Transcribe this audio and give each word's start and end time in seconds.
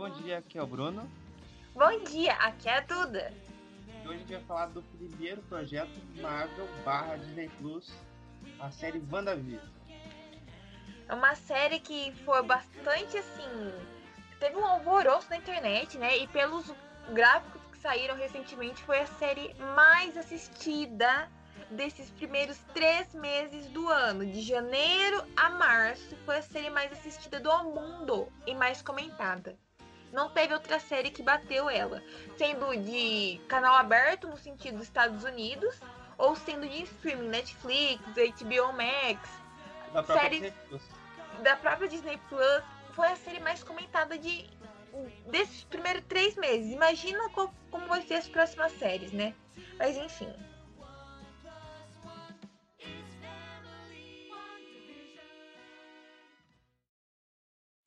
Bom 0.00 0.08
dia, 0.08 0.38
aqui 0.38 0.56
é 0.56 0.62
o 0.62 0.66
Bruno. 0.66 1.06
Bom 1.74 2.02
dia, 2.04 2.32
aqui 2.36 2.70
é 2.70 2.78
a 2.78 2.80
Duda. 2.80 3.34
E 4.02 4.08
hoje 4.08 4.14
a 4.14 4.18
gente 4.20 4.32
vai 4.32 4.44
falar 4.44 4.66
do 4.68 4.82
primeiro 4.82 5.42
projeto 5.42 5.90
Marvel 6.22 6.66
barra 6.86 7.16
Disney 7.16 7.50
Plus, 7.58 7.92
a 8.58 8.70
série 8.70 9.02
WandaVision. 9.12 9.60
É 11.06 11.12
uma 11.12 11.34
série 11.34 11.80
que 11.80 12.12
foi 12.24 12.42
bastante 12.42 13.18
assim. 13.18 13.74
Teve 14.38 14.56
um 14.56 14.64
alvoroço 14.64 15.28
na 15.28 15.36
internet, 15.36 15.98
né? 15.98 16.16
E 16.16 16.26
pelos 16.28 16.72
gráficos 17.12 17.60
que 17.70 17.76
saíram 17.76 18.16
recentemente, 18.16 18.82
foi 18.84 19.00
a 19.00 19.06
série 19.06 19.52
mais 19.74 20.16
assistida 20.16 21.30
desses 21.70 22.08
primeiros 22.12 22.56
três 22.72 23.12
meses 23.12 23.66
do 23.66 23.86
ano, 23.86 24.24
de 24.24 24.40
janeiro 24.40 25.22
a 25.36 25.50
março, 25.50 26.16
foi 26.24 26.38
a 26.38 26.42
série 26.42 26.70
mais 26.70 26.90
assistida 26.90 27.38
do 27.38 27.64
mundo 27.64 28.32
e 28.46 28.54
mais 28.54 28.80
comentada. 28.80 29.58
Não 30.12 30.28
teve 30.30 30.52
outra 30.54 30.80
série 30.80 31.10
que 31.10 31.22
bateu 31.22 31.70
ela, 31.70 32.02
sendo 32.36 32.76
de 32.76 33.40
canal 33.48 33.74
aberto 33.76 34.26
no 34.26 34.36
sentido 34.36 34.78
dos 34.78 34.86
Estados 34.86 35.22
Unidos, 35.24 35.78
ou 36.18 36.34
sendo 36.34 36.68
de 36.68 36.82
streaming, 36.82 37.28
Netflix, 37.28 38.02
HBO 38.14 38.72
Max, 38.72 39.28
Da 39.92 40.02
própria 40.02 40.20
Série- 40.22 40.40
Disney 40.40 40.54
Plus. 40.68 40.82
da 41.42 41.56
própria 41.56 41.88
Disney 41.88 42.18
Plus, 42.28 42.62
foi 42.92 43.08
a 43.08 43.16
série 43.16 43.40
mais 43.40 43.62
comentada 43.62 44.18
de 44.18 44.48
desses 45.26 45.62
primeiros 45.64 46.02
três 46.08 46.34
meses. 46.36 46.72
Imagina 46.72 47.28
co- 47.30 47.52
como 47.70 47.86
vai 47.86 48.02
ser 48.02 48.14
as 48.14 48.28
próximas 48.28 48.72
séries, 48.72 49.12
né? 49.12 49.34
Mas 49.78 49.96
enfim. 49.96 50.30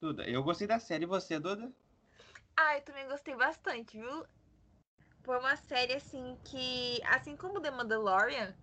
Duda, 0.02 0.24
eu 0.30 0.44
gostei 0.44 0.68
da 0.68 0.80
série, 0.80 1.06
você, 1.06 1.40
Duda? 1.40 1.72
Ah, 2.58 2.76
eu 2.78 2.82
também 2.82 3.08
gostei 3.08 3.36
bastante, 3.36 3.98
viu? 3.98 4.26
Foi 5.24 5.40
uma 5.40 5.56
série 5.56 5.94
assim 5.96 6.38
que, 6.44 7.02
assim 7.06 7.36
como 7.36 7.62
The 7.62 7.72
Mandalorian, 7.72 8.56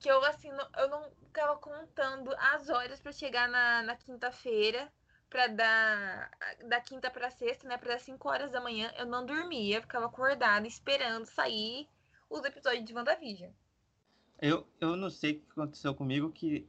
que 0.00 0.08
eu 0.10 0.24
assim, 0.24 0.50
não- 0.52 0.68
eu 0.78 0.88
não 0.88 1.10
ficava 1.26 1.56
contando 1.58 2.30
as 2.38 2.68
horas 2.68 3.00
pra 3.00 3.12
chegar 3.12 3.48
na, 3.48 3.82
na 3.82 3.96
quinta-feira, 3.96 4.92
pra 5.30 5.46
dar 5.48 6.30
da 6.68 6.80
quinta 6.80 7.10
pra 7.10 7.30
sexta, 7.30 7.68
né, 7.68 7.76
Pra 7.78 7.94
dar 7.94 8.00
5 8.00 8.28
horas 8.28 8.50
da 8.52 8.60
manhã, 8.60 8.92
eu 8.98 9.06
não 9.06 9.24
dormia, 9.26 9.80
ficava 9.80 10.06
acordada 10.06 10.66
esperando 10.66 11.26
sair 11.26 11.88
os 12.30 12.44
episódios 12.44 12.84
de 12.84 12.94
WandaVision. 12.94 13.52
Eu, 14.40 14.66
eu 14.80 14.96
não 14.96 15.10
sei 15.10 15.32
o 15.32 15.40
que 15.40 15.50
aconteceu 15.52 15.94
comigo, 15.94 16.30
que 16.32 16.66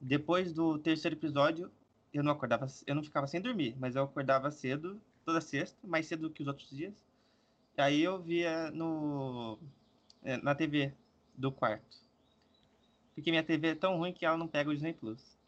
depois 0.00 0.52
do 0.52 0.78
terceiro 0.78 1.16
episódio, 1.16 1.70
eu 2.12 2.22
não 2.22 2.32
acordava, 2.32 2.66
eu 2.86 2.94
não 2.94 3.02
ficava 3.02 3.26
sem 3.26 3.40
dormir, 3.40 3.76
mas 3.78 3.96
eu 3.96 4.04
acordava 4.04 4.50
cedo, 4.50 5.00
toda 5.24 5.40
sexta, 5.40 5.86
mais 5.86 6.06
cedo 6.06 6.30
que 6.30 6.42
os 6.42 6.48
outros 6.48 6.68
dias. 6.70 6.94
E 7.76 7.80
aí 7.80 8.02
eu 8.02 8.22
via 8.22 8.70
no, 8.70 9.58
é, 10.22 10.36
na 10.36 10.54
TV 10.54 10.94
do 11.34 11.50
quarto. 11.50 11.98
Porque 13.14 13.30
minha 13.30 13.44
TV 13.44 13.68
é 13.68 13.74
tão 13.74 13.96
ruim 13.96 14.12
que 14.12 14.24
ela 14.26 14.36
não 14.36 14.48
pega 14.48 14.70
o 14.70 14.72
Disney 14.72 14.92
Plus. 14.92 15.38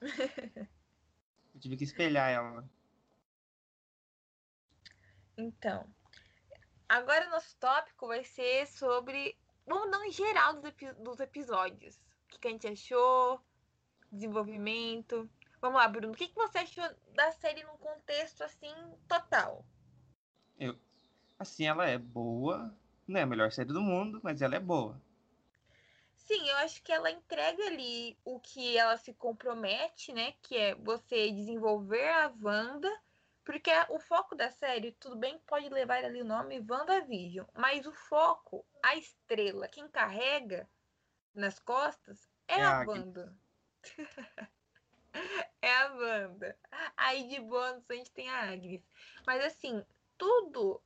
Eu 1.54 1.60
tive 1.60 1.76
que 1.76 1.84
espelhar 1.84 2.30
ela. 2.30 2.68
Então, 5.36 5.86
agora 6.88 7.26
o 7.26 7.30
nosso 7.30 7.56
tópico 7.58 8.06
vai 8.06 8.24
ser 8.24 8.66
sobre. 8.66 9.36
Vamos 9.66 9.90
dar 9.90 10.00
um 10.00 10.10
geral 10.10 10.54
dos, 10.54 10.64
epi- 10.64 10.92
dos 10.94 11.20
episódios. 11.20 11.96
O 11.96 12.28
que, 12.28 12.38
que 12.38 12.48
a 12.48 12.50
gente 12.50 12.66
achou, 12.66 13.40
desenvolvimento. 14.10 15.28
Vamos 15.62 15.80
lá, 15.80 15.86
Bruno. 15.86 16.12
O 16.12 16.16
que, 16.16 16.26
que 16.26 16.34
você 16.34 16.58
achou 16.58 16.84
da 17.14 17.30
série 17.30 17.62
num 17.62 17.76
contexto 17.76 18.42
assim 18.42 18.74
total? 19.06 19.64
Assim, 21.38 21.66
ela 21.66 21.86
é 21.88 21.96
boa. 21.96 22.76
Não 23.06 23.20
é 23.20 23.22
a 23.22 23.26
melhor 23.26 23.52
série 23.52 23.72
do 23.72 23.80
mundo, 23.80 24.20
mas 24.24 24.42
ela 24.42 24.56
é 24.56 24.60
boa. 24.60 25.00
Sim, 26.16 26.48
eu 26.48 26.56
acho 26.58 26.82
que 26.82 26.92
ela 26.92 27.10
entrega 27.12 27.64
ali 27.66 28.18
o 28.24 28.40
que 28.40 28.76
ela 28.76 28.96
se 28.96 29.14
compromete, 29.14 30.12
né? 30.12 30.34
Que 30.42 30.56
é 30.56 30.74
você 30.74 31.30
desenvolver 31.30 32.08
a 32.10 32.32
Wanda. 32.42 32.90
Porque 33.44 33.70
o 33.88 34.00
foco 34.00 34.34
da 34.34 34.50
série, 34.50 34.92
tudo 34.92 35.16
bem 35.16 35.38
que 35.38 35.44
pode 35.44 35.68
levar 35.68 36.04
ali 36.04 36.22
o 36.22 36.24
nome 36.24 36.64
WandaVision, 36.68 37.46
mas 37.54 37.86
o 37.86 37.92
foco, 37.92 38.64
a 38.82 38.96
estrela, 38.96 39.68
quem 39.68 39.88
carrega 39.88 40.68
nas 41.34 41.58
costas 41.58 42.28
é, 42.48 42.60
É 42.60 42.64
a. 42.64 42.84
Wanda. 42.86 43.36
é 45.60 45.76
a 45.76 45.92
Wanda. 45.94 46.56
Aí 46.96 47.28
de 47.28 47.40
bônus 47.40 47.88
a 47.88 47.94
gente 47.94 48.10
tem 48.10 48.28
a 48.28 48.50
Agnes. 48.50 48.82
Mas 49.26 49.44
assim, 49.44 49.84
tudo 50.18 50.82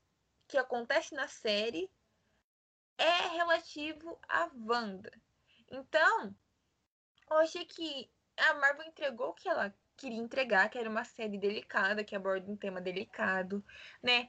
que 0.49 0.59
acontece 0.59 1.15
na 1.15 1.29
série 1.29 1.91
é 2.99 3.29
relativo 3.37 4.19
à 4.29 4.51
Wanda. 4.55 5.13
Então, 5.71 6.35
eu 7.31 7.37
achei 7.39 7.65
que 7.65 8.11
a 8.37 8.55
Marvel 8.55 8.87
entregou 8.87 9.31
o 9.31 9.35
que 9.35 9.49
ela 9.49 9.75
queria 9.97 10.19
entregar, 10.19 10.69
que 10.69 10.79
era 10.79 10.89
uma 10.89 11.05
série 11.05 11.39
delicada, 11.39 12.05
que 12.05 12.15
aborda 12.15 12.51
um 12.51 12.57
tema 12.57 12.81
delicado, 12.81 13.65
né? 14.03 14.29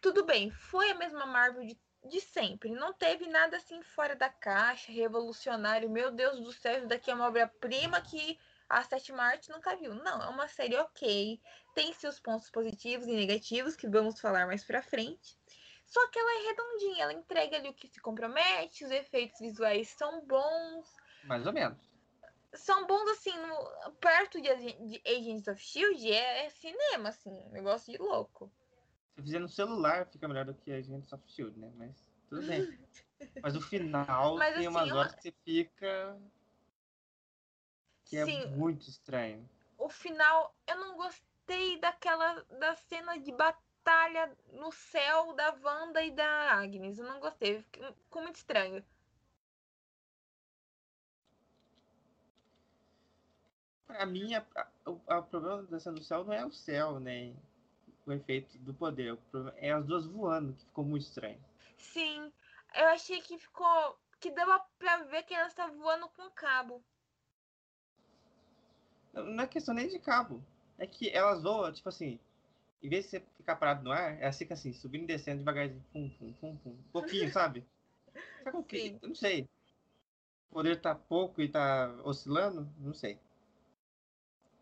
Tudo 0.00 0.24
bem, 0.24 0.50
foi 0.50 0.90
a 0.90 0.94
mesma 0.94 1.26
Marvel 1.26 1.66
de, 1.66 1.78
de 2.04 2.20
sempre. 2.20 2.70
Não 2.70 2.92
teve 2.92 3.26
nada 3.28 3.58
assim 3.58 3.82
fora 3.82 4.16
da 4.16 4.30
caixa, 4.30 4.90
revolucionário. 4.90 5.90
Meu 5.90 6.10
Deus 6.10 6.40
do 6.40 6.52
céu, 6.52 6.78
isso 6.78 6.88
daqui 6.88 7.10
é 7.10 7.14
uma 7.14 7.28
obra-prima 7.28 8.00
que 8.00 8.38
a 8.70 8.84
sétima 8.84 9.24
arte 9.24 9.50
nunca 9.50 9.74
viu. 9.76 9.92
Não, 9.94 10.22
é 10.22 10.28
uma 10.28 10.46
série 10.46 10.76
ok. 10.76 11.40
Tem 11.74 11.92
seus 11.92 12.20
pontos 12.20 12.48
positivos 12.50 13.06
e 13.06 13.12
negativos, 13.12 13.74
que 13.74 13.88
vamos 13.88 14.20
falar 14.20 14.46
mais 14.46 14.64
pra 14.64 14.80
frente. 14.80 15.36
Só 15.84 16.08
que 16.08 16.18
ela 16.18 16.32
é 16.38 16.46
redondinha, 16.46 17.02
ela 17.02 17.12
entrega 17.12 17.56
ali 17.56 17.68
o 17.68 17.74
que 17.74 17.88
se 17.88 18.00
compromete, 18.00 18.84
os 18.84 18.92
efeitos 18.92 19.40
visuais 19.40 19.88
são 19.88 20.24
bons. 20.24 20.86
Mais 21.24 21.44
ou 21.44 21.52
menos. 21.52 21.90
São 22.54 22.86
bons, 22.86 23.10
assim, 23.10 23.36
no- 23.36 23.92
perto 23.94 24.40
de, 24.40 24.48
de 24.88 25.02
Agents 25.04 25.48
of 25.48 25.60
Shield 25.60 26.12
é, 26.12 26.46
é 26.46 26.50
cinema, 26.50 27.08
assim, 27.08 27.30
um 27.30 27.50
negócio 27.50 27.92
de 27.92 27.98
louco. 27.98 28.52
Se 29.16 29.22
fizer 29.22 29.40
no 29.40 29.48
celular, 29.48 30.06
fica 30.06 30.28
melhor 30.28 30.44
do 30.44 30.54
que 30.54 30.70
a 30.70 30.80
gente 30.80 31.08
só 31.08 31.18
Shield, 31.26 31.58
né? 31.58 31.72
Mas 31.76 32.06
tudo 32.28 32.46
bem. 32.46 32.78
Mas 33.42 33.56
o 33.56 33.60
final 33.60 34.36
Mas, 34.36 34.54
tem 34.54 34.66
assim, 34.66 34.76
umas 34.76 34.92
horas 34.92 35.14
que 35.14 35.22
você 35.22 35.34
fica. 35.44 36.18
Que 38.10 38.16
é 38.18 38.24
Sim, 38.24 38.46
muito 38.56 38.88
estranho. 38.88 39.48
o 39.78 39.88
final, 39.88 40.52
eu 40.66 40.76
não 40.76 40.96
gostei 40.96 41.78
daquela, 41.78 42.42
da 42.58 42.74
cena 42.74 43.16
de 43.18 43.30
batalha 43.30 44.36
no 44.52 44.72
céu 44.72 45.32
da 45.34 45.56
Wanda 45.62 46.02
e 46.02 46.10
da 46.10 46.52
Agnes. 46.54 46.98
Eu 46.98 47.06
não 47.06 47.20
gostei, 47.20 47.62
ficou 47.62 48.20
muito 48.22 48.34
estranho. 48.34 48.84
Pra 53.86 54.04
mim, 54.06 54.34
a- 54.34 54.46
a- 54.54 55.18
o 55.18 55.22
problema 55.24 55.62
da 55.64 55.78
cena 55.80 55.96
do 55.96 56.04
céu 56.04 56.24
não 56.24 56.32
é 56.32 56.44
o 56.44 56.52
céu, 56.52 56.98
né? 57.00 57.32
O 58.06 58.12
efeito 58.12 58.58
do 58.58 58.74
poder. 58.74 59.16
É 59.56 59.70
as 59.72 59.84
duas 59.86 60.06
voando, 60.06 60.52
que 60.54 60.64
ficou 60.64 60.84
muito 60.84 61.02
estranho. 61.02 61.40
Sim, 61.78 62.32
eu 62.74 62.86
achei 62.88 63.20
que 63.22 63.38
ficou. 63.38 63.98
que 64.20 64.30
dava 64.32 64.60
pra 64.78 65.04
ver 65.04 65.22
que 65.22 65.32
elas 65.34 65.48
estavam 65.52 65.78
voando 65.78 66.06
com 66.10 66.30
cabo. 66.32 66.84
Não 69.12 69.42
é 69.42 69.46
questão 69.46 69.74
nem 69.74 69.88
de 69.88 69.98
cabo. 69.98 70.42
É 70.78 70.86
que 70.86 71.08
elas 71.10 71.42
voam, 71.42 71.72
tipo 71.72 71.88
assim. 71.88 72.18
Em 72.82 72.88
vez 72.88 73.04
de 73.04 73.10
você 73.10 73.20
ficar 73.36 73.56
parado 73.56 73.84
no 73.84 73.92
ar, 73.92 74.18
elas 74.20 74.38
ficam 74.38 74.54
assim, 74.54 74.72
subindo 74.72 75.04
e 75.04 75.06
descendo 75.06 75.38
devagarzinho. 75.38 75.84
Pum, 75.92 76.08
pum, 76.10 76.32
pum, 76.34 76.56
pum. 76.56 76.70
Um 76.70 76.90
pouquinho, 76.92 77.30
sabe? 77.32 77.66
Sabe 78.42 78.56
o 78.56 78.62
que? 78.62 78.98
Eu 79.02 79.08
não 79.08 79.14
sei. 79.14 79.48
O 80.50 80.54
poder 80.54 80.80
tá 80.80 80.94
pouco 80.94 81.42
e 81.42 81.48
tá 81.48 81.94
oscilando? 82.04 82.72
Não 82.78 82.94
sei. 82.94 83.18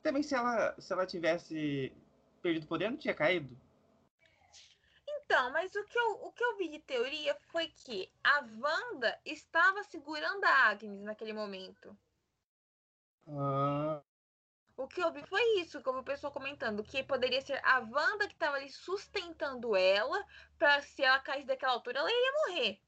Também 0.03 0.23
se 0.23 0.35
ela, 0.35 0.75
se 0.81 0.93
ela 0.93 1.07
tivesse 1.07 1.93
perdido 2.43 2.65
o 2.65 2.69
poder, 2.69 2.91
não 2.91 2.99
tinha 2.99 3.15
caído. 3.15 3.57
Então, 5.07 5.53
mas 5.53 5.75
o 5.75 5.85
que, 5.85 5.99
eu, 5.99 6.11
o 6.25 6.33
que 6.33 6.43
eu 6.43 6.57
vi 6.57 6.69
de 6.71 6.79
teoria 6.81 7.37
foi 7.53 7.69
que 7.69 8.11
a 8.25 8.41
Wanda 8.59 9.19
estava 9.25 9.83
segurando 9.85 10.43
a 10.45 10.71
Agnes 10.71 11.03
naquele 11.03 11.35
momento. 11.35 11.97
Ah, 13.27 14.03
O 14.79 14.87
que 14.87 15.03
eu 15.03 15.13
vi 15.13 15.27
foi 15.27 15.43
isso, 15.61 15.83
que 15.83 15.89
eu 15.89 15.93
vi 15.93 15.99
o 15.99 16.05
pessoal 16.05 16.33
comentando, 16.33 16.85
que 16.85 17.03
poderia 17.03 17.41
ser 17.43 17.61
a 17.65 17.81
Wanda 17.81 18.29
que 18.29 18.35
estava 18.35 18.57
ali 18.57 18.71
sustentando 18.71 19.75
ela, 19.75 20.25
pra 20.57 20.81
se 20.81 21.03
ela 21.03 21.19
caísse 21.19 21.49
daquela 21.49 21.73
altura, 21.73 21.99
ela 21.99 22.09
ia 22.11 22.33
morrer. 22.47 22.81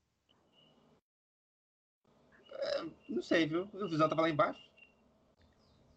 não 3.09 3.21
sei, 3.21 3.45
viu? 3.47 3.69
O 3.75 3.89
Visão 3.89 4.09
tava 4.09 4.23
lá 4.23 4.31
embaixo. 4.31 4.63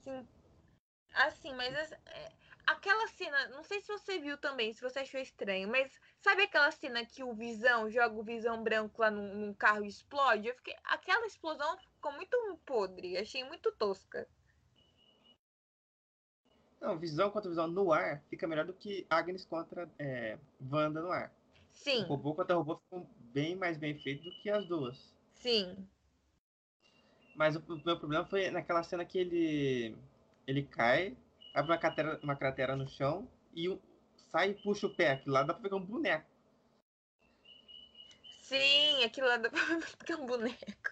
Sim. 0.04 0.28
Assim, 1.14 1.54
mas 1.54 1.76
as- 1.76 1.92
é, 1.92 2.32
aquela 2.66 3.08
cena, 3.10 3.50
não 3.50 3.64
sei 3.64 3.80
se 3.82 3.88
você 3.88 4.18
viu 4.18 4.36
também, 4.38 4.74
se 4.74 4.82
você 4.82 5.00
achou 5.00 5.20
estranho, 5.22 5.70
mas 5.70 5.92
sabe 6.20 6.42
aquela 6.42 6.72
cena 6.72 7.06
que 7.06 7.24
o 7.24 7.36
Visão 7.36 7.88
joga 7.88 8.16
o 8.16 8.24
Visão 8.24 8.64
branco 8.64 9.00
lá 9.00 9.12
num, 9.12 9.36
num 9.36 9.54
carro 9.54 9.86
e 9.86 9.90
explode? 9.90 10.48
Eu 10.48 10.56
fiquei, 10.56 10.76
aquela 10.86 11.28
explosão 11.28 11.78
ficou 11.78 12.12
muito 12.14 12.36
podre, 12.66 13.16
achei 13.16 13.44
muito 13.44 13.72
tosca. 13.74 14.28
Não, 16.84 17.00
visão 17.00 17.32
contra 17.32 17.50
visão 17.50 17.66
no 17.66 17.94
ar 17.94 18.22
fica 18.30 18.46
melhor 18.46 18.66
do 18.66 18.74
que 18.74 19.08
Agnes 19.10 19.46
contra 19.46 19.90
é, 19.98 20.38
Wanda 20.70 21.02
no 21.02 21.12
ar. 21.14 21.34
Sim. 21.72 22.04
O 22.04 22.08
robô 22.08 22.36
contra 22.36 22.58
robô 22.58 22.76
ficou 22.76 23.10
bem 23.34 23.56
mais 23.56 23.78
bem 23.78 23.98
feito 23.98 24.26
do 24.26 24.32
que 24.42 24.50
as 24.50 24.68
duas. 24.68 25.16
Sim. 25.34 25.88
Mas 27.38 27.56
o, 27.56 27.60
o 27.60 27.82
meu 27.86 27.98
problema 27.98 28.26
foi 28.26 28.52
naquela 28.52 28.84
cena 28.84 29.06
que 29.06 29.18
ele 29.18 29.96
ele 30.46 30.64
cai, 30.64 31.16
abre 31.54 31.72
uma 31.72 31.78
cratera, 31.78 32.20
uma 32.22 32.36
cratera 32.36 32.76
no 32.76 32.86
chão 32.86 33.30
e 33.54 33.70
o, 33.70 33.82
sai 34.30 34.50
e 34.50 34.54
puxa 34.54 34.86
o 34.88 34.94
pé. 34.94 35.14
Aquilo 35.14 35.36
lá 35.36 35.44
dá 35.44 35.54
pra 35.54 35.64
pegar 35.64 35.78
um 35.78 35.86
boneco. 35.86 36.30
Sim, 38.42 39.06
aquilo 39.06 39.28
lá 39.28 39.38
dá 39.38 39.50
pra 39.50 39.62
ficar 39.88 40.18
um 40.18 40.26
boneco. 40.26 40.92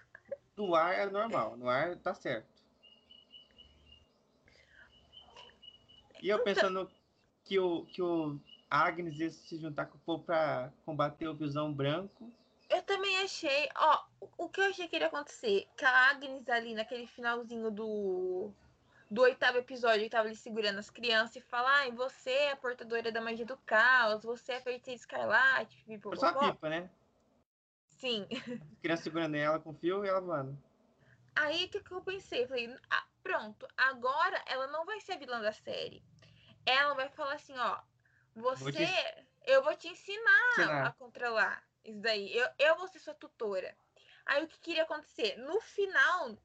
No 0.56 0.74
ar 0.74 0.94
é 0.94 1.04
normal, 1.04 1.54
no 1.58 1.68
ar 1.68 1.98
tá 1.98 2.14
certo. 2.14 2.51
E 6.22 6.28
eu 6.28 6.38
pensando 6.44 6.88
que 7.44 7.58
o, 7.58 7.84
que 7.86 8.00
o 8.00 8.38
Agnes 8.70 9.18
ia 9.18 9.28
se 9.28 9.58
juntar 9.58 9.86
com 9.86 9.96
o 9.96 10.00
povo 10.00 10.22
pra 10.22 10.72
combater 10.86 11.26
o 11.26 11.34
Visão 11.34 11.72
Branco. 11.72 12.32
Eu 12.70 12.80
também 12.84 13.18
achei, 13.18 13.68
ó, 13.76 14.04
o 14.38 14.48
que 14.48 14.60
eu 14.60 14.66
achei 14.66 14.86
que 14.88 14.96
iria 14.96 15.08
acontecer, 15.08 15.68
que 15.76 15.84
a 15.84 16.10
Agnes 16.10 16.48
ali 16.48 16.74
naquele 16.74 17.06
finalzinho 17.06 17.70
do 17.70 18.54
do 19.10 19.20
oitavo 19.20 19.58
episódio 19.58 20.04
que 20.04 20.08
tava 20.08 20.28
ali 20.28 20.34
segurando 20.34 20.78
as 20.78 20.88
crianças 20.88 21.36
e 21.36 21.40
fala, 21.42 21.68
ai, 21.80 21.92
você 21.92 22.30
é 22.30 22.52
a 22.52 22.56
portadora 22.56 23.12
da 23.12 23.20
magia 23.20 23.44
do 23.44 23.58
caos, 23.58 24.24
você 24.24 24.52
é 24.52 24.60
feiticeira 24.62 24.98
escarlate, 24.98 25.84
Foi 26.00 26.16
só 26.16 26.32
uma 26.32 26.54
pipa, 26.54 26.70
né? 26.70 26.88
Sim. 27.88 28.26
As 28.30 28.78
crianças 28.80 29.04
segurando 29.04 29.34
ela 29.34 29.60
com 29.60 29.74
fio 29.74 30.02
e 30.02 30.08
ela 30.08 30.18
voando. 30.18 30.58
Aí 31.36 31.66
o 31.66 31.68
que, 31.68 31.80
que 31.80 31.92
eu 31.92 32.00
pensei? 32.00 32.46
Falei, 32.46 32.74
ah, 32.90 33.04
pronto, 33.22 33.68
agora 33.76 34.42
ela 34.46 34.66
não 34.68 34.86
vai 34.86 34.98
ser 35.00 35.12
a 35.12 35.18
vilã 35.18 35.42
da 35.42 35.52
série. 35.52 36.02
Ela 36.64 36.94
vai 36.94 37.08
falar 37.10 37.34
assim, 37.34 37.56
ó, 37.58 37.80
você, 38.34 38.62
Vou 38.64 38.72
te- 38.72 39.26
eu 39.46 39.62
vou 39.62 39.76
te 39.76 39.88
ensinar, 39.88 40.50
Ensinar. 40.52 40.86
a 40.86 40.92
controlar 40.92 41.64
isso 41.84 42.00
daí. 42.00 42.34
Eu, 42.36 42.48
eu 42.58 42.76
vou 42.76 42.88
ser 42.88 42.98
sua 43.00 43.14
tutora. 43.14 43.76
Aí 44.24 44.44
o 44.44 44.48
que 44.48 44.58
queria 44.60 44.84
acontecer? 44.84 45.36
No 45.36 45.60
final, 45.60 46.38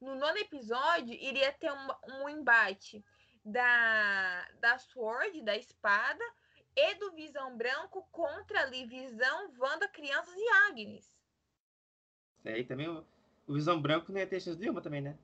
no 0.00 0.14
nono 0.14 0.38
episódio, 0.38 1.14
iria 1.14 1.52
ter 1.52 1.72
um, 1.72 1.88
um 2.22 2.28
embate 2.28 3.04
da, 3.44 4.48
da 4.60 4.78
Sword, 4.78 5.42
da 5.42 5.56
espada, 5.56 6.22
e 6.76 6.94
do 6.96 7.12
Visão 7.12 7.56
Branco 7.56 8.06
contra 8.12 8.60
ali 8.62 8.84
Visão, 8.86 9.50
Wanda, 9.58 9.88
Crianças 9.88 10.34
e 10.36 10.48
Agnes. 10.68 11.16
Isso 12.38 12.48
aí 12.48 12.64
também 12.64 12.88
o, 12.88 13.04
o 13.46 13.54
Visão 13.54 13.80
Branco 13.80 14.12
não 14.12 14.20
ia 14.20 14.26
ter 14.26 14.40
chance 14.40 14.58
nenhuma 14.58 14.82
também, 14.82 15.00
né? 15.00 15.18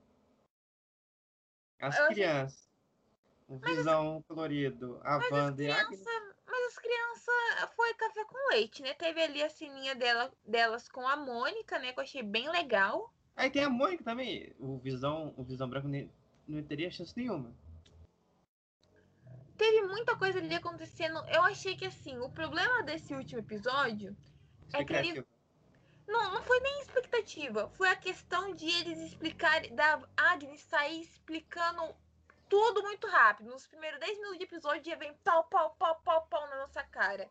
As 1.79 1.97
Eu 1.99 2.07
crianças. 2.07 2.72
O 3.53 3.59
Visão 3.59 4.23
colorido, 4.27 4.99
a 5.03 5.17
Mas 5.19 5.25
as 5.25 5.31
Wanda 5.31 5.63
a 5.71 5.79
Agnes. 5.81 5.99
crianças, 6.01 6.35
mas 6.47 6.65
as 6.67 6.79
crianças 6.79 7.75
foi 7.75 7.93
café 7.93 8.25
com 8.25 8.49
leite, 8.49 8.81
né? 8.81 8.95
Teve 8.95 9.21
ali 9.21 9.43
a 9.43 9.49
sininha 9.49 9.93
dela, 9.93 10.31
delas 10.43 10.89
com 10.89 11.07
a 11.07 11.15
Mônica, 11.15 11.77
né? 11.77 11.93
Que 11.93 11.99
eu 11.99 12.03
achei 12.03 12.23
bem 12.23 12.49
legal. 12.49 13.13
Aí 13.35 13.51
tem 13.51 13.63
a 13.63 13.69
Mônica 13.69 14.03
também. 14.03 14.51
O 14.59 14.77
Visão, 14.79 15.35
o 15.37 15.43
Visão 15.43 15.69
Branco 15.69 15.87
não 16.47 16.63
teria 16.63 16.89
chance 16.89 17.13
nenhuma. 17.15 17.53
Teve 19.55 19.83
muita 19.87 20.15
coisa 20.15 20.39
ali 20.39 20.55
acontecendo. 20.55 21.23
Eu 21.29 21.43
achei 21.43 21.75
que 21.75 21.85
assim, 21.85 22.17
o 22.19 22.29
problema 22.31 22.81
desse 22.81 23.13
último 23.13 23.39
episódio 23.39 24.17
É 24.73 24.83
que 24.83 24.93
ele- 24.93 25.23
não, 26.07 26.33
não 26.33 26.41
foi 26.41 26.59
nem 26.59 26.81
expectativa. 26.81 27.69
Foi 27.69 27.87
a 27.89 27.95
questão 27.95 28.55
de 28.55 28.65
eles 28.65 28.97
explicarem, 28.99 29.75
da 29.75 30.01
Agnes 30.17 30.61
sair 30.61 31.01
explicando 31.01 31.95
tudo 32.49 32.83
muito 32.83 33.07
rápido. 33.07 33.49
Nos 33.49 33.67
primeiros 33.67 33.99
10 33.99 34.17
minutos 34.17 34.37
de 34.37 34.43
episódio 34.43 34.83
já 34.91 34.95
vem 34.95 35.13
pau, 35.23 35.43
pau, 35.45 35.75
pau, 35.77 36.01
pau, 36.03 36.27
pau 36.27 36.49
na 36.49 36.57
nossa 36.57 36.83
cara. 36.83 37.29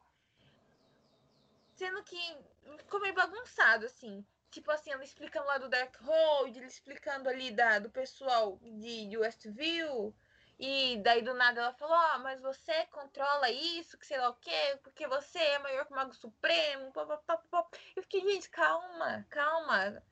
Sendo 1.74 2.02
que 2.02 2.38
ficou 2.78 3.00
meio 3.00 3.14
bagunçado, 3.14 3.86
assim. 3.86 4.24
Tipo 4.50 4.70
assim, 4.70 4.90
ela 4.90 5.02
explicando 5.02 5.46
lá 5.46 5.58
do 5.58 5.68
Darkhold, 5.68 6.56
ele 6.56 6.66
explicando 6.66 7.28
ali 7.28 7.50
da, 7.50 7.78
do 7.78 7.90
pessoal 7.90 8.58
de, 8.62 9.08
de 9.08 9.16
Westview. 9.16 10.14
E 10.58 10.98
daí 11.02 11.22
do 11.22 11.34
nada 11.34 11.60
ela 11.60 11.72
falou, 11.72 11.96
ó, 11.96 12.18
mas 12.18 12.40
você 12.40 12.86
controla 12.86 13.50
isso, 13.50 13.98
que 13.98 14.06
sei 14.06 14.18
lá 14.18 14.28
o 14.28 14.34
quê, 14.34 14.78
porque 14.82 15.08
você 15.08 15.38
é 15.38 15.58
maior 15.58 15.86
que 15.86 15.92
o 15.92 15.96
Mago 15.96 16.14
Supremo. 16.14 16.92
Pá, 16.92 17.06
pá, 17.06 17.16
pá, 17.16 17.36
pá. 17.50 17.66
Eu 17.96 18.02
fiquei, 18.02 18.20
gente, 18.20 18.50
calma, 18.50 19.26
calma. 19.30 20.02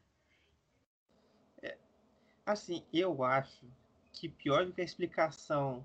Assim, 2.44 2.84
eu 2.92 3.22
acho 3.22 3.64
que 4.20 4.28
pior 4.28 4.66
do 4.66 4.72
que 4.74 4.82
a 4.82 4.84
explicação 4.84 5.82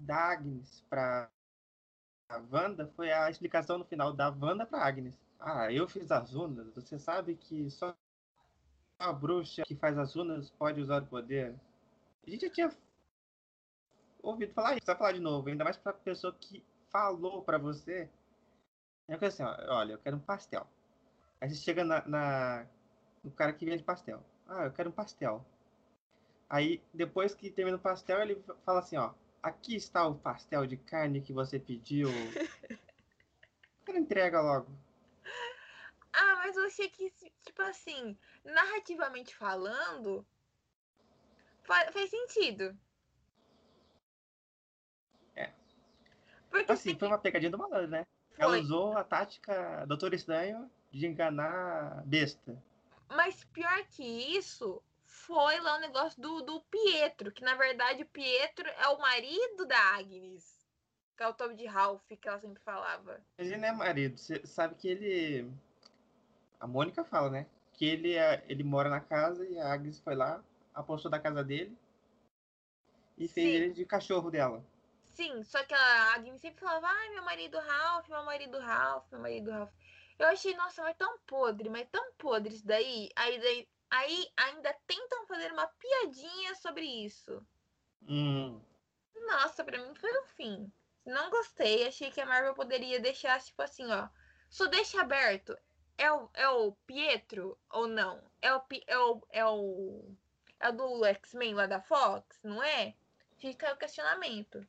da 0.00 0.16
Agnes 0.32 0.82
pra 0.90 1.30
a 2.30 2.38
Wanda 2.50 2.86
foi 2.96 3.12
a 3.12 3.28
explicação 3.30 3.76
no 3.76 3.84
final 3.84 4.12
da 4.12 4.30
Wanda 4.30 4.64
pra 4.64 4.84
Agnes. 4.86 5.14
Ah, 5.38 5.70
eu 5.72 5.86
fiz 5.88 6.10
as 6.10 6.32
runas. 6.32 6.72
Você 6.74 6.98
sabe 6.98 7.36
que 7.36 7.68
só 7.70 7.94
a 9.00 9.12
bruxa 9.12 9.64
que 9.66 9.74
faz 9.74 9.98
as 9.98 10.14
runas 10.14 10.48
pode 10.50 10.80
usar 10.80 11.02
o 11.02 11.06
poder. 11.06 11.54
A 12.26 12.30
gente 12.30 12.46
já 12.46 12.52
tinha 12.52 12.70
ouvido 14.22 14.52
falar 14.54 14.76
isso, 14.76 14.86
vai 14.86 14.96
falar 14.96 15.12
de 15.12 15.20
novo, 15.20 15.48
ainda 15.48 15.64
mais 15.64 15.76
pra 15.76 15.92
pessoa 15.92 16.32
que 16.38 16.62
falou 16.90 17.42
pra 17.42 17.58
você. 17.58 18.08
É 19.08 19.18
que 19.18 19.26
assim, 19.26 19.42
olha, 19.42 19.92
eu 19.94 19.98
quero 19.98 20.16
um 20.16 20.20
pastel. 20.20 20.66
Aí 21.40 21.50
você 21.50 21.56
chega 21.56 21.84
na, 21.84 22.06
na- 22.06 22.66
no 23.24 23.30
cara 23.32 23.52
que 23.52 23.66
vende 23.66 23.82
pastel. 23.84 24.22
Ah, 24.48 24.64
eu 24.66 24.72
quero 24.72 24.90
um 24.90 24.92
pastel. 24.92 25.44
Aí, 26.50 26.82
depois 26.92 27.32
que 27.32 27.48
termina 27.48 27.76
o 27.76 27.80
pastel, 27.80 28.20
ele 28.20 28.42
fala 28.66 28.80
assim, 28.80 28.96
ó. 28.96 29.14
Aqui 29.40 29.76
está 29.76 30.06
o 30.06 30.16
pastel 30.16 30.66
de 30.66 30.76
carne 30.76 31.22
que 31.22 31.32
você 31.32 31.58
pediu. 31.58 32.08
O 33.82 33.84
cara 33.92 33.98
entrega 33.98 34.40
logo. 34.40 34.70
Ah, 36.12 36.36
mas 36.36 36.56
eu 36.56 36.64
achei 36.66 36.88
que, 36.90 37.10
tipo 37.44 37.62
assim, 37.62 38.16
narrativamente 38.44 39.34
falando, 39.34 40.24
fa- 41.64 41.90
faz 41.90 42.10
sentido. 42.10 42.78
É. 45.34 45.50
Porque 46.50 46.70
Assim, 46.70 46.96
foi 46.96 47.08
uma 47.08 47.18
pegadinha 47.18 47.50
do 47.50 47.58
malandro, 47.58 47.88
né? 47.88 48.06
foi. 48.36 48.44
Ela 48.44 48.58
usou 48.60 48.96
a 48.96 49.02
tática 49.02 49.84
Doutor 49.86 50.14
Estranho 50.14 50.70
de 50.92 51.06
enganar 51.06 51.98
a 51.98 52.02
besta. 52.02 52.62
Mas 53.08 53.42
pior 53.44 53.82
que 53.86 54.04
isso, 54.04 54.80
foi 55.10 55.60
lá 55.60 55.76
o 55.76 55.80
negócio 55.80 56.20
do, 56.20 56.40
do 56.42 56.60
Pietro, 56.62 57.32
que 57.32 57.42
na 57.42 57.56
verdade 57.56 58.02
o 58.02 58.08
Pietro 58.08 58.68
é 58.68 58.88
o 58.88 58.98
marido 58.98 59.66
da 59.66 59.78
Agnes. 59.96 60.58
Que 61.16 61.24
é 61.24 61.28
o 61.28 61.34
Toby 61.34 61.54
de 61.56 61.66
Ralph, 61.66 62.06
que 62.08 62.28
ela 62.28 62.38
sempre 62.38 62.62
falava. 62.62 63.20
Ele 63.36 63.56
não 63.56 63.68
é 63.68 63.72
marido. 63.72 64.18
Você 64.18 64.46
sabe 64.46 64.74
que 64.76 64.88
ele. 64.88 65.52
A 66.58 66.66
Mônica 66.66 67.04
fala, 67.04 67.28
né? 67.28 67.46
Que 67.72 67.84
ele, 67.84 68.14
é... 68.14 68.44
ele 68.48 68.62
mora 68.62 68.88
na 68.88 69.00
casa 69.00 69.46
e 69.46 69.58
a 69.58 69.72
Agnes 69.72 70.00
foi 70.00 70.14
lá, 70.14 70.42
apostou 70.74 71.10
da 71.10 71.18
casa 71.18 71.42
dele 71.44 71.76
e 73.18 73.28
fez 73.28 73.48
Sim. 73.48 73.54
ele 73.54 73.70
de 73.70 73.84
cachorro 73.84 74.30
dela. 74.30 74.64
Sim, 75.12 75.42
só 75.42 75.62
que 75.64 75.74
a 75.74 76.14
Agnes 76.14 76.40
sempre 76.40 76.60
falava, 76.60 76.86
ai, 76.86 77.10
meu 77.10 77.24
marido 77.24 77.58
Ralph, 77.58 78.08
meu 78.08 78.24
marido 78.24 78.58
Ralph, 78.58 79.04
meu 79.10 79.20
marido 79.20 79.50
Ralph. 79.50 79.72
Eu 80.18 80.28
achei, 80.28 80.54
nossa, 80.54 80.82
mas 80.82 80.96
tão 80.96 81.18
podre, 81.26 81.68
mas 81.68 81.86
tão 81.90 82.12
podre 82.14 82.54
isso 82.54 82.66
daí. 82.66 83.10
Aí, 83.16 83.38
daí, 83.38 83.68
aí 83.90 84.30
ainda 84.36 84.72
tentam 84.86 85.26
fazer 85.26 85.52
uma 85.52 85.66
piadinha 85.66 86.54
sobre 86.54 86.84
isso. 86.84 87.44
Hum. 88.08 88.60
Nossa, 89.26 89.64
pra 89.64 89.78
mim 89.78 89.94
foi 89.94 90.10
o 90.18 90.24
fim. 90.24 90.72
Não 91.04 91.30
gostei. 91.30 91.86
Achei 91.86 92.10
que 92.10 92.20
a 92.20 92.26
Marvel 92.26 92.54
poderia 92.54 93.00
deixar, 93.00 93.40
tipo 93.40 93.60
assim, 93.62 93.90
ó. 93.90 94.08
Só 94.48 94.66
deixa 94.66 95.00
aberto. 95.00 95.56
É 95.98 96.10
o, 96.10 96.30
é 96.34 96.48
o 96.48 96.72
Pietro 96.86 97.58
ou 97.70 97.86
não? 97.86 98.22
É 98.40 98.54
o, 98.54 98.62
é 98.86 98.98
o, 98.98 99.22
é 99.30 99.44
o, 99.44 100.16
é 100.58 100.68
o 100.68 100.72
do 100.72 101.04
X-Men 101.04 101.54
lá 101.54 101.66
da 101.66 101.80
Fox, 101.80 102.40
não 102.42 102.62
é? 102.62 102.94
Fica 103.36 103.72
o 103.72 103.76
questionamento. 103.76 104.66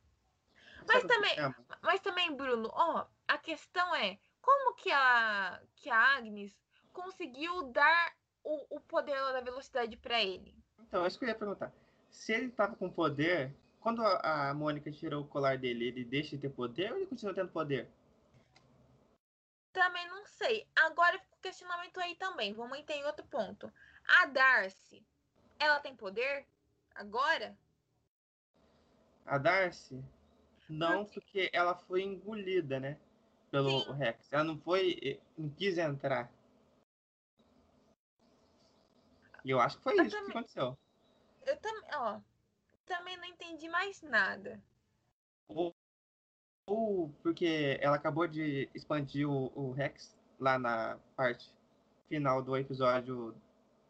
Mas 0.87 1.03
também-? 1.03 1.37
Mas 1.81 2.01
também, 2.01 2.35
Bruno, 2.35 2.69
ó, 2.73 3.05
a 3.27 3.37
questão 3.37 3.95
é 3.95 4.19
como 4.41 4.75
que 4.75 4.91
a, 4.91 5.61
que 5.75 5.89
a 5.89 6.17
Agnes 6.17 6.53
conseguiu 6.91 7.63
dar 7.71 8.13
o, 8.43 8.77
o 8.77 8.79
poder 8.79 9.15
da 9.33 9.41
velocidade 9.41 9.95
pra 9.97 10.21
ele? 10.21 10.55
Então, 10.79 11.03
é 11.03 11.07
isso 11.07 11.17
que 11.17 11.25
eu 11.25 11.29
ia 11.29 11.35
perguntar. 11.35 11.71
Se 12.09 12.33
ele 12.33 12.49
tava 12.49 12.75
com 12.75 12.89
poder, 12.89 13.55
quando 13.79 14.01
a, 14.03 14.49
a 14.49 14.53
Mônica 14.53 14.91
tirou 14.91 15.23
o 15.23 15.27
colar 15.27 15.57
dele, 15.57 15.87
ele 15.87 16.03
deixa 16.03 16.31
de 16.35 16.41
ter 16.41 16.49
poder 16.49 16.91
ou 16.91 16.97
ele 16.97 17.07
continua 17.07 17.33
tendo 17.33 17.49
poder? 17.51 17.89
Também 19.71 20.05
não 20.07 20.25
sei. 20.25 20.67
Agora 20.75 21.17
fica 21.17 21.35
o 21.37 21.41
questionamento 21.41 21.99
aí 21.99 22.15
também. 22.15 22.53
Vamos 22.53 22.77
entrar 22.77 22.95
em 22.95 23.05
outro 23.05 23.25
ponto. 23.25 23.71
A 24.05 24.25
Darcy, 24.25 25.05
ela 25.57 25.79
tem 25.79 25.95
poder? 25.95 26.45
Agora? 26.93 27.57
A 29.25 29.37
Darcy, 29.37 30.03
não, 30.67 31.05
porque 31.05 31.49
ela 31.53 31.75
foi 31.75 32.01
engolida, 32.01 32.79
né? 32.79 32.97
Pelo 33.49 33.81
Sim. 33.81 33.93
Rex. 33.93 34.27
Ela 34.31 34.43
não 34.43 34.57
foi. 34.57 34.99
eh, 35.03 35.19
não 35.37 35.49
quis 35.49 35.77
entrar. 35.77 36.29
E 39.43 39.49
eu 39.49 39.59
acho 39.59 39.77
que 39.77 39.83
foi 39.83 39.93
Eu 39.99 40.03
isso 40.03 40.15
que 40.15 40.21
também- 40.21 40.37
aconteceu. 40.37 40.77
Eu 41.45 41.57
também, 41.57 41.89
ó, 41.95 42.19
também 42.85 43.17
não 43.17 43.25
entendi 43.25 43.67
mais 43.69 44.01
nada. 44.01 44.61
ou, 45.47 45.73
ou 46.67 47.09
porque 47.23 47.77
ela 47.81 47.95
acabou 47.95 48.27
de 48.27 48.69
expandir 48.73 49.27
o, 49.29 49.51
o 49.55 49.71
Rex 49.71 50.15
lá 50.39 50.57
na 50.59 50.97
parte 51.15 51.51
final 52.07 52.41
do 52.41 52.55
episódio. 52.55 53.35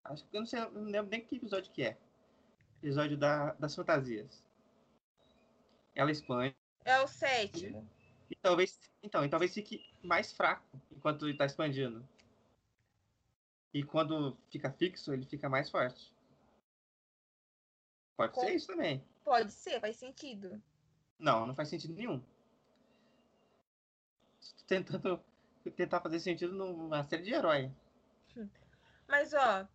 Acho 0.03 0.25
que 0.25 0.36
eu 0.36 0.41
não 0.41 0.48
sei, 0.48 0.60
não 0.70 0.84
lembro 0.86 1.12
nem 1.12 1.24
que 1.24 1.36
episódio 1.36 1.72
que 1.72 1.84
é. 1.84 1.98
Episódio 2.81 3.17
da, 3.17 3.53
das 3.53 3.75
fantasias. 3.75 4.43
Ela 5.93 6.12
expande. 6.12 6.55
É 6.86 7.00
o 7.01 7.08
sétimo. 7.08 7.88
E 8.29 8.36
talvez, 8.38 8.79
então, 9.03 9.24
e 9.25 9.29
talvez 9.29 9.53
fique 9.53 9.86
mais 10.01 10.31
fraco 10.31 10.65
enquanto 10.91 11.25
ele 11.25 11.34
está 11.34 11.46
expandindo. 11.46 12.08
E 13.74 13.84
quando 13.84 14.38
fica 14.50 14.72
fixo, 14.72 15.13
ele 15.13 15.25
fica 15.25 15.48
mais 15.48 15.70
forte. 15.70 16.13
Pode 18.18 18.34
Com- 18.34 18.42
ser 18.42 18.56
isso 18.56 18.68
também. 18.68 19.04
Pode 19.24 19.51
ser, 19.51 19.80
faz 19.80 19.98
sentido. 19.98 20.62
Não, 21.18 21.46
não 21.46 21.56
faz 21.56 21.70
sentido 21.70 21.94
nenhum. 21.94 22.20
Tô 22.20 22.25
Tentando 24.68 25.24
tentar 25.75 26.01
fazer 26.01 26.20
sentido 26.20 26.54
numa 26.54 27.04
série 27.04 27.24
de 27.24 27.34
herói. 27.34 27.72
Mas, 29.08 29.34
ó, 29.34 29.68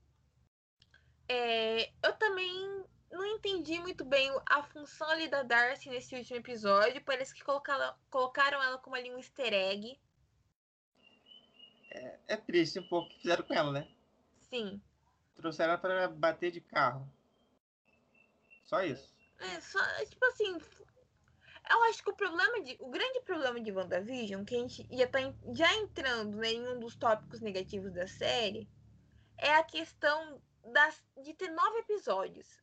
é, 1.29 1.91
eu 2.03 2.12
também 2.19 2.85
não 3.11 3.25
entendi 3.25 3.79
muito 3.81 4.05
bem 4.05 4.31
a 4.47 4.62
função 4.62 5.09
ali 5.09 5.29
da 5.29 5.43
Darcy 5.43 5.88
nesse 5.88 6.17
último 6.17 6.38
episódio. 6.38 7.03
Parece 7.05 7.35
que 7.35 7.45
colocaram, 7.45 7.95
colocaram 8.11 8.62
ela 8.62 8.79
como 8.79 8.97
ali 8.97 9.12
um 9.12 9.19
easter 9.19 9.53
egg. 9.53 9.99
É 11.90 12.37
triste 12.37 12.78
um 12.78 12.88
pouco 12.88 13.07
o 13.07 13.11
que 13.11 13.23
fizeram 13.23 13.45
com 13.45 13.55
ela, 13.55 13.73
né? 13.73 13.88
Sim. 14.40 14.81
Trouxeram 15.37 15.73
ela 15.73 15.81
pra 15.81 16.09
bater 16.09 16.50
de 16.50 16.61
carro. 16.61 17.09
Só 18.64 18.83
isso. 18.83 19.14
É, 19.38 19.61
só, 19.61 19.78
tipo 20.07 20.25
assim. 20.26 20.59
Eu 21.69 21.83
acho 21.85 22.02
que 22.02 22.11
o 22.11 22.16
problema 22.16 22.62
de. 22.62 22.76
O 22.81 22.88
grande 22.90 23.21
problema 23.21 23.61
de 23.61 23.73
WandaVision, 23.73 24.45
que 24.45 24.55
a 24.55 24.59
gente 24.59 24.87
ia 24.90 25.05
estar 25.05 25.21
já 25.52 25.73
entrando 25.75 26.37
né, 26.37 26.52
em 26.52 26.69
um 26.69 26.78
dos 26.78 26.97
tópicos 26.97 27.40
negativos 27.40 27.93
da 27.93 28.07
série, 28.07 28.69
é 29.38 29.55
a 29.55 29.64
questão 29.64 30.40
das, 30.73 31.02
de 31.23 31.35
ter 31.35 31.50
nove 31.50 31.78
episódios. 31.81 32.61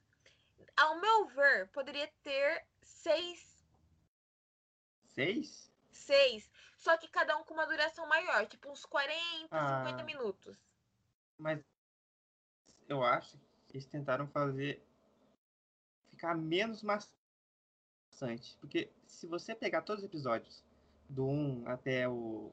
Ao 0.76 1.00
meu 1.00 1.28
ver, 1.28 1.70
poderia 1.70 2.10
ter 2.24 2.66
seis 2.82 3.54
Seis? 5.14 5.72
seis, 5.92 6.50
só 6.84 6.98
que 6.98 7.08
cada 7.08 7.38
um 7.38 7.44
com 7.46 7.54
uma 7.54 7.66
duração 7.66 8.06
maior, 8.08 8.46
tipo 8.46 8.70
uns 8.70 8.86
40, 8.86 9.48
Ah. 9.50 9.86
50 9.86 10.04
minutos. 10.04 10.58
Mas 11.38 11.64
eu 12.90 13.02
acho 13.02 13.38
que 13.68 13.78
eles 13.78 13.86
tentaram 13.86 14.28
fazer 14.28 14.86
ficar 16.10 16.36
menos 16.36 16.84
maçante. 16.84 18.58
Porque 18.60 18.92
se 19.06 19.26
você 19.28 19.56
pegar 19.56 19.82
todos 19.84 20.04
os 20.04 20.10
episódios, 20.10 20.62
do 21.08 21.26
1 21.26 21.68
até 21.70 22.08
o. 22.10 22.52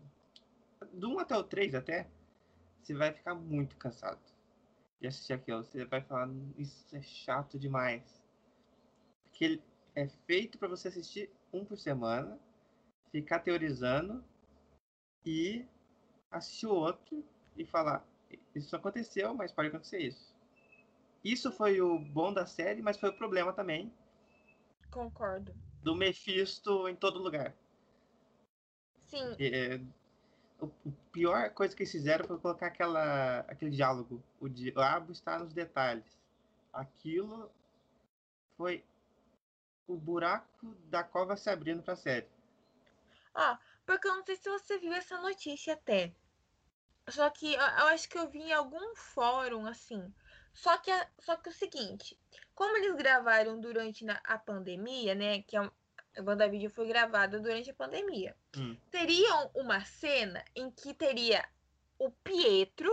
Do 0.92 1.10
1 1.10 1.18
até 1.18 1.36
o 1.36 1.42
3 1.42 1.74
até, 1.74 2.08
você 2.80 2.94
vai 2.94 3.12
ficar 3.12 3.34
muito 3.34 3.76
cansado 3.76 4.20
de 5.00 5.08
assistir 5.08 5.32
aquilo. 5.32 5.64
Você 5.64 5.84
vai 5.84 6.02
falar, 6.02 6.28
isso 6.56 6.94
é 6.94 7.02
chato 7.02 7.58
demais. 7.58 8.22
Porque 9.24 9.44
ele 9.44 9.62
é 9.96 10.06
feito 10.06 10.56
para 10.56 10.68
você 10.68 10.86
assistir 10.86 11.28
um 11.52 11.64
por 11.64 11.76
semana, 11.76 12.38
ficar 13.12 13.40
teorizando 13.40 14.24
e 15.24 15.64
assistir 16.30 16.66
o 16.66 16.74
outro 16.74 17.24
e 17.56 17.64
falar, 17.64 18.04
isso 18.54 18.74
aconteceu, 18.76 19.34
mas 19.34 19.52
pode 19.52 19.68
acontecer 19.68 19.98
isso. 19.98 20.34
Isso 21.24 21.52
foi 21.52 21.80
o 21.80 21.98
bom 21.98 22.32
da 22.32 22.46
série, 22.46 22.80
mas 22.82 22.98
foi 22.98 23.10
o 23.10 23.16
problema 23.16 23.52
também 23.52 23.92
Concordo. 24.90 25.54
do 25.82 25.94
Mephisto 25.94 26.88
em 26.88 26.96
todo 26.96 27.18
lugar. 27.22 27.54
Sim, 28.98 29.36
É, 29.38 29.80
o, 30.60 30.66
o 30.66 30.92
pior 31.12 31.50
coisa 31.50 31.74
que 31.74 31.82
eles 31.82 31.92
fizeram 31.92 32.26
foi 32.26 32.38
colocar 32.38 32.66
aquela, 32.66 33.40
aquele 33.40 33.70
diálogo. 33.70 34.22
O 34.40 34.48
diabo 34.48 35.12
está 35.12 35.38
nos 35.38 35.52
detalhes. 35.52 36.18
Aquilo 36.72 37.50
foi 38.56 38.84
o 39.86 39.96
buraco 39.96 40.74
da 40.88 41.02
cova 41.02 41.36
se 41.36 41.50
abrindo 41.50 41.82
pra 41.82 41.96
série. 41.96 42.28
Ó, 43.34 43.56
porque 43.86 44.08
eu 44.08 44.16
não 44.16 44.24
sei 44.24 44.36
se 44.36 44.48
você 44.50 44.78
viu 44.78 44.92
essa 44.92 45.20
notícia 45.20 45.74
até. 45.74 46.14
Só 47.08 47.28
que 47.30 47.54
eu, 47.54 47.60
eu 47.60 47.86
acho 47.88 48.08
que 48.08 48.18
eu 48.18 48.28
vi 48.30 48.40
em 48.40 48.52
algum 48.52 48.94
fórum, 48.94 49.66
assim. 49.66 50.12
Só 50.52 50.76
que, 50.78 50.90
a- 50.90 51.10
só 51.18 51.36
que 51.36 51.48
o 51.48 51.52
seguinte, 51.52 52.18
como 52.54 52.76
eles 52.76 52.94
gravaram 52.96 53.60
durante 53.60 54.04
na- 54.04 54.20
a 54.24 54.38
pandemia, 54.38 55.14
né? 55.14 55.42
Que 55.42 55.56
a, 55.56 55.62
a 55.62 56.22
WandaVision 56.22 56.70
foi 56.72 56.86
gravada 56.88 57.40
durante 57.40 57.70
a 57.70 57.74
pandemia. 57.74 58.36
Hum. 58.56 58.76
Teriam 58.90 59.50
uma 59.54 59.84
cena 59.84 60.44
em 60.54 60.70
que 60.70 60.92
teria 60.94 61.48
o 61.98 62.10
Pietro 62.10 62.90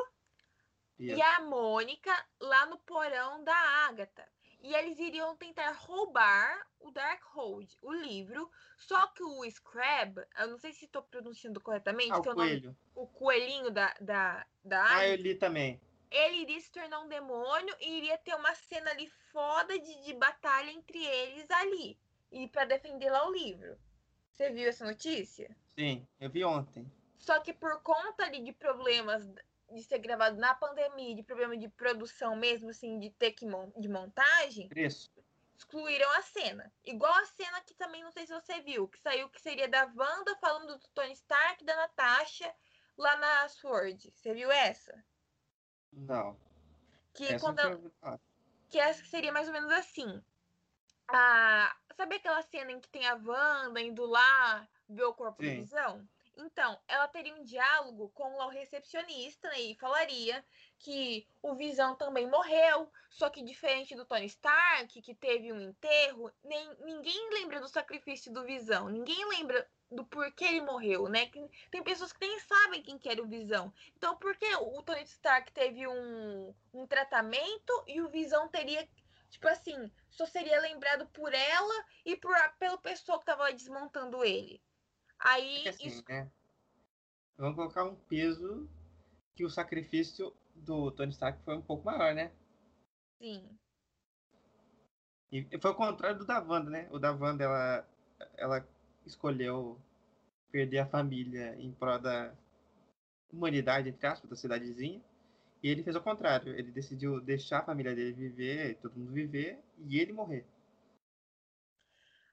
E 0.99 1.13
e 1.13 1.21
a 1.21 1.41
Mônica 1.41 2.11
lá 2.39 2.65
no 2.65 2.77
porão 2.79 3.43
da 3.43 3.55
Agatha. 3.87 4.27
E 4.61 4.73
eles 4.73 4.97
iriam 4.99 5.35
tentar 5.37 5.71
roubar 5.71 6.67
o 6.79 6.91
Darkhold, 6.91 7.77
o 7.81 7.91
livro. 7.93 8.49
Só 8.77 9.07
que 9.07 9.23
o 9.23 9.49
Scrab, 9.49 10.17
eu 10.39 10.47
não 10.47 10.57
sei 10.57 10.73
se 10.73 10.85
estou 10.85 11.01
pronunciando 11.03 11.61
corretamente, 11.61 12.11
ah, 12.11 12.19
o 12.21 12.25
é 12.25 12.31
o, 12.31 12.35
nome, 12.35 12.49
coelho. 12.49 12.77
o 12.95 13.07
coelhinho 13.07 13.71
da, 13.71 13.93
da, 14.01 14.45
da 14.63 14.97
Ah, 14.97 15.07
eu 15.07 15.15
li 15.15 15.35
também. 15.35 15.79
ele 16.11 16.37
iria 16.41 16.59
se 16.59 16.71
tornar 16.71 16.99
um 17.01 17.07
demônio 17.07 17.75
e 17.79 17.97
iria 17.97 18.17
ter 18.17 18.35
uma 18.35 18.53
cena 18.55 18.91
ali 18.91 19.07
foda 19.31 19.77
de, 19.79 20.03
de 20.03 20.13
batalha 20.13 20.71
entre 20.71 21.03
eles 21.05 21.49
ali. 21.51 21.97
E 22.31 22.47
para 22.47 22.65
defender 22.65 23.09
lá 23.09 23.27
o 23.27 23.31
livro. 23.33 23.77
Você 24.31 24.49
viu 24.51 24.67
essa 24.69 24.85
notícia? 24.85 25.55
Sim, 25.75 26.05
eu 26.19 26.29
vi 26.29 26.43
ontem. 26.43 26.91
Só 27.17 27.39
que 27.39 27.53
por 27.53 27.81
conta 27.81 28.25
ali 28.25 28.41
de 28.43 28.51
problemas 28.53 29.25
de 29.71 29.83
ser 29.83 29.99
gravado 29.99 30.37
na 30.37 30.55
pandemia, 30.55 31.15
de 31.15 31.23
problema 31.23 31.57
de 31.57 31.67
produção 31.69 32.35
mesmo, 32.35 32.69
assim, 32.69 32.99
de 32.99 33.09
ter 33.11 33.31
que 33.31 33.45
mon 33.45 33.71
de 33.77 33.87
montagem, 33.89 34.69
Preço. 34.69 35.11
excluíram 35.57 36.09
a 36.11 36.21
cena. 36.21 36.71
Igual 36.85 37.13
a 37.13 37.25
cena 37.25 37.61
que 37.61 37.73
também 37.73 38.03
não 38.03 38.11
sei 38.11 38.25
se 38.25 38.33
você 38.33 38.61
viu, 38.61 38.87
que 38.87 38.99
saiu 38.99 39.29
que 39.29 39.41
seria 39.41 39.67
da 39.67 39.85
Wanda 39.95 40.35
falando 40.37 40.77
do 40.77 40.87
Tony 40.89 41.13
Stark 41.13 41.63
e 41.63 41.65
da 41.65 41.75
Natasha 41.75 42.53
lá 42.97 43.15
na 43.17 43.49
Sword. 43.49 44.11
Você 44.13 44.33
viu 44.33 44.51
essa? 44.51 45.03
Não. 45.91 46.37
Que 47.13 47.25
Essa 47.25 47.39
quando 47.39 47.91
que 48.69 48.79
essa 48.79 49.03
seria 49.05 49.31
mais 49.31 49.47
ou 49.47 49.53
menos 49.53 49.71
assim. 49.71 50.21
A, 51.07 51.75
sabe 51.95 52.15
aquela 52.15 52.41
cena 52.41 52.71
em 52.71 52.79
que 52.79 52.89
tem 52.89 53.07
a 53.07 53.15
Wanda 53.15 53.79
indo 53.81 54.05
lá 54.05 54.67
ver 54.89 55.03
o 55.05 55.13
corpo 55.13 55.41
do 55.41 55.47
Sim. 55.47 55.55
Visão? 55.61 56.07
Então, 56.37 56.79
ela 56.87 57.07
teria 57.07 57.33
um 57.33 57.43
diálogo 57.43 58.09
com 58.13 58.35
o 58.35 58.49
recepcionista 58.49 59.49
né, 59.49 59.59
e 59.61 59.75
falaria 59.75 60.45
que 60.77 61.27
o 61.41 61.55
Visão 61.55 61.95
também 61.95 62.29
morreu, 62.29 62.91
só 63.09 63.29
que 63.29 63.41
diferente 63.41 63.95
do 63.95 64.05
Tony 64.05 64.27
Stark, 64.27 65.01
que 65.01 65.15
teve 65.15 65.51
um 65.51 65.59
enterro, 65.59 66.31
nem, 66.43 66.75
ninguém 66.81 67.29
lembra 67.33 67.59
do 67.59 67.67
sacrifício 67.67 68.31
do 68.31 68.43
Visão, 68.43 68.87
ninguém 68.87 69.27
lembra 69.29 69.67
do 69.89 70.05
porquê 70.05 70.45
ele 70.45 70.61
morreu, 70.61 71.07
né? 71.07 71.31
Tem 71.71 71.83
pessoas 71.83 72.13
que 72.13 72.19
nem 72.19 72.39
sabem 72.39 72.83
quem 72.83 72.97
que 72.97 73.09
era 73.09 73.21
o 73.21 73.27
Visão. 73.27 73.73
Então, 73.95 74.15
por 74.17 74.35
que 74.35 74.53
o 74.55 74.81
Tony 74.83 75.03
Stark 75.03 75.51
teve 75.51 75.87
um, 75.87 76.53
um 76.73 76.85
tratamento 76.85 77.83
e 77.87 78.01
o 78.01 78.09
Visão 78.09 78.47
teria, 78.49 78.87
tipo 79.29 79.47
assim, 79.47 79.91
só 80.09 80.25
seria 80.25 80.59
lembrado 80.61 81.07
por 81.07 81.33
ela 81.33 81.85
e 82.05 82.15
por, 82.15 82.35
pelo 82.59 82.77
pessoal 82.77 83.19
que 83.19 83.25
tava 83.25 83.51
desmontando 83.51 84.23
ele? 84.23 84.61
Aí, 85.19 85.67
É 85.67 85.69
assim, 85.69 85.87
isso, 85.87 86.03
né? 86.09 86.31
Vamos 87.37 87.55
colocar 87.55 87.83
um 87.83 87.95
peso 87.95 88.69
que 89.35 89.45
o 89.45 89.49
sacrifício 89.49 90.33
do 90.55 90.91
Tony 90.91 91.11
Stark 91.11 91.41
foi 91.43 91.55
um 91.55 91.61
pouco 91.61 91.85
maior, 91.85 92.13
né? 92.13 92.31
sim, 93.19 93.59
E 95.31 95.57
foi 95.61 95.71
o 95.71 95.75
contrário 95.75 96.19
do 96.19 96.25
da 96.25 96.39
Wanda, 96.41 96.69
né? 96.69 96.87
O 96.91 96.99
da 96.99 97.11
Wanda, 97.13 97.43
ela, 97.43 97.87
ela 98.37 98.67
escolheu 99.05 99.79
perder 100.51 100.79
a 100.79 100.87
família 100.87 101.55
em 101.59 101.71
prol 101.73 101.99
da 101.99 102.33
humanidade, 103.31 103.89
entre 103.89 104.05
aspas, 104.07 104.29
da 104.29 104.35
cidadezinha. 104.35 105.01
E 105.63 105.69
ele 105.69 105.83
fez 105.83 105.95
o 105.95 106.01
contrário. 106.01 106.53
Ele 106.57 106.71
decidiu 106.71 107.21
deixar 107.21 107.59
a 107.59 107.65
família 107.65 107.95
dele 107.95 108.13
viver, 108.13 108.77
todo 108.81 108.97
mundo 108.97 109.11
viver, 109.13 109.59
e 109.79 109.99
ele 109.99 110.13
morrer. 110.13 110.45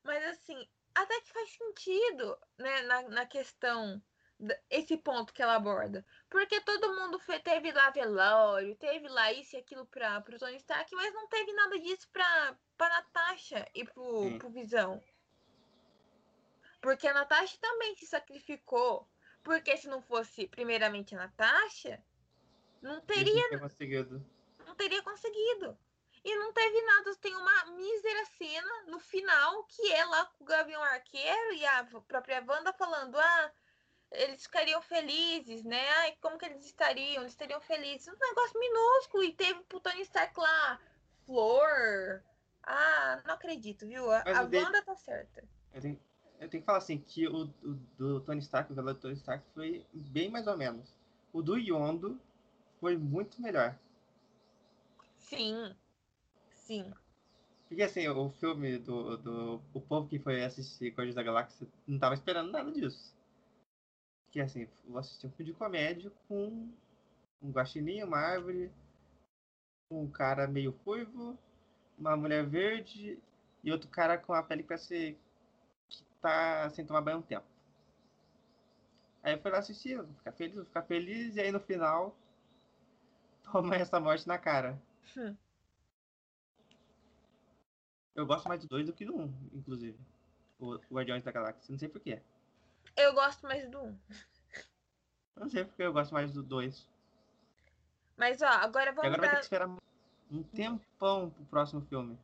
Mas 0.04 0.22
assim, 0.24 0.66
até 0.94 1.20
que 1.20 1.32
faz 1.32 1.50
sentido, 1.50 2.38
né, 2.58 2.82
na, 2.82 3.02
na 3.08 3.26
questão, 3.26 4.02
esse 4.70 4.96
ponto 4.96 5.32
que 5.32 5.42
ela 5.42 5.54
aborda. 5.56 6.04
Porque 6.30 6.60
todo 6.60 6.94
mundo 6.94 7.18
fe- 7.18 7.40
teve 7.40 7.72
lá 7.72 7.90
velório, 7.90 8.76
teve 8.76 9.08
lá 9.08 9.32
isso 9.32 9.56
e 9.56 9.58
aquilo 9.58 9.86
pra, 9.86 10.20
pro 10.20 10.38
Tony 10.38 10.56
Stark, 10.56 10.94
mas 10.94 11.12
não 11.14 11.28
teve 11.28 11.52
nada 11.52 11.78
disso 11.78 12.08
pra, 12.10 12.56
pra 12.76 12.88
Natasha 12.88 13.68
e 13.74 13.84
pro, 13.84 14.22
Sim. 14.22 14.38
pro 14.38 14.50
Visão. 14.50 15.02
Porque 16.80 17.08
a 17.08 17.14
Natasha 17.14 17.56
também 17.60 17.96
se 17.96 18.06
sacrificou. 18.06 19.08
Porque 19.42 19.76
se 19.76 19.88
não 19.88 20.00
fosse 20.00 20.46
primeiramente 20.48 21.14
a 21.14 21.18
Natasha, 21.18 22.02
não 22.80 23.00
teria 23.02 23.34
não 23.42 23.48
tinha 23.48 23.60
conseguido. 23.60 24.26
não 24.66 24.74
teria 24.74 25.02
conseguido. 25.02 25.78
E 26.24 26.36
não 26.36 26.52
teve 26.52 26.80
nada, 26.82 27.14
tem 27.16 27.36
uma 27.36 27.64
terceira 28.04 28.24
cena, 28.38 28.82
no 28.88 28.98
final, 28.98 29.64
que 29.64 29.92
é 29.92 30.04
lá 30.06 30.24
com 30.26 30.44
o 30.44 30.46
Gavião 30.46 30.82
Arqueiro 30.82 31.52
e 31.52 31.66
a 31.66 31.84
própria 32.06 32.42
Wanda 32.48 32.72
falando, 32.72 33.18
ah, 33.18 33.52
eles 34.10 34.42
ficariam 34.42 34.80
felizes, 34.80 35.64
né? 35.64 35.86
Ai, 35.98 36.16
como 36.20 36.38
que 36.38 36.46
eles 36.46 36.64
estariam? 36.64 37.22
Eles 37.22 37.32
estariam 37.32 37.60
felizes. 37.60 38.08
Um 38.08 38.18
negócio 38.18 38.58
minúsculo. 38.58 39.24
E 39.24 39.32
teve 39.32 39.60
pro 39.64 39.80
Tony 39.80 40.02
Stark 40.02 40.38
lá, 40.38 40.80
flor. 41.26 42.22
Ah, 42.62 43.22
não 43.26 43.34
acredito, 43.34 43.86
viu? 43.86 44.10
A, 44.10 44.22
a 44.22 44.42
Wanda 44.42 44.82
tá 44.82 44.94
certa. 44.94 45.44
Eu 45.72 45.80
tenho, 45.80 46.00
eu 46.40 46.48
tenho 46.48 46.62
que 46.62 46.66
falar 46.66 46.78
assim, 46.78 46.98
que 46.98 47.26
o, 47.26 47.44
o 47.62 47.74
do 47.98 48.20
Tony 48.20 48.40
Stark, 48.40 48.72
o 48.72 48.74
do 48.74 48.94
Tony 48.94 49.14
Stark 49.14 49.44
foi 49.52 49.84
bem 49.92 50.30
mais 50.30 50.46
ou 50.46 50.56
menos. 50.56 50.94
O 51.32 51.42
do 51.42 51.56
Yondo 51.58 52.18
foi 52.80 52.96
muito 52.96 53.42
melhor. 53.42 53.76
Sim. 55.18 55.74
Sim. 56.64 56.92
Porque 57.68 57.82
assim, 57.82 58.08
o 58.08 58.30
filme 58.30 58.78
do, 58.78 59.16
do. 59.18 59.62
O 59.72 59.80
povo 59.80 60.08
que 60.08 60.18
foi 60.18 60.42
assistir 60.42 60.90
Guardiões 60.90 61.14
da 61.14 61.22
Galáxia 61.22 61.66
não 61.86 61.98
tava 61.98 62.14
esperando 62.14 62.50
nada 62.50 62.70
disso. 62.72 63.14
Que 64.30 64.40
assim, 64.40 64.68
vou 64.86 64.98
assistir 64.98 65.26
um 65.26 65.30
filme 65.30 65.52
de 65.52 65.58
comédia 65.58 66.10
com 66.26 66.68
um 67.42 67.50
guaxininho, 67.50 68.06
uma 68.06 68.18
árvore, 68.18 68.70
um 69.90 70.10
cara 70.10 70.46
meio 70.46 70.70
ruivo, 70.84 71.38
uma 71.98 72.16
mulher 72.16 72.44
verde 72.46 73.18
e 73.62 73.70
outro 73.70 73.88
cara 73.88 74.18
com 74.18 74.32
a 74.32 74.42
pele 74.42 74.62
que 74.62 74.68
parece 74.68 75.16
que 75.88 76.04
tá 76.20 76.70
sem 76.70 76.86
tomar 76.86 77.02
banho 77.02 77.18
um 77.18 77.22
tempo. 77.22 77.46
Aí 79.22 79.34
eu 79.34 79.40
fui 79.40 79.50
lá 79.50 79.58
assistir, 79.58 79.96
vou 79.96 80.14
ficar 80.14 80.32
feliz, 80.32 80.54
vou 80.54 80.64
ficar 80.64 80.82
feliz, 80.82 81.36
e 81.36 81.40
aí 81.40 81.52
no 81.52 81.60
final 81.60 82.16
toma 83.50 83.76
essa 83.76 84.00
morte 84.00 84.26
na 84.26 84.38
cara. 84.38 84.80
Hum. 85.16 85.36
Eu 88.14 88.26
gosto 88.26 88.48
mais 88.48 88.60
do 88.60 88.68
2 88.68 88.86
do 88.86 88.92
que 88.92 89.04
do 89.04 89.16
1, 89.16 89.22
um, 89.22 89.50
inclusive. 89.52 89.98
O, 90.58 90.76
Guardiões 90.90 91.22
da 91.24 91.32
Galáxia. 91.32 91.70
Não 91.72 91.78
sei 91.78 91.88
porquê. 91.88 92.20
Eu 92.96 93.12
gosto 93.12 93.42
mais 93.42 93.68
do 93.68 93.78
1. 93.78 93.86
Um. 93.86 93.98
Não 95.36 95.48
sei 95.48 95.64
porque 95.64 95.82
eu 95.82 95.92
gosto 95.92 96.14
mais 96.14 96.32
do 96.32 96.42
2. 96.42 96.88
Mas 98.16 98.40
ó, 98.40 98.46
agora 98.46 98.92
vamos. 98.92 99.10
E 99.10 99.14
agora 99.14 99.22
dar... 99.22 99.26
vai 99.26 99.30
ter 99.30 99.36
que 99.36 99.42
esperar 99.42 99.68
um 100.30 100.42
tempão 100.44 101.30
pro 101.30 101.44
próximo 101.46 101.82
filme. 101.82 102.18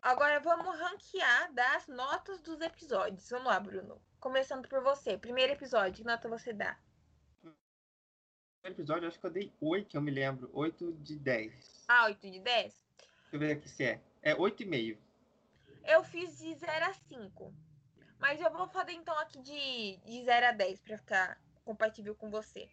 Agora 0.00 0.40
vamos 0.40 0.78
ranquear 0.78 1.52
das 1.52 1.86
notas 1.88 2.40
dos 2.40 2.60
episódios. 2.60 3.28
Vamos 3.30 3.46
lá, 3.46 3.60
Bruno. 3.60 4.00
Começando 4.20 4.68
por 4.68 4.82
você. 4.82 5.18
Primeiro 5.18 5.52
episódio, 5.52 5.94
que 5.94 6.04
nota 6.04 6.28
você 6.28 6.52
dá? 6.52 6.78
Primeiro 8.60 8.80
episódio, 8.80 9.08
acho 9.08 9.20
que 9.20 9.26
eu 9.26 9.30
dei 9.30 9.52
8, 9.60 9.96
eu 9.96 10.00
me 10.00 10.10
lembro. 10.10 10.50
8 10.52 10.92
de 10.94 11.16
10. 11.16 11.84
Ah, 11.88 12.04
8 12.06 12.30
de 12.30 12.40
10? 12.40 12.72
Deixa 12.72 13.14
eu 13.32 13.38
ver 13.38 13.52
aqui 13.52 13.68
se 13.68 13.84
é. 13.84 14.00
É 14.22 14.34
8,5. 14.34 14.98
Eu 15.84 16.02
fiz 16.04 16.38
de 16.38 16.54
0 16.54 16.84
a 16.84 16.94
5. 16.94 17.54
Mas 18.18 18.40
eu 18.40 18.50
vou 18.50 18.68
fazer 18.68 18.92
então 18.92 19.16
aqui 19.18 19.40
de, 19.40 19.96
de 19.98 20.24
0 20.24 20.46
a 20.46 20.52
10 20.52 20.80
para 20.80 20.98
ficar 20.98 21.40
compatível 21.64 22.14
com 22.14 22.30
você. 22.30 22.68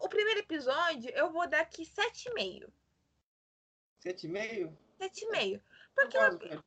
O 0.00 0.08
primeiro 0.08 0.40
episódio 0.40 1.10
eu 1.10 1.30
vou 1.30 1.48
dar 1.48 1.60
aqui 1.60 1.84
7,5. 1.84 2.70
7,5? 4.04 4.76
7,5. 5.00 5.62
Porque 5.94 6.16
eu, 6.16 6.22
episódio. 6.22 6.64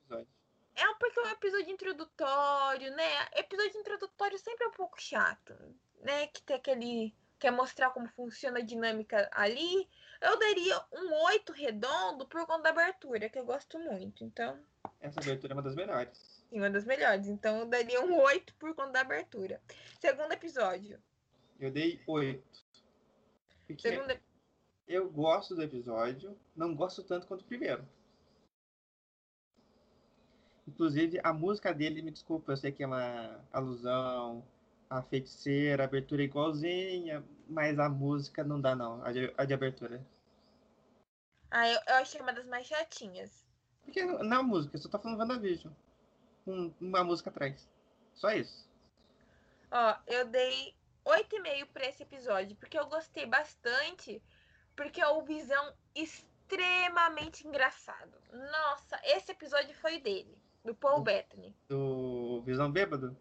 é 0.75 0.93
porque 0.95 1.19
é 1.19 1.23
um 1.23 1.29
episódio 1.29 1.71
introdutório, 1.71 2.95
né? 2.95 3.27
Episódio 3.33 3.79
introdutório 3.79 4.37
sempre 4.37 4.65
é 4.65 4.69
um 4.69 4.73
pouco 4.73 5.01
chato, 5.01 5.53
né? 6.01 6.27
Que 6.27 6.41
tem 6.43 6.55
aquele 6.55 7.15
quer 7.39 7.51
mostrar 7.51 7.89
como 7.91 8.07
funciona 8.09 8.59
a 8.59 8.63
dinâmica 8.63 9.29
ali. 9.33 9.87
Eu 10.21 10.39
daria 10.39 10.77
um 10.91 11.13
8 11.25 11.51
redondo 11.53 12.25
por 12.25 12.45
conta 12.45 12.63
da 12.63 12.69
abertura, 12.69 13.29
que 13.29 13.37
eu 13.37 13.45
gosto 13.45 13.77
muito. 13.79 14.23
Então, 14.23 14.59
essa 14.99 15.19
abertura 15.19 15.53
é 15.53 15.55
uma 15.55 15.61
das 15.61 15.75
melhores. 15.75 16.45
Sim, 16.49 16.57
uma 16.59 16.69
das 16.69 16.85
melhores. 16.85 17.27
Então 17.27 17.59
eu 17.59 17.65
daria 17.65 18.01
um 18.01 18.19
8 18.19 18.55
por 18.55 18.73
conta 18.75 18.91
da 18.91 19.01
abertura. 19.01 19.61
Segundo 19.99 20.31
episódio. 20.31 21.01
Eu 21.59 21.71
dei 21.71 22.01
8. 22.07 22.65
Segundo... 23.79 24.19
Eu 24.87 25.09
gosto 25.09 25.55
do 25.55 25.63
episódio, 25.63 26.37
não 26.55 26.75
gosto 26.75 27.03
tanto 27.03 27.25
quanto 27.25 27.41
o 27.41 27.45
primeiro. 27.45 27.87
Inclusive, 30.67 31.19
a 31.23 31.33
música 31.33 31.73
dele, 31.73 32.01
me 32.01 32.11
desculpa, 32.11 32.51
eu 32.51 32.57
sei 32.57 32.71
que 32.71 32.83
é 32.83 32.87
uma 32.87 33.43
alusão 33.51 34.45
à 34.89 35.01
feiticeira, 35.01 35.83
a 35.83 35.85
abertura 35.85 36.21
é 36.21 36.25
igualzinha, 36.25 37.23
mas 37.47 37.77
a 37.79 37.89
música 37.89 38.43
não 38.43 38.59
dá, 38.59 38.75
não, 38.75 39.03
a 39.03 39.11
de, 39.11 39.33
a 39.37 39.45
de 39.45 39.53
abertura. 39.53 40.05
Ah, 41.51 41.69
eu, 41.69 41.79
eu 41.87 41.95
achei 41.95 42.19
uma 42.21 42.33
das 42.33 42.45
mais 42.45 42.67
chatinhas. 42.67 43.45
Porque 43.83 44.03
na 44.03 44.41
música, 44.41 44.77
só 44.77 44.89
tá 44.89 44.99
falando 44.99 45.19
WandaVision. 45.19 45.71
Um, 46.45 46.73
uma 46.81 47.03
música 47.03 47.29
atrás. 47.29 47.67
Só 48.13 48.31
isso. 48.31 48.67
Ó, 49.71 49.95
eu 50.07 50.25
dei 50.27 50.73
8,5 51.05 51.67
pra 51.67 51.85
esse 51.85 52.03
episódio, 52.03 52.55
porque 52.57 52.77
eu 52.77 52.87
gostei 52.87 53.25
bastante, 53.25 54.21
porque 54.75 55.01
é 55.01 55.07
o 55.07 55.23
Visão 55.23 55.73
extremamente 55.93 57.47
engraçado. 57.47 58.17
Nossa, 58.31 58.99
esse 59.03 59.31
episódio 59.31 59.75
foi 59.75 59.99
dele, 59.99 60.37
do 60.63 60.73
Paul 60.73 60.97
do, 60.97 61.03
Bettany. 61.03 61.55
Do 61.69 62.41
Visão 62.43 62.71
Bêbado? 62.71 63.15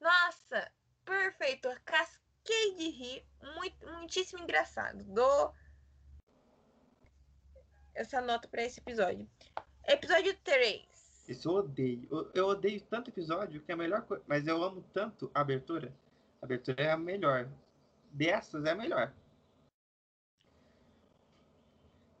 Nossa, 0.00 0.70
perfeito. 1.08 1.68
casquei 1.84 2.74
de 2.76 2.90
rir, 2.90 3.24
muito, 3.56 3.86
muitíssimo 3.94 4.42
engraçado. 4.42 5.02
Dou 5.04 5.54
essa 7.94 8.20
nota 8.20 8.46
para 8.46 8.62
esse 8.62 8.80
episódio. 8.80 9.28
Episódio 9.86 10.36
3. 10.44 10.86
Isso 11.28 11.48
eu 11.48 11.54
odeio. 11.54 12.08
Eu, 12.10 12.30
eu 12.34 12.46
odeio 12.46 12.80
tanto 12.82 13.10
episódio 13.10 13.60
que 13.60 13.70
é 13.70 13.74
a 13.74 13.78
melhor 13.78 14.02
coisa. 14.02 14.22
Mas 14.26 14.46
eu 14.46 14.62
amo 14.62 14.84
tanto 14.92 15.30
a 15.34 15.40
abertura. 15.40 15.92
A 16.40 16.46
abertura 16.46 16.82
é 16.82 16.90
a 16.90 16.96
melhor. 16.96 17.48
Dessas 18.12 18.64
é 18.64 18.70
a 18.70 18.74
melhor. 18.74 19.12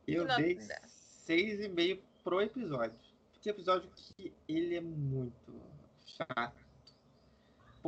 Eu 0.06 0.26
dei 0.36 0.56
6,5 0.56 2.00
pro 2.24 2.40
episódio. 2.40 2.98
Porque 3.32 3.50
episódio 3.50 3.90
que 3.90 4.34
ele 4.48 4.76
é 4.76 4.80
muito 4.80 5.60
chato. 6.04 6.67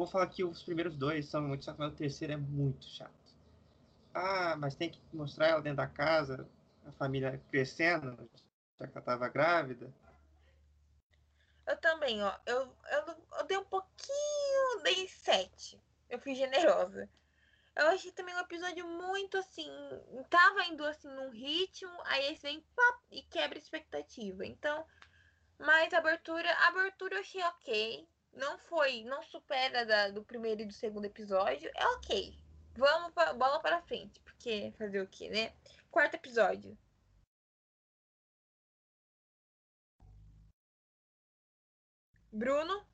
Vou 0.01 0.07
falar 0.07 0.29
que 0.29 0.43
os 0.43 0.63
primeiros 0.63 0.97
dois 0.97 1.27
são 1.27 1.43
muito 1.43 1.63
chatos, 1.63 1.79
mas 1.79 1.93
o 1.93 1.97
terceiro 1.97 2.33
é 2.33 2.37
muito 2.39 2.87
chato. 2.87 3.13
Ah, 4.15 4.57
mas 4.57 4.75
tem 4.75 4.89
que 4.89 4.99
mostrar 5.13 5.49
ela 5.49 5.61
dentro 5.61 5.77
da 5.77 5.87
casa, 5.87 6.49
a 6.87 6.93
família 6.93 7.39
crescendo, 7.51 8.17
já 8.79 8.87
que 8.87 8.97
ela 8.97 9.05
tava 9.05 9.29
grávida. 9.29 9.93
Eu 11.67 11.77
também, 11.77 12.23
ó. 12.23 12.35
Eu, 12.47 12.75
eu, 12.91 13.27
eu 13.41 13.45
dei 13.47 13.59
um 13.59 13.65
pouquinho, 13.65 14.83
dei 14.85 15.07
sete. 15.07 15.79
Eu 16.09 16.19
fui 16.19 16.35
generosa. 16.35 17.07
Eu 17.77 17.89
achei 17.89 18.11
também 18.13 18.35
um 18.35 18.41
episódio 18.41 18.87
muito 18.87 19.37
assim. 19.37 19.71
Tava 20.31 20.65
indo 20.65 20.83
assim 20.87 21.09
num 21.09 21.29
ritmo, 21.29 21.93
aí 22.07 22.33
esse 22.33 22.41
vem 22.41 22.65
e 23.11 23.21
quebra 23.25 23.59
expectativa. 23.59 24.47
Então, 24.47 24.83
mas 25.59 25.93
a 25.93 25.99
abertura, 25.99 26.51
a 26.51 26.69
abertura 26.69 27.17
eu 27.17 27.21
achei 27.21 27.43
ok. 27.43 28.09
Não 28.33 28.59
foi, 28.59 29.05
não 29.05 29.23
supera 29.23 29.85
da, 29.85 30.09
do 30.09 30.23
primeiro 30.25 30.63
e 30.63 30.67
do 30.67 30.73
segundo 30.73 31.05
episódio. 31.05 31.71
É 31.75 31.87
ok. 31.89 32.35
Vamos 32.77 33.13
pra, 33.13 33.33
bola 33.35 33.61
para 33.61 33.83
frente, 33.83 34.21
porque 34.21 34.73
fazer 34.79 35.01
o 35.01 35.07
quê, 35.07 35.29
né? 35.29 35.53
Quarto 35.91 36.15
episódio. 36.15 36.77
Bruno? 42.33 42.90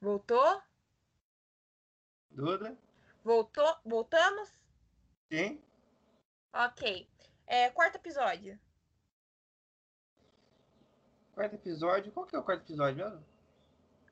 Voltou? 0.00 0.62
Duda? 2.30 2.78
Voltou? 3.24 3.76
Voltamos? 3.84 4.48
Sim. 5.32 5.60
Ok. 6.52 7.08
É, 7.46 7.68
quarto 7.70 7.96
episódio. 7.96 8.58
Quarto 11.34 11.54
episódio? 11.54 12.12
Qual 12.12 12.26
que 12.26 12.36
é 12.36 12.38
o 12.38 12.44
quarto 12.44 12.62
episódio 12.62 13.04
mesmo? 13.04 13.24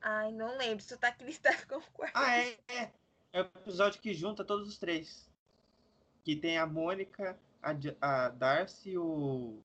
Ai, 0.01 0.31
não 0.33 0.57
lembro. 0.57 0.79
Isso 0.79 0.97
tá 0.97 1.07
aqui 1.07 1.23
listado 1.23 1.65
como 1.67 1.85
quarto. 1.91 2.15
Ah, 2.15 2.37
é, 2.37 2.59
é. 2.67 2.93
É 3.31 3.41
o 3.41 3.45
episódio 3.45 4.01
que 4.01 4.13
junta 4.13 4.43
todos 4.43 4.67
os 4.67 4.77
três. 4.77 5.29
Que 6.23 6.35
tem 6.35 6.57
a 6.57 6.65
Mônica, 6.65 7.39
a, 7.61 7.71
a 8.01 8.29
Darcy 8.29 8.97
o. 8.97 9.61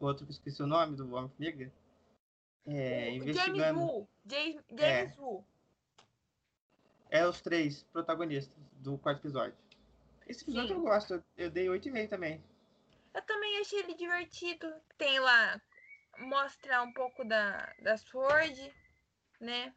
O 0.00 0.06
outro 0.06 0.26
que 0.26 0.32
esqueci 0.32 0.62
o 0.62 0.66
nome 0.66 0.96
do 0.96 1.14
Homem-Formiga. 1.14 1.72
É, 2.66 3.10
investigando. 3.10 3.58
James 3.58 3.76
Wu. 3.76 4.08
James, 4.24 4.64
James 4.70 5.18
é. 5.18 5.20
Wu. 5.20 5.44
É 7.10 7.26
os 7.26 7.40
três 7.40 7.82
protagonistas 7.84 8.56
do 8.72 8.98
quarto 8.98 9.20
episódio. 9.20 9.56
Esse 10.26 10.42
episódio 10.42 10.68
Sim. 10.68 10.74
eu 10.74 10.80
gosto. 10.80 11.24
Eu 11.36 11.50
dei 11.50 11.66
8,5 11.66 12.08
também. 12.08 12.42
Eu 13.12 13.22
também 13.22 13.60
achei 13.60 13.78
ele 13.80 13.94
divertido. 13.94 14.72
Tem 14.96 15.20
lá, 15.20 15.60
mostrar 16.18 16.82
um 16.82 16.92
pouco 16.92 17.24
da, 17.24 17.72
da 17.82 17.96
Sword, 17.96 18.74
né? 19.40 19.74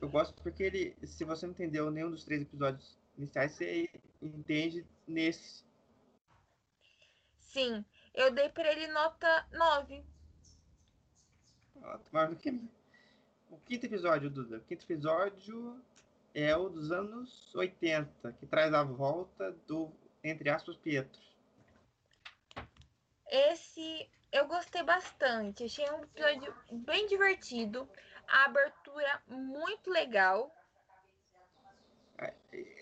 Eu 0.00 0.08
gosto 0.08 0.34
porque 0.42 0.62
ele, 0.62 0.96
se 1.04 1.24
você 1.24 1.46
não 1.46 1.52
entendeu 1.52 1.90
nenhum 1.90 2.10
dos 2.10 2.24
três 2.24 2.42
episódios 2.42 2.98
iniciais, 3.16 3.52
você 3.52 3.90
entende 4.20 4.86
nesse. 5.06 5.64
Sim, 7.38 7.84
eu 8.14 8.32
dei 8.32 8.48
pra 8.48 8.70
ele 8.70 8.86
nota 8.88 9.46
9. 9.52 10.04
Maior 12.12 12.30
do 12.30 12.36
que. 12.36 12.50
O 13.50 13.58
quinto 13.66 13.86
episódio, 13.86 14.30
Duda. 14.30 14.56
O 14.56 14.60
quinto 14.62 14.84
episódio 14.84 15.80
é 16.34 16.56
o 16.56 16.68
dos 16.68 16.90
anos 16.90 17.54
80, 17.54 18.32
que 18.32 18.46
traz 18.46 18.74
a 18.74 18.82
volta 18.82 19.52
do, 19.66 19.92
entre 20.22 20.50
aspas, 20.50 20.76
Pietro. 20.76 21.22
Esse 23.28 24.08
eu 24.32 24.46
gostei 24.48 24.82
bastante. 24.82 25.64
Achei 25.64 25.88
um 25.90 26.02
episódio 26.02 26.54
bem 26.72 27.06
divertido. 27.06 27.88
A 28.26 28.46
abertura 28.46 29.22
muito 29.28 29.90
legal. 29.90 30.52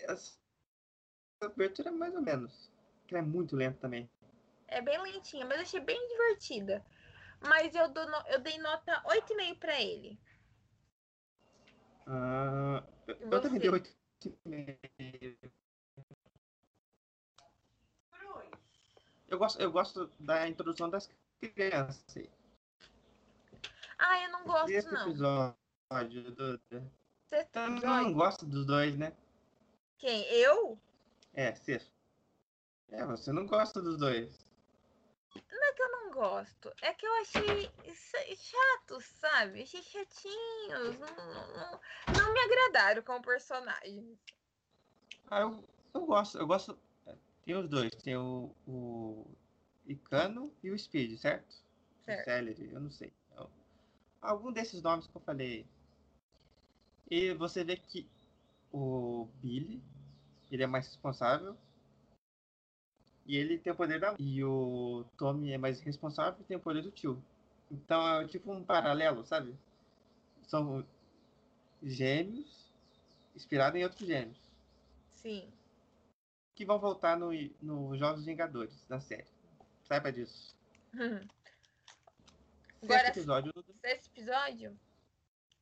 Essa 0.07 0.33
abertura 1.41 1.89
é 1.89 1.91
mais 1.91 2.15
ou 2.15 2.21
menos. 2.21 2.71
Que 3.07 3.15
é 3.15 3.21
muito 3.21 3.55
lenta 3.55 3.77
também. 3.81 4.09
É 4.67 4.81
bem 4.81 4.99
lentinha, 5.01 5.45
mas 5.45 5.59
achei 5.59 5.79
bem 5.79 6.07
divertida. 6.07 6.83
Mas 7.47 7.75
eu, 7.75 7.89
dou 7.89 8.03
eu 8.27 8.39
dei 8.39 8.57
nota 8.57 9.01
8,5 9.05 9.59
pra 9.59 9.81
ele. 9.81 10.19
Ah, 12.07 12.83
eu, 13.07 13.41
também 13.41 13.59
você? 13.59 13.59
dei 13.59 13.69
8,5. 13.69 15.51
Eu 19.27 19.39
gosto, 19.39 19.59
eu 19.59 19.71
gosto 19.71 20.11
da 20.19 20.47
introdução 20.47 20.89
das 20.89 21.09
crianças. 21.41 22.29
Ah, 23.97 24.23
eu 24.23 24.31
não 24.31 24.43
gosto, 24.45 24.69
Esse 24.69 24.91
não. 24.91 25.01
episódio, 25.01 26.31
Duda. 26.35 26.91
Eu 27.55 27.69
não 27.71 28.13
gosto 28.13 28.45
dos 28.45 28.65
dois, 28.65 28.95
né? 28.95 29.11
Quem? 29.97 30.21
Eu? 30.25 30.77
É, 31.33 31.55
sexto. 31.55 31.91
É, 32.89 33.03
você 33.05 33.31
não 33.31 33.47
gosta 33.47 33.81
dos 33.81 33.97
dois. 33.97 34.42
É 35.73 35.75
que 35.75 35.81
eu 35.81 35.91
não 35.91 36.11
gosto. 36.11 36.71
É 36.83 36.93
que 36.93 37.03
eu 37.03 37.13
achei 37.21 37.67
chato, 38.37 39.01
sabe? 39.01 39.63
Achei 39.63 39.81
chatinhos. 39.81 40.99
Não, 40.99 41.15
não- 41.15 41.81
não- 42.13 42.33
me 42.33 42.39
agradaram 42.41 43.01
como 43.01 43.23
personagem. 43.23 44.15
Ah, 45.31 45.41
eu, 45.41 45.67
eu 45.95 46.05
gosto, 46.05 46.37
eu 46.37 46.45
gosto. 46.45 46.77
Tem 47.43 47.55
os 47.55 47.67
dois, 47.67 47.89
tem 48.03 48.15
o, 48.15 48.55
o 48.67 49.25
Icano 49.87 50.53
e 50.61 50.69
o 50.69 50.77
Speed, 50.77 51.17
certo? 51.19 51.51
O 51.51 52.05
Certo. 52.05 52.25
Celery, 52.25 52.71
eu 52.71 52.79
não 52.79 52.91
sei. 52.91 53.11
Eu- 53.35 53.49
algum 54.21 54.51
desses 54.51 54.79
nomes 54.83 55.07
que 55.07 55.15
eu 55.17 55.21
falei. 55.21 55.65
E 57.09 57.33
você 57.33 57.63
vê 57.63 57.77
que 57.77 58.07
o 58.71 59.27
Billy, 59.41 59.81
ele 60.51 60.61
é 60.61 60.67
mais 60.67 60.85
responsável. 60.85 61.57
E 63.25 63.37
ele 63.37 63.57
tem 63.57 63.71
o 63.71 63.75
poder 63.75 63.99
da. 63.99 64.15
E 64.19 64.43
o 64.43 65.05
Tommy 65.17 65.51
é 65.53 65.57
mais 65.57 65.79
responsável 65.79 66.39
e 66.41 66.43
tem 66.43 66.57
o 66.57 66.59
poder 66.59 66.81
do 66.81 66.91
tio. 66.91 67.23
Então 67.71 68.21
é 68.21 68.27
tipo 68.27 68.51
um 68.51 68.63
paralelo, 68.63 69.25
sabe? 69.25 69.55
São 70.47 70.85
gêmeos 71.81 72.71
inspirados 73.35 73.79
em 73.79 73.83
outros 73.83 74.05
gêmeos. 74.07 74.37
Sim. 75.15 75.49
que 76.55 76.65
vão 76.65 76.77
voltar 76.79 77.17
no, 77.17 77.29
no 77.61 77.97
Jogos 77.97 78.25
Vingadores, 78.25 78.85
na 78.89 78.99
série. 78.99 79.25
Saiba 79.87 80.11
disso. 80.11 80.53
Agora- 82.83 83.05
Sexto 83.05 83.17
episódio. 83.19 83.53
Sexto 83.81 84.07
episódio. 84.11 84.79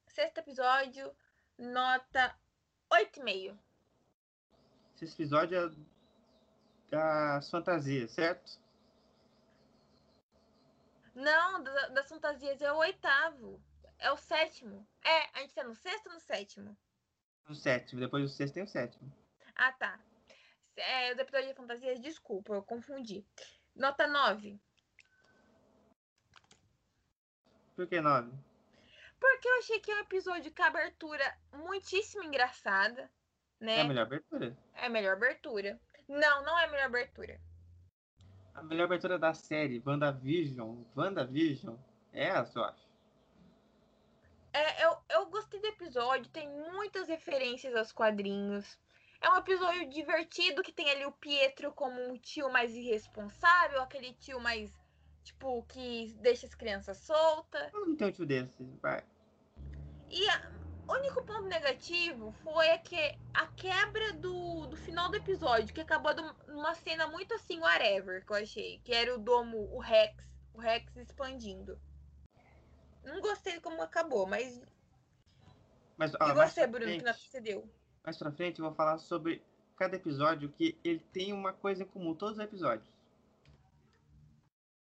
Sexto 0.08 0.38
episódio, 0.40 1.12
nota 1.58 2.36
8,5. 2.92 3.56
Sexto 4.96 5.20
episódio 5.22 5.58
é 5.58 5.72
das 6.92 7.50
fantasias, 7.50 8.12
certo? 8.12 8.60
Não, 11.16 11.64
da- 11.64 11.88
das 11.90 12.08
fantasias 12.10 12.62
é 12.62 12.72
o 12.72 12.78
oitavo. 12.78 13.62
É 13.98 14.12
o 14.12 14.18
sétimo. 14.18 14.86
É, 15.04 15.38
a 15.38 15.42
gente 15.42 15.54
tá 15.54 15.64
no 15.64 15.76
sexto 15.76 16.08
ou 16.08 16.14
no 16.14 16.20
sétimo? 16.20 16.78
O 17.50 17.56
sétimo. 17.56 18.02
Depois 18.02 18.24
do 18.24 18.30
sexto 18.30 18.54
tem 18.56 18.64
o 18.64 18.68
sétimo. 18.68 19.12
Ah, 19.56 19.72
tá. 19.74 20.00
É, 20.76 21.14
os 21.14 21.20
episódios 21.20 21.50
de 21.50 21.56
fantasias, 21.56 22.00
desculpa, 22.00 22.54
eu 22.54 22.64
confundi. 22.64 23.26
Nota 23.76 24.08
9. 24.08 24.60
Por 27.76 27.88
que 27.88 28.02
nove? 28.02 28.32
Porque 29.20 29.48
eu 29.48 29.58
achei 29.60 29.80
que 29.80 29.92
é 29.92 29.96
um 29.96 30.00
episódio 30.00 30.54
com 30.54 30.64
a 30.64 30.68
abertura 30.68 31.38
muitíssimo 31.54 32.24
engraçada, 32.24 33.10
né? 33.60 33.78
É 33.78 33.82
a 33.82 33.86
melhor 33.86 34.02
abertura. 34.06 34.58
É 34.74 34.86
a 34.88 34.90
melhor 34.90 35.14
abertura. 35.14 35.80
Não, 36.12 36.44
não 36.44 36.60
é 36.60 36.66
a 36.66 36.68
melhor 36.70 36.86
abertura. 36.88 37.40
A 38.54 38.62
melhor 38.62 38.84
abertura 38.84 39.18
da 39.18 39.34
série, 39.34 39.82
WandaVision. 39.86 40.84
WandaVision. 40.96 41.76
É 42.12 42.26
essa, 42.26 42.60
eu 42.60 42.66
acho. 42.66 42.92
É, 44.54 44.86
eu, 44.86 44.98
eu 45.10 45.26
gostei 45.28 45.62
do 45.62 45.68
episódio, 45.68 46.30
tem 46.30 46.50
muitas 46.50 47.08
referências 47.08 47.74
aos 47.74 47.94
quadrinhos. 47.94 48.78
É 49.22 49.30
um 49.30 49.38
episódio 49.38 49.88
divertido 49.90 50.62
que 50.62 50.74
tem 50.74 50.90
ali 50.90 51.06
o 51.06 51.12
Pietro 51.14 51.72
como 51.72 52.02
um 52.02 52.18
tio 52.18 52.52
mais 52.52 52.76
irresponsável, 52.76 53.82
aquele 53.82 54.14
tio 54.16 54.42
mais, 54.42 54.70
tipo, 55.24 55.64
que 55.70 56.14
deixa 56.20 56.46
as 56.46 56.54
crianças 56.56 56.98
soltas. 56.98 57.72
Eu 57.74 57.86
não 57.88 57.96
tenho 57.96 58.10
um 58.10 58.14
tio 58.14 58.26
desse. 58.26 58.62
Vai. 58.82 59.02
E 60.10 60.28
a- 60.30 60.52
o 60.92 60.96
único 61.00 61.24
ponto 61.24 61.44
negativo 61.44 62.34
foi 62.44 62.70
a, 62.70 62.78
que, 62.78 63.18
a 63.34 63.48
quebra 63.48 64.12
do, 64.14 64.68
do 64.68 64.76
final 64.76 65.10
do 65.10 65.16
episódio, 65.16 65.74
que 65.74 65.80
acabou 65.80 66.12
numa 66.48 66.76
cena 66.76 67.08
muito 67.08 67.34
assim, 67.34 67.60
whatever, 67.60 68.26
que 68.26 68.32
eu 68.32 68.36
achei. 68.36 68.80
Que 68.84 68.94
era 68.94 69.16
o 69.16 69.18
domo, 69.18 69.74
o 69.74 69.80
Rex, 69.80 70.14
o 70.54 70.60
Rex 70.60 70.96
expandindo. 70.98 71.80
Não 73.04 73.22
gostei 73.22 73.60
como 73.62 73.82
acabou, 73.82 74.28
mas. 74.28 74.62
Mas, 75.98 76.14
ó, 76.20 76.30
e 76.30 76.34
você, 76.34 76.68
Bruno, 76.68 76.86
que 76.86 76.92
frente- 76.92 77.06
nota 77.06 77.20
você 77.20 77.40
deu? 77.42 77.70
mais 78.04 78.18
pra 78.18 78.32
frente 78.32 78.60
eu 78.60 78.66
vou 78.66 78.74
falar 78.74 78.98
sobre 78.98 79.42
cada 79.78 79.96
episódio 79.96 80.52
que 80.52 80.78
ele 80.84 81.00
tem 81.14 81.32
uma 81.32 81.54
coisa 81.54 81.84
em 81.84 81.88
comum, 81.88 82.14
todos 82.14 82.38
os 82.38 82.44
episódios. 82.44 82.88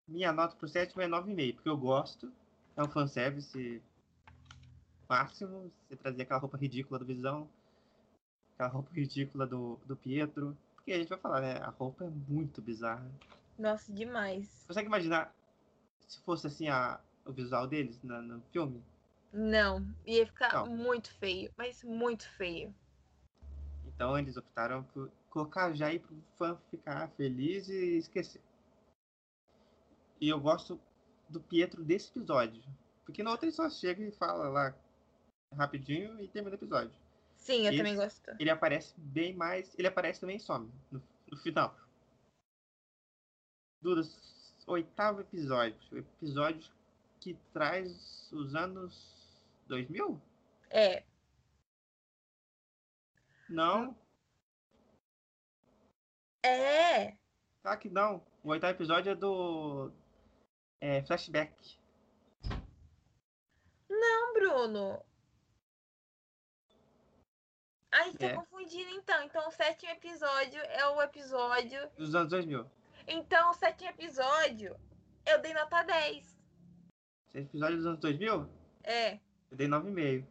Minha 0.09 0.33
nota 0.33 0.57
pro 0.57 0.69
sétimo 0.69 1.01
é 1.03 1.07
9,5, 1.07 1.55
porque 1.55 1.69
eu 1.69 1.77
gosto. 1.77 2.33
É 2.77 2.83
um 2.83 2.88
fanservice 2.88 3.83
máximo. 5.12 5.70
Você 5.88 5.96
trazer 5.96 6.22
aquela 6.22 6.40
roupa 6.40 6.57
ridícula 6.57 6.98
do 6.98 7.05
Visão, 7.05 7.48
aquela 8.55 8.70
roupa 8.70 8.90
ridícula 8.94 9.46
do, 9.46 9.79
do 9.85 9.94
Pietro. 9.94 10.57
Porque 10.75 10.92
a 10.92 10.96
gente 10.98 11.09
vai 11.09 11.18
falar, 11.18 11.40
né? 11.42 11.59
A 11.59 11.68
roupa 11.70 12.05
é 12.05 12.09
muito 12.29 12.62
bizarra. 12.62 13.09
Nossa, 13.59 13.92
demais. 13.92 14.64
Consegue 14.66 14.88
imaginar 14.88 15.35
se 16.09 16.20
fosse 16.22 16.46
assim 16.46 16.68
a, 16.68 16.98
o 17.25 17.33
visual 17.33 17.66
deles 17.66 18.03
na- 18.03 18.22
no 18.22 18.40
filme? 18.53 18.83
Não, 19.33 19.87
ia 20.07 20.27
ficar 20.27 20.53
Não. 20.66 20.77
muito 20.77 21.14
feio, 21.14 21.51
mas 21.57 21.85
muito 21.85 22.29
feio. 22.33 22.75
Então 23.87 24.18
eles 24.18 24.37
optaram 24.37 24.83
por 24.85 25.11
colocar 25.31 25.72
já 25.75 25.87
aí 25.87 25.98
pro 25.98 26.16
fã 26.37 26.59
ficar 26.70 27.09
feliz 27.11 27.68
e 27.68 27.98
esquecer. 27.98 28.40
E 30.20 30.29
eu 30.29 30.40
gosto 30.40 30.81
do 31.29 31.40
Pietro 31.40 31.83
desse 31.85 32.11
episódio. 32.11 32.62
Porque 33.05 33.22
na 33.22 33.31
outra 33.31 33.46
ele 33.46 33.55
só 33.55 33.68
chega 33.70 34.03
e 34.03 34.12
fala 34.12 34.48
lá 34.48 34.75
rapidinho 35.57 36.21
e 36.21 36.29
termina 36.29 36.55
o 36.55 36.59
episódio. 36.59 36.93
Sim, 37.37 37.62
eu 37.67 37.69
Esse- 37.73 37.77
também 37.79 37.97
gosto. 37.97 38.31
Ele 38.38 38.51
aparece 38.51 38.95
bem 38.99 39.35
mais. 39.35 39.75
Ele 39.79 39.88
aparece 39.88 40.21
também 40.21 40.37
e 40.37 40.41
some 40.41 40.71
no, 40.91 41.03
no 41.31 41.37
final. 41.38 41.77
Duda, 43.81 44.03
oitavo 44.67 45.21
episódio. 45.21 45.77
Episódio 45.99 46.71
que 47.21 47.35
traz 47.53 48.31
os 48.33 48.55
anos 48.55 49.43
2000? 49.67 50.21
É, 50.71 51.05
Não, 53.49 53.95
é. 56.45 57.17
tá 57.62 57.77
que 57.77 57.88
não. 57.91 58.25
O 58.43 58.49
oitavo 58.51 58.73
episódio 58.73 59.11
é 59.11 59.15
do. 59.15 59.91
É, 60.81 61.03
flashback. 61.05 61.53
Não, 63.88 64.33
Bruno. 64.33 65.05
A 67.92 68.05
gente 68.05 68.24
É. 68.24 68.31
tá 68.31 68.37
confundindo 68.37 68.90
então. 68.90 69.22
Então 69.24 69.46
o 69.48 69.50
sétimo 69.52 69.90
episódio 69.92 70.61
é 70.62 70.87
o 70.88 71.02
episódio. 71.02 71.90
Dos 71.96 72.14
anos 72.14 72.31
2000. 72.31 72.68
Então 73.07 73.50
o 73.50 73.55
sétimo 73.55 73.90
episódio 73.90 74.74
eu 75.26 75.38
dei 75.40 75.52
nota 75.55 75.83
10. 75.83 76.40
Esse 77.28 77.38
episódio 77.38 77.76
dos 77.76 77.87
anos 77.87 78.00
2000, 78.00 78.48
É. 78.85 79.14
eu 79.50 79.57
dei 79.57 79.66
9,5. 79.68 80.26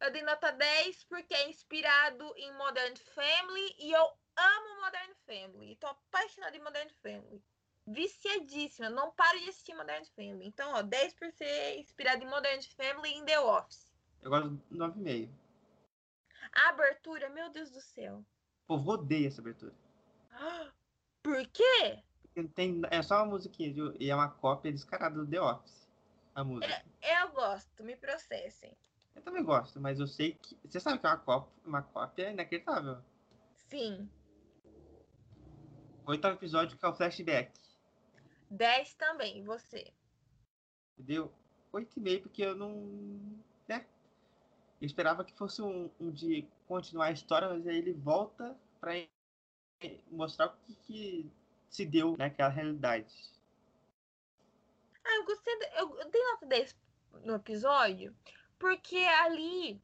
eu 0.00 0.12
dei 0.12 0.22
nota 0.22 0.50
10 0.52 1.04
porque 1.04 1.32
é 1.34 1.48
inspirado 1.48 2.32
em 2.36 2.52
Modern 2.54 2.94
Family 3.14 3.74
e 3.78 3.92
eu 3.92 4.04
amo 4.36 4.80
Modern 4.82 5.12
Family. 5.26 5.76
Tô 5.76 5.86
apaixonada 5.86 6.56
em 6.56 6.60
Modern 6.62 6.90
Family. 7.02 7.42
Viciadíssima. 7.86 8.88
Não 8.90 9.12
paro 9.12 9.38
de 9.38 9.48
assistir 9.48 9.74
Modern 9.74 10.04
Family. 10.16 10.46
Então, 10.46 10.72
ó, 10.74 10.82
10 10.82 11.14
por 11.14 11.30
ser 11.32 11.78
inspirado 11.78 12.22
em 12.24 12.26
Modern 12.28 12.60
Family 12.76 13.10
e 13.10 13.18
em 13.18 13.24
The 13.24 13.38
Office. 13.40 13.92
Eu 14.22 14.30
gosto 14.30 14.48
do 14.50 14.76
9,5. 14.76 15.30
A 16.54 16.68
abertura, 16.68 17.28
meu 17.30 17.50
Deus 17.50 17.70
do 17.70 17.80
céu. 17.80 18.24
O 18.64 18.66
povo 18.66 18.92
odeia 18.92 19.28
essa 19.28 19.40
abertura. 19.40 19.74
Por 21.22 21.46
quê? 21.48 22.02
Porque 22.22 22.48
tem, 22.48 22.82
é 22.90 23.02
só 23.02 23.16
uma 23.16 23.26
musiquinha 23.32 23.74
e 23.98 24.10
é 24.10 24.14
uma 24.14 24.28
cópia 24.28 24.72
descarada 24.72 25.16
do 25.16 25.26
The 25.26 25.40
Office. 25.40 25.88
A 26.34 26.42
música. 26.42 26.84
Eu 27.00 27.28
gosto, 27.32 27.84
me 27.84 27.96
processem. 27.96 28.76
Eu 29.14 29.22
também 29.22 29.44
gosto, 29.44 29.80
mas 29.80 30.00
eu 30.00 30.06
sei 30.06 30.34
que. 30.34 30.58
Você 30.64 30.80
sabe 30.80 30.98
que 30.98 31.06
é 31.06 31.10
uma 31.10 31.18
cópia, 31.18 31.52
uma 31.64 31.82
cópia 31.82 32.30
inacreditável. 32.30 32.98
Sim. 33.68 34.08
Oitavo 36.06 36.36
episódio 36.36 36.76
que 36.76 36.84
é 36.84 36.88
o 36.88 36.94
flashback. 36.94 37.52
10 38.50 38.94
também, 38.94 39.38
e 39.38 39.42
você. 39.42 39.92
Deu 40.98 41.32
8,5 41.72 42.22
porque 42.22 42.42
eu 42.42 42.56
não. 42.56 43.44
Eu 44.84 44.86
esperava 44.86 45.24
que 45.24 45.32
fosse 45.32 45.62
um, 45.62 45.90
um 45.98 46.10
de 46.10 46.46
continuar 46.68 47.06
a 47.06 47.12
história, 47.12 47.48
mas 47.48 47.66
aí 47.66 47.78
ele 47.78 47.94
volta 47.94 48.54
pra 48.78 48.92
mostrar 50.10 50.48
o 50.48 50.56
que, 50.58 50.74
que 50.74 51.30
se 51.70 51.86
deu 51.86 52.14
naquela 52.18 52.50
realidade. 52.50 53.32
Ah, 55.02 55.14
eu 55.16 55.24
gostei. 55.24 55.58
de- 55.58 55.70
Eu, 55.78 55.98
eu 56.00 56.10
dei 56.10 56.22
nota 56.22 56.44
10 56.44 56.76
no 57.24 57.34
episódio, 57.36 58.14
porque 58.58 58.98
ali. 58.98 59.80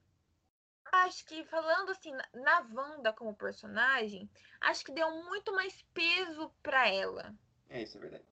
Acho 0.93 1.25
que 1.25 1.45
falando 1.47 1.93
assim, 1.93 2.13
na- 2.35 2.69
Wanda 2.71 3.11
como 3.11 3.35
personagem, 3.35 4.29
acho 4.61 4.85
que 4.85 4.93
deu 4.93 5.11
muito 5.25 5.51
mais 5.55 5.81
peso 5.95 6.53
pra 6.63 6.91
ela. 6.91 7.35
É, 7.71 7.83
isso 7.85 7.97
é 7.97 8.01
verdade. 8.03 8.25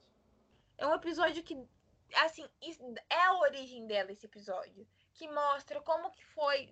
É 0.77 0.87
um 0.87 0.95
episódio 0.95 1.43
que, 1.43 1.57
assim, 2.17 2.47
é 3.09 3.23
a 3.25 3.39
origem 3.39 3.87
dela, 3.87 4.13
esse 4.13 4.27
episódio. 4.27 4.87
Que 5.19 5.29
mostra 5.29 5.81
como 5.81 6.13
que 6.13 6.25
foi 6.27 6.71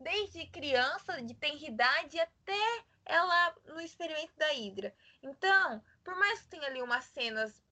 desde 0.00 0.46
criança, 0.46 1.22
de 1.22 1.32
tenridade, 1.34 2.18
até 2.18 2.84
ela 3.04 3.54
no 3.66 3.80
experimento 3.80 4.32
da 4.36 4.48
Hydra. 4.48 4.92
Então, 5.22 5.82
por 6.04 6.16
mais 6.16 6.42
que 6.42 6.48
tenha 6.48 6.66
ali 6.66 6.82
umas 6.82 7.04
cenas 7.04 7.64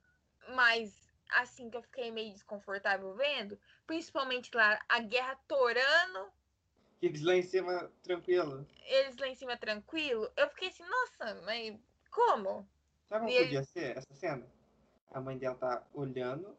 mais, 0.50 0.94
assim, 1.30 1.68
que 1.68 1.76
eu 1.76 1.82
fiquei 1.82 2.12
meio 2.12 2.32
desconfortável 2.32 3.14
vendo, 3.14 3.58
principalmente 3.84 4.50
lá, 4.54 4.80
a 4.88 5.00
guerra 5.00 5.36
torando, 5.48 6.32
Eles 7.02 7.22
lá 7.22 7.34
em 7.34 7.42
cima, 7.42 7.90
tranquilo. 8.04 8.64
eles 8.84 9.16
lá 9.16 9.26
em 9.26 9.34
cima 9.34 9.56
tranquilo, 9.56 10.30
eu 10.36 10.48
fiquei 10.50 10.68
assim, 10.68 10.84
nossa, 10.84 11.34
mas 11.42 11.76
como? 12.10 12.64
Sabe 13.08 13.26
como 13.26 13.38
podia 13.38 13.64
ser 13.64 13.98
essa 13.98 14.14
cena? 14.14 14.46
A 15.10 15.20
mãe 15.20 15.36
dela 15.36 15.56
tá 15.56 15.84
olhando 15.92 16.56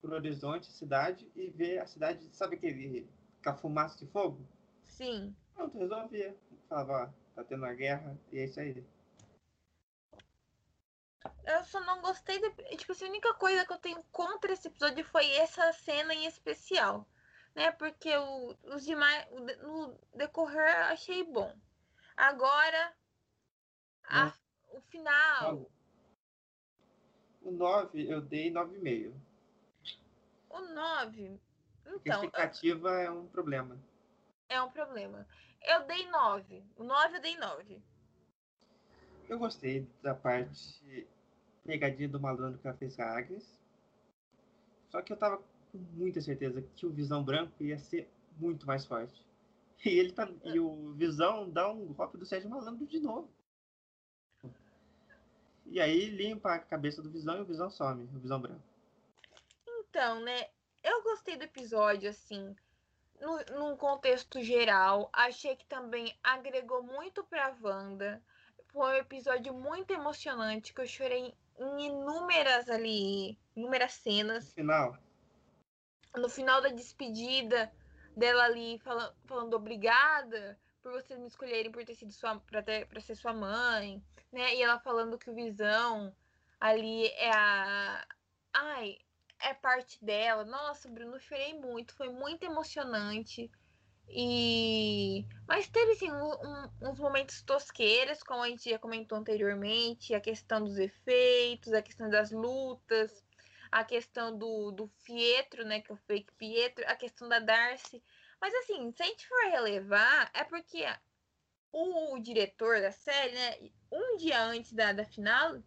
pro 0.00 0.14
horizonte, 0.14 0.66
cidade, 0.66 1.30
e 1.34 1.50
vê 1.50 1.78
a 1.78 1.86
cidade, 1.86 2.28
sabe 2.32 2.56
aquele, 2.56 3.08
aquela 3.40 3.56
fumaça 3.56 3.98
de 4.04 4.10
fogo? 4.10 4.46
Sim. 4.86 5.34
Pronto, 5.54 5.78
resolvia. 5.78 6.36
Falava, 6.68 6.92
ó, 6.92 7.34
tá 7.34 7.44
tendo 7.44 7.62
uma 7.64 7.72
guerra, 7.74 8.16
e 8.32 8.38
é 8.38 8.44
isso 8.44 8.60
aí. 8.60 8.84
Eu 11.44 11.64
só 11.64 11.80
não 11.80 12.00
gostei. 12.00 12.38
De... 12.40 12.50
Tipo 12.76 12.92
assim, 12.92 13.06
a 13.06 13.08
única 13.08 13.34
coisa 13.34 13.64
que 13.66 13.72
eu 13.72 13.78
tenho 13.78 14.02
contra 14.12 14.52
esse 14.52 14.68
episódio 14.68 15.04
foi 15.04 15.28
essa 15.32 15.72
cena 15.72 16.14
em 16.14 16.26
especial. 16.26 17.06
Né? 17.54 17.72
Porque 17.72 18.14
o, 18.16 18.54
os 18.64 18.84
demais. 18.84 19.26
o 19.32 19.40
no 19.40 19.98
decorrer 20.14 20.76
eu 20.76 20.84
achei 20.92 21.24
bom. 21.24 21.52
Agora. 22.16 22.92
a- 24.04 24.34
o 24.72 24.80
final. 24.80 25.70
O 27.42 27.50
9 27.50 28.10
eu 28.10 28.20
dei 28.20 28.50
9,5. 28.52 29.14
O 30.56 30.60
9. 30.74 31.40
A 31.84 31.90
Então, 31.90 32.24
expectativa 32.24 32.90
é 33.00 33.10
um 33.10 33.26
problema. 33.26 33.78
é 34.48 34.60
um 34.62 34.70
problema. 34.70 35.26
Eu 35.62 35.86
dei 35.86 36.08
9. 36.08 36.64
O 36.76 36.84
9 36.84 37.16
eu 37.16 37.20
dei 37.20 37.36
9. 37.36 37.82
Eu 39.28 39.38
gostei 39.38 39.86
da 40.02 40.14
parte 40.14 41.06
pegadinha 41.64 42.08
do 42.08 42.20
malandro 42.20 42.58
que 42.60 42.66
ela 42.66 42.76
fez 42.76 42.94
com 42.94 43.02
a 43.02 43.18
Agnes. 43.18 43.58
Só 44.88 45.02
que 45.02 45.12
eu 45.12 45.16
tava 45.16 45.38
com 45.38 45.78
muita 45.94 46.20
certeza 46.20 46.62
que 46.76 46.86
o 46.86 46.92
Visão 46.92 47.24
Branco 47.24 47.62
ia 47.62 47.78
ser 47.78 48.08
muito 48.38 48.66
mais 48.66 48.84
forte. 48.86 49.24
E 49.84 49.88
ele 49.90 50.12
tá. 50.12 50.28
E 50.44 50.58
o 50.58 50.92
Visão 50.94 51.50
dá 51.50 51.70
um 51.70 51.92
golpe 51.92 52.16
do 52.16 52.24
Sérgio 52.24 52.48
Malandro 52.48 52.86
de 52.86 52.98
novo. 53.00 53.28
E 55.66 55.80
aí 55.80 56.06
limpa 56.10 56.54
a 56.54 56.58
cabeça 56.58 57.02
do 57.02 57.10
Visão 57.10 57.38
e 57.38 57.40
o 57.40 57.44
Visão 57.44 57.68
some, 57.68 58.04
o 58.04 58.18
Visão 58.20 58.40
Branco. 58.40 58.62
Então, 59.88 60.20
né? 60.20 60.48
Eu 60.82 61.02
gostei 61.02 61.36
do 61.36 61.44
episódio, 61.44 62.10
assim, 62.10 62.54
no, 63.20 63.44
num 63.58 63.76
contexto 63.76 64.42
geral. 64.42 65.10
Achei 65.12 65.56
que 65.56 65.66
também 65.66 66.16
agregou 66.22 66.82
muito 66.82 67.24
pra 67.24 67.56
Wanda. 67.60 68.22
Foi 68.72 68.94
um 68.94 69.00
episódio 69.00 69.54
muito 69.54 69.92
emocionante, 69.92 70.72
que 70.72 70.80
eu 70.80 70.86
chorei 70.86 71.34
em 71.58 71.86
inúmeras 71.86 72.68
ali, 72.68 73.38
inúmeras 73.56 73.94
No 74.34 74.42
cenas. 74.42 74.54
final, 74.54 74.98
No 76.16 76.28
final 76.28 76.60
da 76.60 76.68
despedida 76.68 77.72
dela 78.16 78.44
ali 78.44 78.78
falando, 78.78 79.14
falando 79.24 79.54
obrigada 79.54 80.58
por 80.82 80.92
vocês 80.92 81.18
me 81.18 81.26
escolherem 81.26 81.70
por 81.70 81.84
ter 81.84 81.94
sido 81.94 82.12
sua 82.12 82.38
para 82.40 82.62
ter 82.62 82.86
para 82.86 83.00
ser 83.00 83.14
sua 83.16 83.32
mãe, 83.32 84.02
né? 84.32 84.54
E 84.54 84.62
ela 84.62 84.78
falando 84.80 85.18
que 85.18 85.30
o 85.30 85.34
Visão 85.34 86.14
ali 86.60 87.06
é 87.08 87.30
a 87.32 88.06
ai, 88.54 88.98
é 89.40 89.54
parte 89.54 90.02
dela. 90.04 90.44
Nossa, 90.44 90.88
Bruno, 90.88 91.18
chorei 91.20 91.54
muito, 91.54 91.94
foi 91.94 92.08
muito 92.08 92.44
emocionante. 92.44 93.50
E 94.08 95.24
mas 95.48 95.68
teve 95.68 96.10
um- 96.10 96.14
um- 96.14 96.90
uns 96.90 96.98
momentos 96.98 97.42
tosqueiros, 97.42 98.22
como 98.22 98.42
a 98.42 98.48
gente 98.48 98.70
já 98.70 98.78
comentou 98.78 99.18
anteriormente, 99.18 100.14
a 100.14 100.20
questão 100.20 100.62
dos 100.62 100.78
efeitos, 100.78 101.72
a 101.72 101.82
questão 101.82 102.08
das 102.08 102.30
lutas, 102.30 103.24
a 103.70 103.84
questão 103.84 104.36
do, 104.36 104.70
do 104.70 104.88
Pietro, 105.04 105.64
né, 105.64 105.80
que 105.80 105.90
é 105.90 105.94
o 105.94 105.98
fake 105.98 106.32
Pietro, 106.34 106.84
a 106.88 106.94
questão 106.96 107.28
da 107.28 107.38
Darcy. 107.40 108.02
Mas 108.40 108.54
assim, 108.54 108.92
se 108.92 109.02
a 109.02 109.06
gente 109.06 109.26
for 109.26 109.50
relevar, 109.50 110.30
é 110.34 110.44
porque 110.44 110.84
o, 111.72 112.18
diretor 112.18 112.80
da 112.80 112.90
série, 112.92 113.34
né, 113.34 113.70
um 113.92 114.16
dia 114.16 114.42
antes 114.42 114.72
da, 114.72 114.92
da 114.92 115.04
final, 115.04 115.62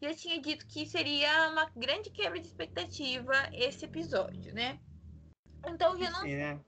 já 0.00 0.14
tinha 0.14 0.40
dito 0.40 0.66
que 0.66 0.86
seria 0.86 1.50
uma 1.50 1.70
grande 1.70 2.10
quebra 2.10 2.38
de 2.40 2.46
expectativa 2.46 3.32
esse 3.52 3.84
episódio, 3.84 4.54
né? 4.54 4.78
Então 5.66 5.96
já 5.96 6.10
não 6.10 6.20
sim, 6.20 6.36
né? 6.36 6.60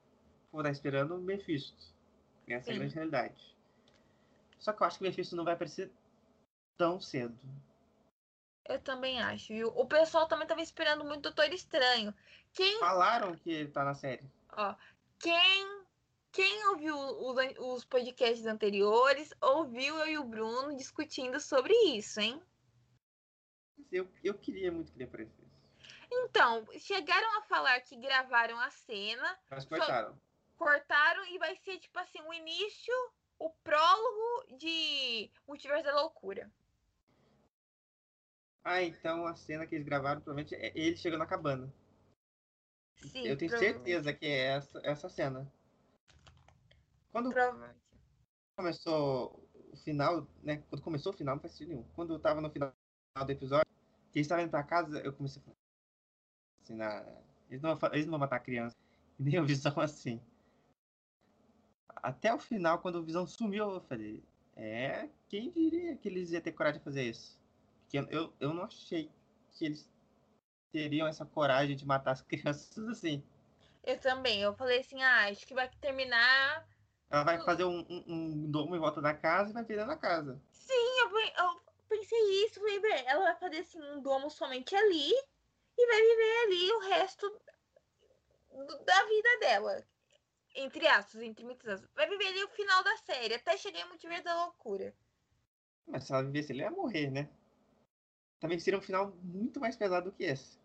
Vou 0.51 0.61
estar 0.62 0.73
esperando 0.73 1.17
o 1.17 1.21
Mephisto. 1.21 1.95
Essa 2.49 2.71
é 2.71 2.75
a 2.75 2.79
grande 2.79 2.95
realidade. 2.95 3.57
Só 4.59 4.73
que 4.73 4.83
eu 4.83 4.87
acho 4.87 4.99
que 4.99 5.05
o 5.05 5.07
Mephisto 5.07 5.37
não 5.37 5.45
vai 5.45 5.55
aparecer 5.55 5.91
tão 6.79 7.01
cedo. 7.01 7.39
Eu 8.69 8.81
também 8.81 9.21
acho. 9.21 9.53
E 9.53 9.65
o 9.65 9.69
o 9.69 9.87
pessoal 9.87 10.27
também 10.27 10.47
tava 10.47 10.62
esperando 10.62 11.05
muito 11.05 11.23
Doutor 11.23 11.53
Estranho. 11.53 12.15
Quem, 12.53 12.79
Falaram 12.79 13.37
que 13.37 13.51
ele 13.51 13.71
tá 13.71 13.85
na 13.85 13.95
série. 13.95 14.25
ó, 14.53 14.75
quem, 15.19 15.83
quem 16.33 16.69
ouviu 16.69 16.97
os 16.97 17.85
podcasts 17.85 18.47
anteriores, 18.47 19.33
ouviu 19.41 19.97
eu 19.99 20.07
e 20.07 20.19
o 20.19 20.25
Bruno 20.25 20.75
discutindo 20.77 21.39
sobre 21.39 21.75
isso, 21.97 22.21
hein? 22.21 22.41
Eu, 23.91 24.09
eu 24.23 24.35
queria 24.35 24.73
muito 24.73 24.91
que 24.93 24.99
ele 24.99 25.05
aparecesse. 25.05 25.47
Então, 26.11 26.67
chegaram 26.79 27.39
a 27.39 27.43
falar 27.43 27.81
que 27.81 27.97
gravaram 27.97 28.59
a 28.59 28.71
cena, 28.71 29.39
Mas 29.51 29.65
cortaram. 29.65 30.19
cortaram 30.57 31.25
e 31.27 31.39
vai 31.39 31.55
ser 31.57 31.79
tipo 31.79 31.99
assim, 31.99 32.21
o 32.23 32.33
início, 32.33 32.95
o 33.39 33.51
prólogo 33.51 34.57
de 34.57 35.31
Multiverso 35.47 35.85
da 35.85 36.01
Loucura. 36.01 36.51
Ah, 38.65 38.83
então 38.83 39.27
a 39.27 39.35
cena 39.35 39.67
que 39.67 39.75
eles 39.75 39.87
gravaram 39.87 40.21
provavelmente 40.21 40.55
é 40.55 40.73
ele 40.75 40.97
chegando 40.97 41.21
na 41.21 41.27
cabana. 41.27 41.73
Sim, 43.12 43.27
eu 43.27 43.37
tenho 43.37 43.51
certeza 43.57 44.12
que 44.12 44.27
é 44.27 44.57
essa, 44.57 44.81
essa 44.83 45.09
cena. 45.09 45.51
Quando 47.12 47.33
começou 48.57 49.49
o 49.73 49.77
final, 49.77 50.27
né? 50.43 50.62
Quando 50.69 50.83
começou 50.83 51.12
o 51.12 51.17
final, 51.17 51.37
não 51.37 51.41
faz 51.41 51.53
sentido 51.53 51.69
nenhum. 51.69 51.85
Quando 51.95 52.15
eu 52.15 52.19
tava 52.19 52.41
no 52.41 52.51
final 52.51 52.75
do 53.24 53.33
episódio, 53.33 53.66
que 54.12 54.18
eles 54.18 54.26
estavam 54.26 54.44
indo 54.44 54.50
pra 54.50 54.62
casa, 54.62 54.98
eu 55.00 55.12
comecei 55.12 55.40
a 55.40 55.44
falar. 55.44 55.57
Assim, 56.62 56.74
na... 56.74 57.05
eles, 57.50 57.62
não, 57.62 57.79
eles 57.92 58.07
não 58.07 58.12
vão 58.12 58.20
matar 58.20 58.37
a 58.37 58.40
criança. 58.40 58.76
Nem 59.18 59.38
o 59.38 59.46
Visão 59.46 59.72
assim. 59.81 60.20
Até 61.96 62.33
o 62.33 62.38
final, 62.38 62.79
quando 62.81 62.96
o 62.96 63.02
Visão 63.02 63.26
sumiu, 63.26 63.70
eu 63.70 63.81
falei. 63.81 64.22
É, 64.55 65.09
quem 65.29 65.50
diria 65.50 65.96
que 65.96 66.09
eles 66.09 66.31
iam 66.31 66.40
ter 66.40 66.52
coragem 66.52 66.79
de 66.79 66.85
fazer 66.85 67.02
isso? 67.05 67.38
Porque 67.83 67.98
eu, 68.14 68.33
eu, 68.40 68.55
não 68.55 68.64
achei 68.64 69.11
que 69.52 69.66
eles 69.66 69.90
teriam 70.72 71.07
essa 71.07 71.26
coragem 71.26 71.76
de 71.76 71.87
matar 71.87 72.12
as 72.12 72.22
crianças 72.22 72.88
assim. 72.88 73.22
Eu 73.85 73.98
também. 74.00 74.40
Eu 74.40 74.55
falei 74.55 74.81
assim, 74.81 75.02
ah, 75.02 75.29
acho 75.29 75.46
que 75.46 75.55
vai 75.55 75.68
terminar. 75.81 76.66
Ela 77.09 77.22
vai 77.22 77.40
fazer 77.44 77.64
um, 77.64 77.87
um, 77.88 78.05
um 78.09 78.50
domo 78.50 78.74
em 78.74 78.81
volta 78.81 79.00
da 79.00 79.14
casa 79.14 79.50
e 79.50 79.55
vai 79.55 79.62
virar 79.62 79.87
na 79.87 79.96
casa. 79.96 80.40
Sim, 80.50 81.00
eu, 81.00 81.11
eu 81.44 81.65
pensei 81.88 82.44
isso. 82.44 82.61
Falei, 82.61 82.81
ela 83.07 83.25
vai 83.25 83.37
fazer 83.37 83.59
assim 83.59 83.83
um 83.83 84.01
domo 84.01 84.31
somente 84.31 84.75
ali 84.75 85.12
e 85.79 85.87
vai 85.87 86.01
viver 86.01 86.38
ali 86.44 86.72
o 86.72 86.79
resto 86.81 87.40
da 88.85 89.05
vida 89.05 89.38
dela. 89.40 89.87
Entre 90.55 90.87
aspas, 90.87 91.20
entre 91.20 91.44
muitas 91.44 91.68
aspas. 91.68 91.90
Vai 91.94 92.09
viver 92.09 92.29
ali 92.29 92.44
o 92.44 92.49
final 92.49 92.83
da 92.83 92.96
série, 92.99 93.35
até 93.35 93.57
chegar 93.57 93.81
em 93.81 93.88
Multiverso 93.88 94.25
da 94.25 94.44
Loucura. 94.44 94.94
Mas 95.87 96.05
se 96.05 96.12
ela 96.12 96.25
vivesse, 96.25 96.53
ele 96.53 96.62
ia 96.62 96.70
morrer, 96.70 97.11
né? 97.11 97.29
Também 98.40 98.59
seria 98.59 98.79
um 98.79 98.83
final 98.83 99.11
muito 99.22 99.61
mais 99.61 99.77
pesado 99.77 100.11
do 100.11 100.16
que 100.16 100.25
esse. 100.25 100.59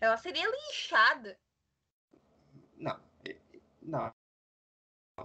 Ela 0.00 0.16
seria 0.16 0.48
linchada. 0.48 1.38
Não. 2.76 3.00
Não. 3.80 4.14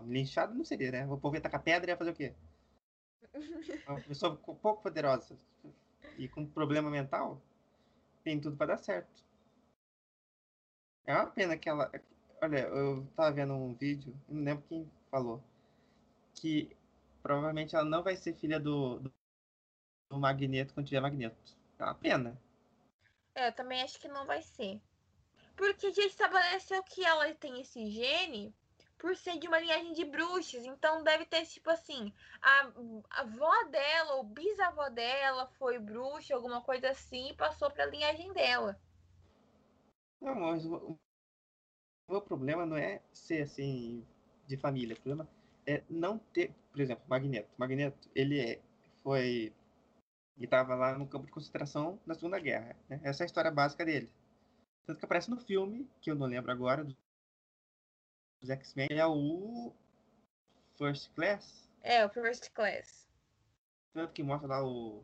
Linchada 0.06 0.54
não 0.54 0.66
seria, 0.66 0.92
né? 0.92 1.08
O 1.08 1.18
povo 1.18 1.36
ia 1.36 1.42
tacar 1.42 1.64
pedra 1.64 1.90
e 1.90 1.94
ia 1.94 1.98
fazer 1.98 2.12
o 2.12 2.16
quê? 2.16 2.36
Uma 3.88 4.02
pessoa 4.02 4.36
pouco 4.36 4.82
poderosa 4.84 5.38
e 6.18 6.28
com 6.28 6.46
problema 6.46 6.90
mental 6.90 7.42
tem 8.24 8.40
tudo 8.40 8.58
para 8.58 8.76
dar 8.76 8.78
certo. 8.78 9.24
É 11.06 11.14
uma 11.14 11.28
pena 11.28 11.58
que 11.58 11.70
ela. 11.70 11.90
Olha, 12.42 12.60
eu 12.68 13.08
tava 13.16 13.32
vendo 13.32 13.54
um 13.54 13.74
vídeo, 13.74 14.14
não 14.28 14.44
lembro 14.44 14.66
quem 14.68 14.92
falou, 15.10 15.42
que 16.36 16.76
provavelmente 17.24 17.76
ela 17.76 17.86
não 17.86 18.04
vai 18.04 18.16
ser 18.16 18.36
filha 18.36 18.60
do, 18.60 19.00
do, 19.00 19.14
do 20.12 20.20
Magneto 20.20 20.74
quando 20.74 20.88
tiver 20.88 21.00
Magneto. 21.00 21.56
É 21.80 21.84
uma 21.84 21.96
pena. 21.96 22.42
É, 23.34 23.48
eu 23.48 23.54
também 23.54 23.82
acho 23.82 24.00
que 24.00 24.08
não 24.08 24.26
vai 24.26 24.42
ser. 24.42 24.82
Porque 25.56 25.92
já 25.92 26.04
estabeleceu 26.04 26.84
que 26.84 27.04
ela 27.04 27.34
tem 27.36 27.62
esse 27.62 27.90
gene 27.90 28.54
por 28.98 29.16
ser 29.16 29.38
de 29.38 29.48
uma 29.48 29.60
linhagem 29.60 29.94
de 29.94 30.06
bruxas. 30.06 30.66
Então 30.66 31.04
deve 31.04 31.26
ter, 31.26 31.46
tipo 31.46 31.70
assim, 31.70 32.12
a, 32.42 32.72
a 33.10 33.22
avó 33.22 33.64
dela 33.66 34.16
ou 34.16 34.24
bisavó 34.24 34.90
dela 34.90 35.48
foi 35.58 35.80
bruxa, 35.80 36.36
alguma 36.36 36.62
coisa 36.62 36.90
assim, 36.90 37.30
e 37.30 37.36
passou 37.36 37.70
pra 37.70 37.86
linhagem 37.86 38.34
dela. 38.34 38.80
Não, 40.20 40.36
mas 40.36 40.66
o, 40.66 40.98
meu 42.10 42.22
problema 42.22 42.66
não 42.66 42.78
é 42.78 43.02
ser 43.14 43.44
assim 43.44 44.06
de 44.48 44.58
família. 44.58 44.96
O 44.96 45.02
problema 45.02 45.30
é 45.66 45.84
não 45.90 46.18
ter, 46.18 46.54
por 46.72 46.82
exemplo, 46.82 47.04
Magneto. 47.08 47.50
Magneto, 47.58 48.10
ele 48.16 48.40
é, 48.40 48.62
foi 49.04 49.54
ele 50.38 50.46
estava 50.46 50.76
lá 50.76 50.98
no 50.98 51.08
campo 51.08 51.26
de 51.26 51.32
concentração 51.32 52.00
na 52.06 52.14
Segunda 52.14 52.40
Guerra. 52.40 52.76
Né? 52.88 53.02
Essa 53.04 53.24
é 53.24 53.26
a 53.26 53.28
história 53.28 53.52
básica 53.52 53.84
dele. 53.84 54.10
Tanto 54.86 55.00
que 55.00 55.06
aparece 55.06 55.30
no 55.30 55.38
filme, 55.38 55.90
que 56.00 56.12
eu 56.12 56.16
não 56.16 56.28
lembro 56.28 56.52
agora, 56.52 56.88
dos 58.40 58.50
X-Men, 58.50 58.88
é 58.92 59.06
o 59.06 59.74
First 60.78 61.12
Class. 61.14 61.70
É, 61.82 62.06
o 62.06 62.10
First 62.10 62.52
Class. 62.52 63.08
Tanto 63.94 64.14
que 64.14 64.24
mostra 64.24 64.48
lá 64.48 64.64
o, 64.64 65.04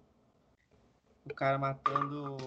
o 1.26 1.34
cara 1.34 1.58
matando 1.58 2.38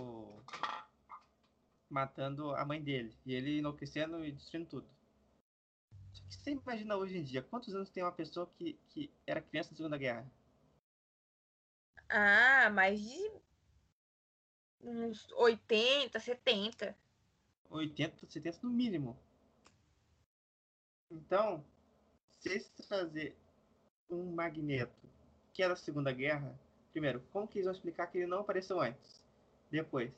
matando 1.88 2.55
a 2.55 2.64
mãe 2.64 2.83
dele. 2.83 3.16
E 3.25 3.35
ele 3.35 3.59
enlouquecendo 3.59 4.25
e 4.25 4.33
destruindo 4.33 4.68
tudo. 4.68 4.88
Só 6.12 6.22
que 6.25 6.35
você 6.35 6.51
imagina 6.51 6.96
hoje 6.96 7.18
em 7.18 7.22
dia, 7.22 7.42
quantos 7.42 7.75
anos 7.75 7.90
tem 7.90 8.03
uma 8.03 8.12
pessoa 8.12 8.51
que, 8.57 8.79
que 8.88 9.11
era 9.27 9.40
criança 9.40 9.70
na 9.70 9.77
Segunda 9.77 9.99
Guerra? 9.99 10.27
Ah, 12.09 12.70
mais 12.70 13.01
de 13.01 13.31
uns 14.81 15.31
80, 15.33 16.18
70. 16.18 16.96
80, 17.68 18.27
70 18.27 18.59
no 18.62 18.70
mínimo. 18.70 19.18
Então, 21.11 21.64
se 22.40 22.61
fazer 22.88 23.37
um 24.11 24.33
magneto 24.35 25.09
que 25.53 25.62
é 25.62 25.69
da 25.69 25.77
Segunda 25.77 26.12
Guerra, 26.12 26.59
primeiro, 26.92 27.21
como 27.33 27.49
que 27.49 27.59
eles 27.59 27.66
vão 27.66 27.75
explicar 27.75 28.07
que 28.07 28.19
ele 28.19 28.27
não 28.27 28.40
apareceu 28.40 28.81
antes? 28.81 29.25
Depois, 29.71 30.12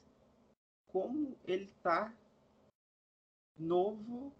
como 0.88 1.36
ele 1.44 1.72
tá 1.82 2.12
novo 3.56 4.32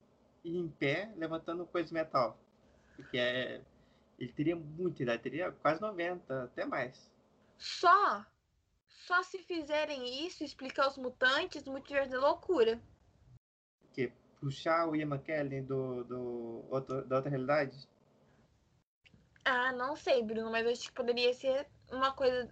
e 0.45 0.57
em 0.57 0.69
pé, 0.69 1.13
levantando 1.17 1.67
coisa 1.67 1.89
de 1.89 1.95
metal? 1.95 2.39
Porque 2.97 3.19
é, 3.19 3.63
ele 4.19 4.33
teria 4.33 4.57
muita 4.57 5.03
idade, 5.03 5.23
teria 5.23 5.53
quase 5.53 5.81
90, 5.81 6.45
até 6.45 6.65
mais. 6.65 7.11
Só, 7.57 8.25
só 8.89 9.23
se 9.23 9.39
fizerem 9.39 10.27
isso, 10.27 10.45
explicar 10.45 10.89
os 10.89 10.97
mutantes 10.97 11.65
no 11.65 11.73
multiverso 11.73 12.11
da 12.11 12.21
loucura. 12.21 12.81
Puxar 14.41 14.89
o 14.89 14.95
Ian 14.95 15.07
McKellen 15.07 15.65
do, 15.65 16.05
do 16.05 16.65
outro, 16.71 17.05
da 17.05 17.17
outra 17.17 17.31
realidade? 17.31 17.89
Ah, 19.45 19.73
não 19.73 19.97
sei, 19.97 20.23
Bruno, 20.23 20.51
mas 20.51 20.67
acho 20.67 20.89
que 20.89 20.93
poderia 20.93 21.33
ser 21.33 21.67
uma 21.91 22.13
coisa 22.13 22.49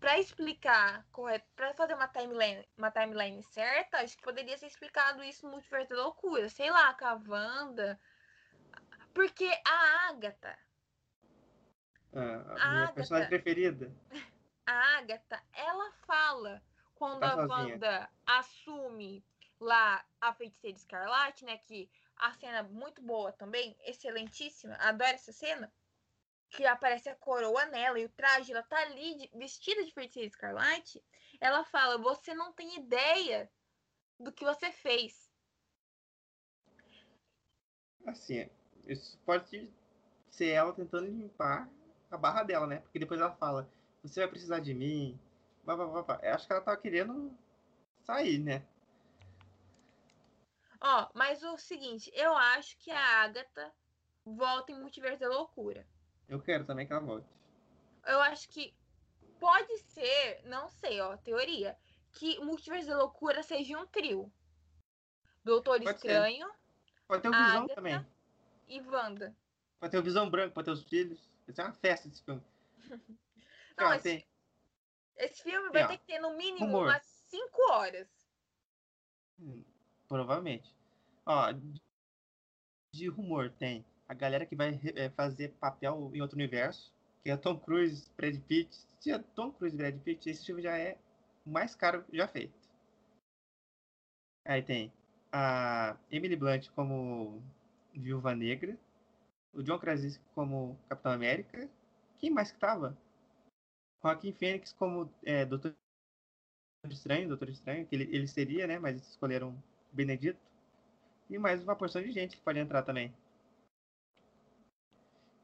para 0.00 0.18
explicar 0.18 1.04
correto, 1.12 1.46
para 1.54 1.74
fazer 1.74 1.94
uma 1.94 2.08
timeline, 2.08 2.66
uma 2.76 2.90
timeline 2.90 3.42
certa, 3.42 3.98
acho 3.98 4.16
que 4.16 4.22
poderia 4.22 4.56
ser 4.56 4.66
explicado 4.66 5.22
isso 5.22 5.44
no 5.44 5.52
multiverso 5.52 5.90
da 5.90 6.02
loucura, 6.02 6.48
sei 6.48 6.70
lá, 6.70 6.94
com 6.94 7.04
a 7.04 7.20
Wanda. 7.28 8.00
Porque 9.14 9.48
a 9.66 10.08
Agatha. 10.08 10.58
Ah, 12.14 12.18
a, 12.20 12.22
a 12.22 12.68
minha 12.68 12.82
Agatha, 12.82 12.94
personagem 12.94 13.28
preferida. 13.28 13.92
a 14.66 14.98
Agatha, 14.98 15.42
ela 15.52 15.92
fala 16.06 16.62
quando 16.94 17.20
tá 17.20 17.32
a 17.32 17.46
Wanda 17.46 18.10
assume 18.26 19.24
lá 19.60 20.04
a 20.20 20.32
feiticeira 20.34 20.76
escarlate, 20.76 21.44
né? 21.44 21.58
Que 21.58 21.90
a 22.16 22.32
cena 22.34 22.58
é 22.58 22.62
muito 22.62 23.02
boa 23.02 23.32
também, 23.32 23.76
excelentíssima, 23.84 24.74
adoro 24.76 25.10
essa 25.10 25.32
cena. 25.32 25.72
Que 26.50 26.64
aparece 26.64 27.08
a 27.08 27.16
coroa 27.16 27.66
nela 27.66 27.98
e 27.98 28.04
o 28.04 28.10
traje, 28.10 28.52
ela 28.52 28.62
tá 28.62 28.78
ali 28.78 29.16
de, 29.16 29.30
vestida 29.34 29.84
de 29.84 29.92
feiticeira 29.92 30.28
escarlate. 30.28 31.02
Ela 31.40 31.64
fala: 31.64 31.98
Você 31.98 32.34
não 32.34 32.52
tem 32.52 32.76
ideia 32.76 33.50
do 34.18 34.32
que 34.32 34.44
você 34.44 34.70
fez. 34.70 35.28
Assim, 38.06 38.48
isso 38.86 39.18
pode 39.26 39.68
ser 40.30 40.50
ela 40.50 40.72
tentando 40.72 41.06
limpar 41.06 41.68
a 42.10 42.16
barra 42.16 42.44
dela, 42.44 42.66
né? 42.66 42.78
Porque 42.78 43.00
depois 43.00 43.20
ela 43.20 43.34
fala: 43.34 43.68
você 44.02 44.20
vai 44.20 44.28
precisar 44.28 44.60
de 44.60 44.72
mim. 44.72 45.18
Blá, 45.64 45.76
blá, 45.76 46.02
blá. 46.02 46.20
Eu 46.22 46.34
acho 46.34 46.46
que 46.46 46.52
ela 46.52 46.62
tá 46.62 46.76
querendo 46.76 47.36
sair, 48.04 48.38
né? 48.38 48.64
Ó, 50.80 51.08
mas 51.14 51.42
o 51.42 51.56
seguinte, 51.56 52.10
eu 52.14 52.36
acho 52.36 52.76
que 52.78 52.90
a 52.90 53.22
Agatha 53.22 53.72
volta 54.24 54.72
em 54.72 54.78
Multiverso 54.78 55.20
da 55.20 55.28
Loucura. 55.28 55.86
Eu 56.28 56.40
quero 56.40 56.64
também 56.64 56.86
que 56.86 56.92
ela 56.92 57.02
volte. 57.02 57.28
Eu 58.04 58.20
acho 58.20 58.48
que 58.48 58.74
pode 59.38 59.78
ser, 59.78 60.42
não 60.44 60.68
sei, 60.68 61.00
ó, 61.00 61.16
teoria, 61.16 61.76
que 62.12 62.38
Multiverso 62.40 62.88
da 62.88 62.98
Loucura 62.98 63.42
seja 63.42 63.78
um 63.78 63.86
trio. 63.86 64.32
Doutor 65.44 65.78
pode 65.78 65.96
Estranho. 65.96 66.46
Ser. 66.46 66.56
Pode 67.06 67.22
ter 67.22 67.28
o 67.28 67.32
Visão 67.32 67.58
Agatha 67.58 67.74
também. 67.74 68.06
E 68.68 68.80
Wanda. 68.80 69.36
Pode 69.78 69.90
ter 69.92 69.98
o 69.98 70.02
Visão 70.02 70.28
Branco, 70.28 70.54
pode 70.54 70.64
ter 70.64 70.72
os 70.72 70.82
filhos. 70.84 71.30
Isso 71.46 71.60
é 71.60 71.64
uma 71.64 71.72
festa 71.72 72.08
esse 72.08 72.22
filme. 72.22 72.42
Não, 73.78 73.94
esse, 73.94 74.26
esse 75.16 75.42
filme 75.42 75.70
vai 75.70 75.86
ter 75.86 75.98
que 75.98 76.06
ter 76.06 76.18
no 76.18 76.36
mínimo 76.36 76.66
rumor. 76.66 76.86
umas 76.88 77.04
5 77.04 77.72
horas. 77.72 78.08
Hum, 79.38 79.62
provavelmente. 80.08 80.74
Ó, 81.24 81.52
de 82.94 83.08
rumor 83.08 83.50
tem 83.50 83.84
a 84.08 84.14
galera 84.14 84.46
que 84.46 84.56
vai 84.56 84.80
é, 84.94 85.10
fazer 85.10 85.52
papel 85.60 86.10
em 86.14 86.20
outro 86.20 86.36
universo, 86.36 86.92
que 87.22 87.30
é 87.30 87.36
Tom 87.36 87.58
Cruise, 87.58 88.10
Brad 88.16 88.38
Pitt. 88.42 88.86
Se 89.00 89.10
é 89.10 89.18
Tom 89.18 89.52
Cruise 89.52 89.74
e 89.74 89.78
Brad 89.78 89.98
Pitt, 90.00 90.30
esse 90.30 90.46
filme 90.46 90.62
já 90.62 90.78
é 90.78 90.96
o 91.44 91.50
mais 91.50 91.74
caro 91.74 92.04
já 92.12 92.26
feito. 92.26 92.54
Aí 94.44 94.62
tem 94.62 94.92
a 95.32 95.96
Emily 96.10 96.36
Blunt 96.36 96.70
como 96.70 97.42
Viúva 97.92 98.34
Negra, 98.34 98.78
o 99.52 99.62
John 99.62 99.78
Krasinski 99.78 100.24
como 100.34 100.78
Capitão 100.88 101.12
América. 101.12 101.68
Quem 102.18 102.30
mais 102.30 102.52
que 102.52 102.58
tava? 102.58 102.96
Joaquim 104.02 104.32
Fênix 104.32 104.72
como 104.72 105.10
é, 105.24 105.44
Doutor 105.44 105.74
Estranho, 106.88 107.28
Doutor 107.28 107.48
Estranho, 107.48 107.86
que 107.86 107.94
ele, 107.96 108.04
ele 108.14 108.28
seria, 108.28 108.66
né? 108.66 108.78
Mas 108.78 108.96
escolheram 109.08 109.60
Benedito. 109.96 110.38
E 111.28 111.38
mais 111.38 111.62
uma 111.62 111.74
porção 111.74 112.02
de 112.02 112.12
gente 112.12 112.36
que 112.36 112.42
pode 112.42 112.58
entrar 112.58 112.82
também. 112.82 113.12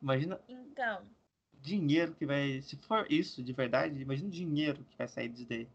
Imagina. 0.01 0.41
Então. 0.49 1.05
Dinheiro 1.55 2.15
que 2.15 2.27
vai. 2.27 2.61
Se 2.63 2.77
for 2.77 3.11
isso 3.11 3.43
de 3.43 3.53
verdade, 3.53 4.01
imagina 4.01 4.29
o 4.29 4.33
dinheiro 4.33 4.85
que 4.85 4.97
vai 4.97 5.09
sair 5.09 5.29
disso 5.29 5.49
daí. 5.49 5.69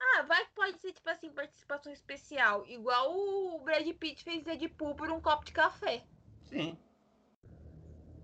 Ah, 0.00 0.22
vai 0.22 0.44
que 0.46 0.52
pode 0.52 0.78
ser, 0.78 0.92
tipo 0.92 1.10
assim, 1.10 1.30
participação 1.30 1.92
especial. 1.92 2.66
Igual 2.66 3.12
o 3.12 3.60
Brad 3.60 3.86
Pitt 3.94 4.22
fez 4.22 4.44
Deadpool 4.44 4.94
por 4.94 5.10
um 5.10 5.20
copo 5.20 5.44
de 5.44 5.52
café. 5.52 6.04
Sim. 6.42 6.78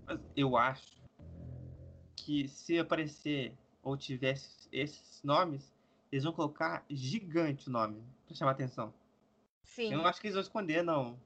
Mas 0.05 0.19
eu 0.35 0.57
acho 0.57 1.01
que 2.15 2.47
se 2.47 2.79
aparecer 2.79 3.53
ou 3.83 3.97
tivesse 3.97 4.69
esses 4.71 5.21
nomes, 5.23 5.73
eles 6.11 6.23
vão 6.23 6.33
colocar 6.33 6.85
gigante 6.89 7.67
o 7.67 7.71
nome 7.71 8.01
para 8.31 8.39
chamar 8.39 8.51
atenção. 8.51 8.93
Sim. 9.63 9.91
Eu 9.91 9.99
não 9.99 10.05
acho 10.05 10.19
que 10.19 10.27
eles 10.27 10.35
vão 10.35 10.41
esconder, 10.41 10.83
não. 10.83 11.19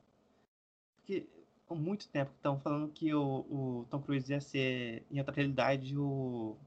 Porque 0.98 1.28
há 1.70 1.76
muito 1.76 2.10
tempo 2.10 2.32
estão 2.32 2.60
falando 2.60 2.92
que 2.92 3.14
o, 3.14 3.46
o 3.50 3.88
Tom 3.90 4.02
Cruise 4.02 4.32
ia 4.32 4.42
ser, 4.42 5.06
em 5.10 5.20
outra 5.20 5.34
realidade, 5.34 5.98
o 5.98 6.58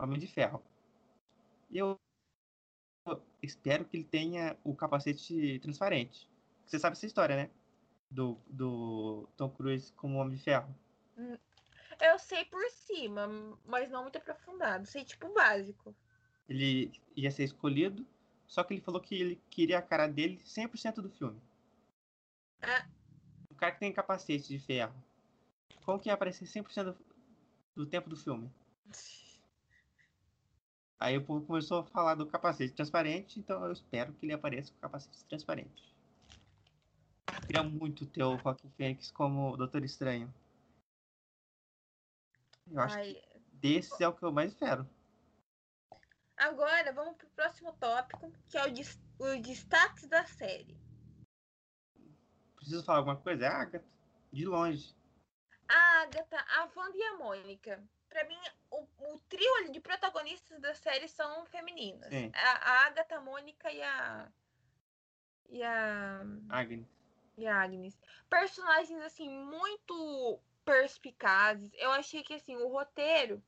Homem 0.00 0.18
de 0.18 0.26
Ferro. 0.26 0.62
E 1.70 1.78
eu 1.78 1.98
espero 3.42 3.84
que 3.84 3.96
ele 3.96 4.04
tenha 4.04 4.56
o 4.64 4.74
capacete 4.74 5.58
transparente. 5.60 6.28
Você 6.66 6.78
sabe 6.78 6.96
essa 6.96 7.06
história, 7.06 7.36
né? 7.36 7.50
Do, 8.10 8.38
do 8.46 9.28
Tom 9.36 9.50
Cruise 9.50 9.92
como 9.94 10.18
Homem 10.18 10.36
de 10.36 10.42
Ferro. 10.42 10.74
Eu 12.00 12.18
sei 12.18 12.44
por 12.44 12.62
cima, 12.70 13.28
mas 13.64 13.90
não 13.90 14.02
muito 14.02 14.18
aprofundado. 14.18 14.86
Sei 14.86 15.04
tipo 15.04 15.32
básico. 15.32 15.94
Ele 16.48 16.92
ia 17.16 17.30
ser 17.30 17.44
escolhido, 17.44 18.06
só 18.52 18.62
que 18.62 18.74
ele 18.74 18.82
falou 18.82 19.00
que 19.00 19.14
ele 19.14 19.42
queria 19.48 19.78
a 19.78 19.82
cara 19.82 20.06
dele 20.06 20.36
100% 20.44 20.96
do 20.96 21.08
filme. 21.08 21.40
Ah. 22.60 22.86
Um 23.50 23.54
cara 23.54 23.72
que 23.72 23.80
tem 23.80 23.90
capacete 23.90 24.46
de 24.46 24.58
ferro. 24.58 24.92
Como 25.86 25.98
que 25.98 26.10
ia 26.10 26.12
aparecer 26.12 26.44
100% 26.44 26.84
do, 26.84 26.98
do 27.74 27.86
tempo 27.86 28.10
do 28.10 28.16
filme? 28.16 28.52
Aí 31.00 31.16
o 31.16 31.24
povo 31.24 31.46
começou 31.46 31.80
a 31.80 31.84
falar 31.86 32.14
do 32.14 32.26
capacete 32.26 32.74
transparente, 32.74 33.40
então 33.40 33.64
eu 33.64 33.72
espero 33.72 34.12
que 34.12 34.26
ele 34.26 34.34
apareça 34.34 34.70
com 34.70 34.80
capacete 34.80 35.24
transparente. 35.24 35.90
Eu 37.32 37.40
queria 37.46 37.62
muito 37.62 38.04
ter 38.04 38.22
o 38.22 38.36
Rock 38.36 38.68
Fênix 38.76 39.10
como 39.10 39.56
Doutor 39.56 39.82
Estranho. 39.82 40.32
Eu 42.70 42.80
acho 42.80 42.96
Ai, 42.98 43.14
que 43.14 43.22
desses 43.54 43.98
é 43.98 44.06
o 44.06 44.12
que 44.12 44.22
eu 44.22 44.30
mais 44.30 44.52
espero. 44.52 44.86
Agora 46.42 46.92
vamos 46.92 47.16
pro 47.16 47.28
próximo 47.30 47.72
tópico, 47.74 48.32
que 48.48 48.58
é 48.58 48.66
o, 48.66 48.72
des- 48.72 48.98
os 49.18 49.40
destaques 49.40 50.08
da 50.08 50.24
série. 50.26 50.76
Preciso 52.56 52.84
falar 52.84 52.98
alguma 52.98 53.16
coisa? 53.16 53.44
É 53.44 53.48
a 53.48 53.60
Agatha, 53.60 53.84
de 54.32 54.44
longe. 54.44 54.94
A 55.68 56.02
Agatha, 56.02 56.36
a 56.38 56.68
Wanda 56.76 56.96
e 56.96 57.02
a 57.02 57.16
Mônica. 57.16 57.82
Pra 58.08 58.24
mim, 58.24 58.38
o, 58.70 58.86
o 59.14 59.18
trio 59.28 59.70
de 59.72 59.80
protagonistas 59.80 60.60
da 60.60 60.74
série 60.74 61.08
são 61.08 61.46
femininas. 61.46 62.08
Sim. 62.12 62.30
A, 62.34 62.50
a 62.72 62.86
Agatha, 62.86 63.16
a 63.16 63.20
Mônica 63.20 63.70
e 63.70 63.80
a. 63.82 64.28
E 65.48 65.62
a. 65.62 66.20
Agnes. 66.50 66.86
e 67.38 67.46
a 67.46 67.62
Agnes. 67.62 67.98
Personagens, 68.28 69.00
assim, 69.02 69.28
muito 69.30 70.40
perspicazes. 70.64 71.70
Eu 71.74 71.90
achei 71.92 72.22
que, 72.22 72.34
assim, 72.34 72.56
o 72.56 72.68
roteiro 72.68 73.42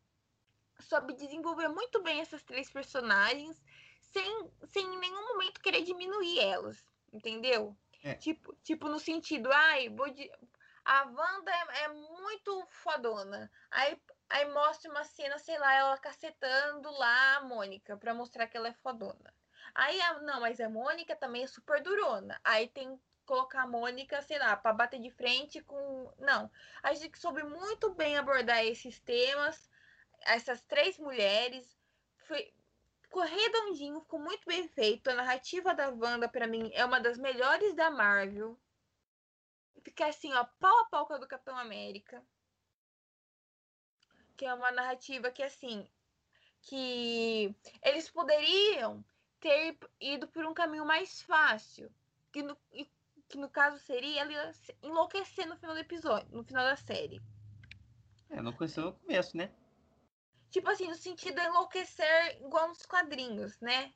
soube 0.80 1.14
desenvolver 1.14 1.68
muito 1.68 2.02
bem 2.02 2.20
essas 2.20 2.42
três 2.42 2.70
personagens 2.70 3.62
sem, 4.00 4.50
sem 4.66 4.84
em 4.84 4.98
nenhum 4.98 5.28
momento 5.28 5.60
querer 5.60 5.82
diminuir 5.82 6.40
elas. 6.40 6.84
Entendeu? 7.12 7.76
É. 8.02 8.14
Tipo, 8.14 8.54
tipo, 8.62 8.88
no 8.88 8.98
sentido, 8.98 9.50
ai, 9.52 9.88
vou 9.88 10.10
de... 10.10 10.30
a 10.84 11.04
Wanda 11.04 11.50
é, 11.50 11.84
é 11.84 11.88
muito 11.88 12.66
fodona. 12.68 13.50
Aí, 13.70 14.00
aí 14.28 14.52
mostra 14.52 14.90
uma 14.90 15.04
cena, 15.04 15.38
sei 15.38 15.58
lá, 15.58 15.74
ela 15.74 15.98
cacetando 15.98 16.90
lá 16.90 17.36
a 17.36 17.44
Mônica 17.44 17.96
pra 17.96 18.14
mostrar 18.14 18.46
que 18.46 18.56
ela 18.56 18.68
é 18.68 18.74
fodona. 18.74 19.32
Aí, 19.74 20.00
a, 20.00 20.20
não, 20.20 20.40
mas 20.40 20.60
a 20.60 20.68
Mônica 20.68 21.16
também 21.16 21.44
é 21.44 21.46
super 21.46 21.82
durona. 21.82 22.38
Aí 22.44 22.68
tem 22.68 23.00
colocar 23.24 23.62
a 23.62 23.66
Mônica, 23.66 24.20
sei 24.22 24.38
lá, 24.38 24.56
para 24.56 24.72
bater 24.72 25.00
de 25.00 25.10
frente 25.10 25.60
com. 25.62 26.12
Não. 26.18 26.50
A 26.82 26.92
gente 26.94 27.18
soube 27.18 27.42
muito 27.42 27.94
bem 27.94 28.16
abordar 28.16 28.64
esses 28.64 29.00
temas, 29.00 29.68
essas 30.26 30.60
três 30.62 30.98
mulheres. 30.98 31.76
Foi, 32.26 32.52
redondinho, 33.22 34.00
ficou 34.00 34.18
muito 34.18 34.44
bem 34.46 34.66
feito. 34.68 35.08
A 35.08 35.14
narrativa 35.14 35.74
da 35.74 35.88
Wanda, 35.90 36.28
para 36.28 36.46
mim, 36.46 36.70
é 36.74 36.84
uma 36.84 37.00
das 37.00 37.18
melhores 37.18 37.74
da 37.74 37.90
Marvel. 37.90 38.58
Fica 39.82 40.06
assim, 40.06 40.32
ó, 40.32 40.44
pau 40.58 40.80
a 40.80 40.84
pau 40.86 41.06
com 41.06 41.14
a 41.14 41.18
do 41.18 41.28
Capitão 41.28 41.56
América. 41.56 42.22
Que 44.36 44.46
é 44.46 44.54
uma 44.54 44.70
narrativa 44.72 45.30
que, 45.30 45.42
assim, 45.42 45.88
que 46.62 47.54
eles 47.82 48.10
poderiam 48.10 49.04
ter 49.38 49.78
ido 50.00 50.26
por 50.26 50.44
um 50.46 50.54
caminho 50.54 50.84
mais 50.84 51.22
fácil. 51.22 51.92
Que 52.32 52.42
no, 52.42 52.56
que 53.28 53.36
no 53.36 53.48
caso 53.48 53.78
seria 53.78 54.22
ela 54.22 54.52
se- 54.52 54.76
enlouquecer 54.82 55.46
no 55.46 55.56
final 55.56 55.74
do 55.74 55.80
episódio, 55.80 56.28
no 56.34 56.44
final 56.44 56.64
da 56.64 56.76
série. 56.76 57.20
É, 58.30 58.40
conheceu 58.52 58.84
no 58.84 58.92
começo, 58.94 59.36
né? 59.36 59.50
Tipo 60.54 60.70
assim, 60.70 60.86
no 60.86 60.94
sentido 60.94 61.34
de 61.34 61.48
enlouquecer 61.48 62.40
igual 62.40 62.68
nos 62.68 62.86
quadrinhos, 62.86 63.58
né? 63.58 63.92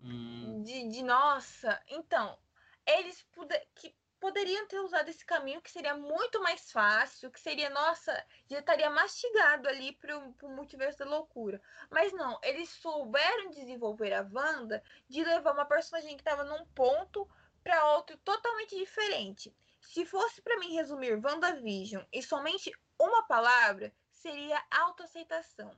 Hum, 0.00 0.62
De, 0.62 0.88
de 0.88 1.02
nossa. 1.02 1.78
Então, 1.88 2.38
eles 2.86 3.22
pude- 3.24 3.68
que 3.74 3.94
poderiam 4.18 4.66
ter 4.66 4.80
usado 4.80 5.10
esse 5.10 5.26
caminho 5.26 5.60
que 5.60 5.70
seria 5.70 5.94
muito 5.94 6.40
mais 6.40 6.72
fácil, 6.72 7.30
que 7.30 7.38
seria, 7.38 7.68
nossa, 7.68 8.12
já 8.48 8.60
estaria 8.60 8.88
mastigado 8.88 9.68
ali 9.68 9.92
pro, 9.92 10.32
pro 10.32 10.48
multiverso 10.48 11.00
da 11.00 11.04
loucura. 11.04 11.60
Mas 11.90 12.14
não, 12.14 12.40
eles 12.42 12.70
souberam 12.70 13.50
desenvolver 13.50 14.14
a 14.14 14.26
Wanda 14.32 14.82
de 15.06 15.22
levar 15.22 15.52
uma 15.52 15.66
personagem 15.66 16.16
que 16.16 16.22
estava 16.22 16.44
num 16.44 16.64
ponto 16.68 17.28
para 17.62 17.92
outro 17.92 18.16
totalmente 18.24 18.74
diferente. 18.74 19.54
Se 19.82 20.06
fosse 20.06 20.40
para 20.40 20.58
mim 20.58 20.72
resumir 20.72 21.22
WandaVision 21.22 22.02
em 22.10 22.22
somente 22.22 22.72
uma 22.98 23.22
palavra, 23.26 23.92
seria 24.10 24.64
autoaceitação. 24.70 25.76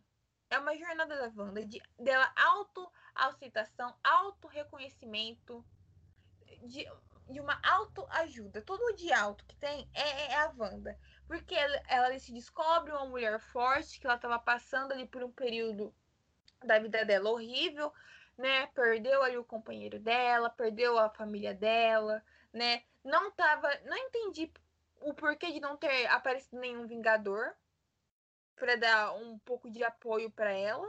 É 0.52 0.58
uma 0.58 0.76
jornada 0.76 1.16
da 1.16 1.32
Wanda 1.34 1.64
de, 1.64 1.82
dela 1.98 2.30
autoaceitação, 2.36 3.96
autorreconhecimento, 4.04 5.64
de, 6.64 6.86
de 7.30 7.40
uma 7.40 7.58
autoajuda. 7.62 8.60
Todo 8.60 8.94
de 8.94 9.10
auto 9.14 9.46
que 9.46 9.56
tem 9.56 9.88
é, 9.94 10.32
é 10.32 10.36
a 10.36 10.52
Wanda. 10.54 10.98
Porque 11.26 11.54
ela, 11.54 11.82
ela 11.88 12.18
se 12.18 12.34
descobre 12.34 12.92
uma 12.92 13.06
mulher 13.06 13.40
forte, 13.40 13.98
que 13.98 14.06
ela 14.06 14.16
estava 14.16 14.38
passando 14.38 14.92
ali 14.92 15.06
por 15.06 15.24
um 15.24 15.32
período 15.32 15.90
da 16.62 16.78
vida 16.78 17.02
dela 17.02 17.30
horrível, 17.30 17.90
né? 18.36 18.66
Perdeu 18.74 19.22
ali 19.22 19.38
o 19.38 19.44
companheiro 19.44 19.98
dela, 19.98 20.50
perdeu 20.50 20.98
a 20.98 21.08
família 21.08 21.54
dela, 21.54 22.22
né? 22.52 22.82
Não 23.02 23.30
tava. 23.30 23.70
Não 23.86 23.96
entendi 23.96 24.52
o 25.00 25.14
porquê 25.14 25.50
de 25.50 25.60
não 25.60 25.78
ter 25.78 26.06
aparecido 26.08 26.60
nenhum 26.60 26.86
Vingador 26.86 27.54
para 28.62 28.76
dar 28.76 29.16
um 29.16 29.36
pouco 29.40 29.68
de 29.68 29.82
apoio 29.82 30.30
para 30.30 30.52
ela, 30.52 30.88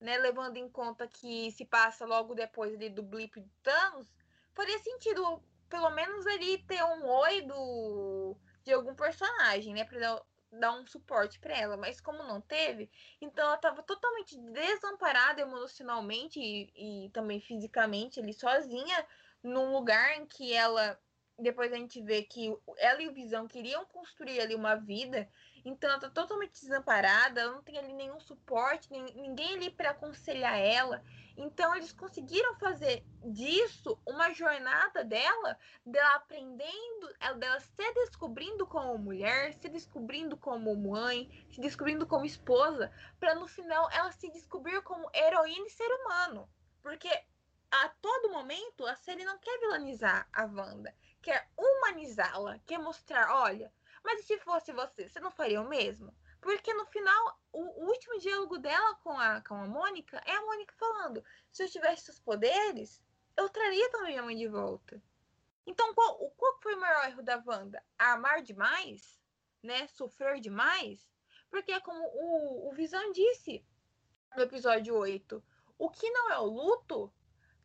né? 0.00 0.18
Levando 0.18 0.56
em 0.56 0.68
conta 0.68 1.06
que 1.06 1.48
se 1.52 1.64
passa 1.64 2.04
logo 2.04 2.34
depois 2.34 2.74
ali 2.74 2.90
do 2.90 3.04
blip 3.04 3.38
do 3.38 3.48
Thanos, 3.62 4.12
faria 4.52 4.76
sentido 4.80 5.40
pelo 5.68 5.90
menos 5.90 6.26
ali 6.26 6.58
ter 6.64 6.82
um 6.82 7.06
oi 7.06 7.42
do 7.42 8.36
de 8.64 8.72
algum 8.72 8.96
personagem, 8.96 9.74
né, 9.74 9.84
para 9.84 10.00
dar, 10.00 10.22
dar 10.50 10.72
um 10.72 10.86
suporte 10.86 11.38
para 11.38 11.56
ela, 11.56 11.76
mas 11.76 12.00
como 12.00 12.22
não 12.24 12.40
teve, 12.40 12.90
então 13.20 13.44
ela 13.44 13.56
estava 13.56 13.82
totalmente 13.82 14.36
desamparada 14.36 15.42
emocionalmente 15.42 16.40
e, 16.40 17.04
e 17.06 17.10
também 17.10 17.40
fisicamente 17.40 18.18
ali 18.18 18.32
sozinha 18.32 19.06
num 19.42 19.70
lugar 19.70 20.16
em 20.16 20.26
que 20.26 20.52
ela 20.52 20.98
depois 21.38 21.72
a 21.72 21.76
gente 21.76 22.00
vê 22.00 22.22
que 22.22 22.56
ela 22.78 23.02
e 23.02 23.08
o 23.08 23.12
Visão 23.12 23.46
queriam 23.46 23.84
construir 23.86 24.40
ali 24.40 24.54
uma 24.54 24.76
vida 24.76 25.28
então 25.64 25.88
ela 25.88 25.98
tá 25.98 26.10
totalmente 26.10 26.60
desamparada, 26.60 27.40
ela 27.40 27.52
não 27.52 27.62
tem 27.62 27.78
ali 27.78 27.92
nenhum 27.92 28.20
suporte, 28.20 28.90
nem, 28.90 29.02
ninguém 29.14 29.54
ali 29.54 29.70
para 29.70 29.90
aconselhar 29.90 30.58
ela. 30.58 31.02
Então 31.36 31.74
eles 31.74 31.92
conseguiram 31.92 32.54
fazer 32.56 33.04
disso 33.22 33.98
uma 34.06 34.30
jornada 34.32 35.02
dela, 35.02 35.58
dela 35.84 36.14
aprendendo, 36.16 37.14
ela- 37.18 37.36
dela 37.36 37.60
se 37.60 37.92
descobrindo 37.94 38.66
como 38.66 38.98
mulher, 38.98 39.54
se 39.54 39.68
descobrindo 39.68 40.36
como 40.36 40.76
mãe, 40.76 41.30
se 41.48 41.60
descobrindo 41.60 42.06
como 42.06 42.26
esposa, 42.26 42.92
para 43.18 43.34
no 43.34 43.48
final 43.48 43.88
ela 43.90 44.12
se 44.12 44.30
descobrir 44.30 44.82
como 44.82 45.10
heroína 45.14 45.66
e 45.66 45.70
ser 45.70 45.88
humano. 45.88 46.48
Porque 46.82 47.08
a 47.70 47.88
todo 47.88 48.30
momento 48.30 48.86
a 48.86 48.94
série 48.94 49.24
não 49.24 49.38
quer 49.38 49.58
vilanizar 49.58 50.28
a 50.32 50.44
Wanda, 50.44 50.94
quer 51.20 51.48
humanizá-la, 51.56 52.58
quer 52.66 52.78
mostrar, 52.78 53.34
olha, 53.34 53.72
mas 54.04 54.20
e 54.20 54.24
se 54.24 54.38
fosse 54.40 54.70
você, 54.70 55.08
você 55.08 55.18
não 55.18 55.30
faria 55.30 55.62
o 55.62 55.68
mesmo? 55.68 56.14
Porque 56.42 56.74
no 56.74 56.84
final, 56.84 57.40
o, 57.50 57.86
último 57.86 58.18
diálogo 58.18 58.58
dela 58.58 58.94
com 58.96 59.18
a, 59.18 59.40
com 59.40 59.54
a 59.54 59.66
Mônica 59.66 60.22
é 60.26 60.32
a 60.32 60.42
Mônica 60.42 60.74
falando: 60.78 61.24
se 61.50 61.64
eu 61.64 61.70
tivesse 61.70 62.10
os 62.10 62.20
poderes, 62.20 63.02
eu 63.34 63.48
traria 63.48 63.90
também 63.90 64.10
minha 64.10 64.22
mãe 64.22 64.36
de 64.36 64.46
volta. 64.46 65.02
Então, 65.66 65.94
qual, 65.94 66.18
qual 66.36 66.60
foi 66.60 66.74
o 66.74 66.80
maior 66.80 67.08
erro 67.08 67.22
da 67.22 67.42
Wanda? 67.44 67.82
Amar 67.98 68.42
demais? 68.42 69.18
Né? 69.62 69.88
Sofrer 69.88 70.38
demais? 70.38 71.10
Porque, 71.48 71.72
é 71.72 71.80
como 71.80 72.04
o, 72.04 72.68
o 72.68 72.72
Visão 72.74 73.10
disse 73.12 73.64
no 74.36 74.42
episódio 74.42 74.94
8, 74.94 75.42
o 75.78 75.88
que 75.88 76.10
não 76.10 76.30
é 76.30 76.38
o 76.38 76.44
luto, 76.44 77.10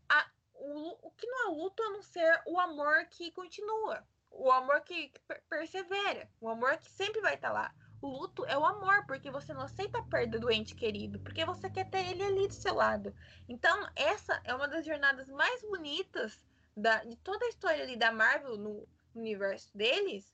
a, 0.08 0.32
o, 0.54 1.08
o 1.08 1.12
que 1.12 1.28
não 1.28 1.48
é 1.48 1.48
o 1.50 1.64
luto 1.64 1.84
a 1.84 1.90
não 1.90 2.02
ser 2.02 2.42
o 2.46 2.58
amor 2.58 3.06
que 3.08 3.30
continua 3.32 4.08
o 4.32 4.52
amor 4.52 4.82
que, 4.82 5.10
que 5.10 5.20
per- 5.22 5.44
persevera, 5.50 6.30
o 6.40 6.50
amor 6.50 6.78
que 6.78 6.90
sempre 6.90 7.22
vai 7.22 7.36
estar 7.36 7.52
lá. 7.52 7.74
O 8.02 8.08
luto 8.08 8.46
é 8.46 8.58
o 8.58 8.66
amor, 8.66 9.06
porque 9.06 9.30
você 9.30 9.54
não 9.54 9.62
aceita 9.62 10.00
a 10.00 10.04
perda 10.04 10.40
do 10.40 10.50
ente 10.50 10.74
querido, 10.74 11.20
porque 11.20 11.44
você 11.44 11.70
quer 11.70 11.90
ter 11.90 12.06
ele 12.06 12.24
ali 12.24 12.48
do 12.48 12.54
seu 12.54 12.74
lado. 12.74 13.14
Então, 13.48 13.88
essa 13.96 14.40
é 14.46 14.56
uma 14.56 14.68
das 14.68 14.86
jornadas 14.86 15.28
mais 15.28 15.62
bonitas 15.64 16.40
da, 16.76 17.04
de 17.04 17.18
toda 17.18 17.46
a 17.46 17.50
história 17.50 17.84
ali 17.84 17.98
da 17.98 18.12
Marvel 18.12 18.56
no 18.56 18.88
universo 19.14 19.70
deles, 19.76 20.34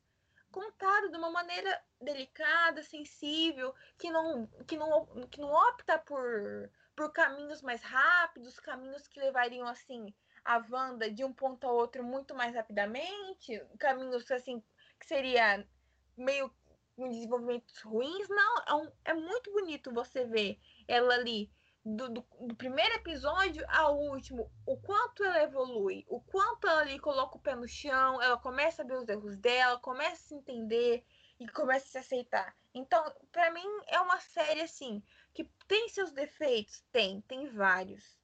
contado 0.52 1.10
de 1.10 1.18
uma 1.18 1.32
maneira 1.32 1.82
delicada, 2.00 2.84
sensível, 2.84 3.74
que 3.98 4.12
não, 4.12 4.48
que 4.68 4.78
não, 4.78 5.06
que 5.28 5.42
não 5.42 5.52
opta 5.52 5.98
por, 5.98 6.70
por 6.96 7.12
caminhos 7.12 7.62
mais 7.64 7.82
rápidos, 7.82 8.60
caminhos 8.60 9.08
que 9.08 9.20
levariam 9.20 9.68
assim 9.68 10.14
a 10.46 10.64
Wanda 10.70 11.10
de 11.10 11.24
um 11.26 11.34
ponto 11.34 11.68
a 11.68 11.72
outro 11.72 12.04
muito 12.04 12.36
mais 12.36 12.54
rapidamente, 12.54 13.60
caminhos 13.80 14.30
assim 14.32 14.64
que 15.00 15.06
seria 15.08 15.68
meio 16.16 16.54
com 16.96 17.10
desenvolvimentos 17.10 17.82
ruins. 17.82 18.30
Não, 18.30 18.64
é, 18.68 18.74
um, 18.76 18.92
é 19.04 19.14
muito 19.14 19.52
bonito 19.52 19.92
você 19.92 20.24
ver 20.24 20.60
ela 20.88 21.16
ali 21.16 21.52
do, 21.84 22.10
do, 22.10 22.26
do, 22.42 22.56
primeiro 22.56 22.96
episódio 22.96 23.64
ao 23.68 24.00
último, 24.00 24.52
o 24.66 24.76
quanto 24.78 25.24
ela 25.24 25.44
evolui, 25.44 26.04
o 26.08 26.20
quanto 26.20 26.68
ela 26.68 26.82
ali 26.82 26.98
coloca 26.98 27.38
o 27.38 27.40
pé 27.40 27.56
no 27.56 27.68
chão, 27.68 28.20
ela 28.22 28.38
começa 28.38 28.82
a 28.82 28.86
ver 28.86 28.98
os 28.98 29.08
erros 29.08 29.38
dela, 29.38 29.80
começa 29.80 30.14
a 30.14 30.28
se 30.28 30.34
entender 30.34 31.06
e 31.40 31.48
começa 31.48 31.86
a 31.86 31.90
se 31.90 31.98
aceitar. 32.00 32.56
Então, 32.74 33.04
para 33.32 33.52
mim, 33.52 33.68
é 33.88 34.00
uma 34.00 34.20
série 34.20 34.62
assim, 34.62 35.04
que 35.32 35.44
tem 35.68 35.88
seus 35.90 36.12
defeitos? 36.12 36.84
Tem, 36.92 37.22
tem 37.22 37.48
vários. 37.50 38.18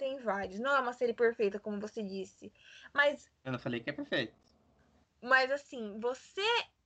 Tem 0.00 0.18
vários. 0.18 0.58
Não 0.58 0.74
é 0.74 0.80
uma 0.80 0.94
série 0.94 1.12
perfeita, 1.12 1.60
como 1.60 1.78
você 1.78 2.02
disse. 2.02 2.50
Mas. 2.90 3.30
Eu 3.44 3.52
não 3.52 3.58
falei 3.58 3.80
que 3.80 3.90
é 3.90 3.92
perfeito. 3.92 4.34
Mas 5.20 5.50
assim, 5.50 6.00
você 6.00 6.40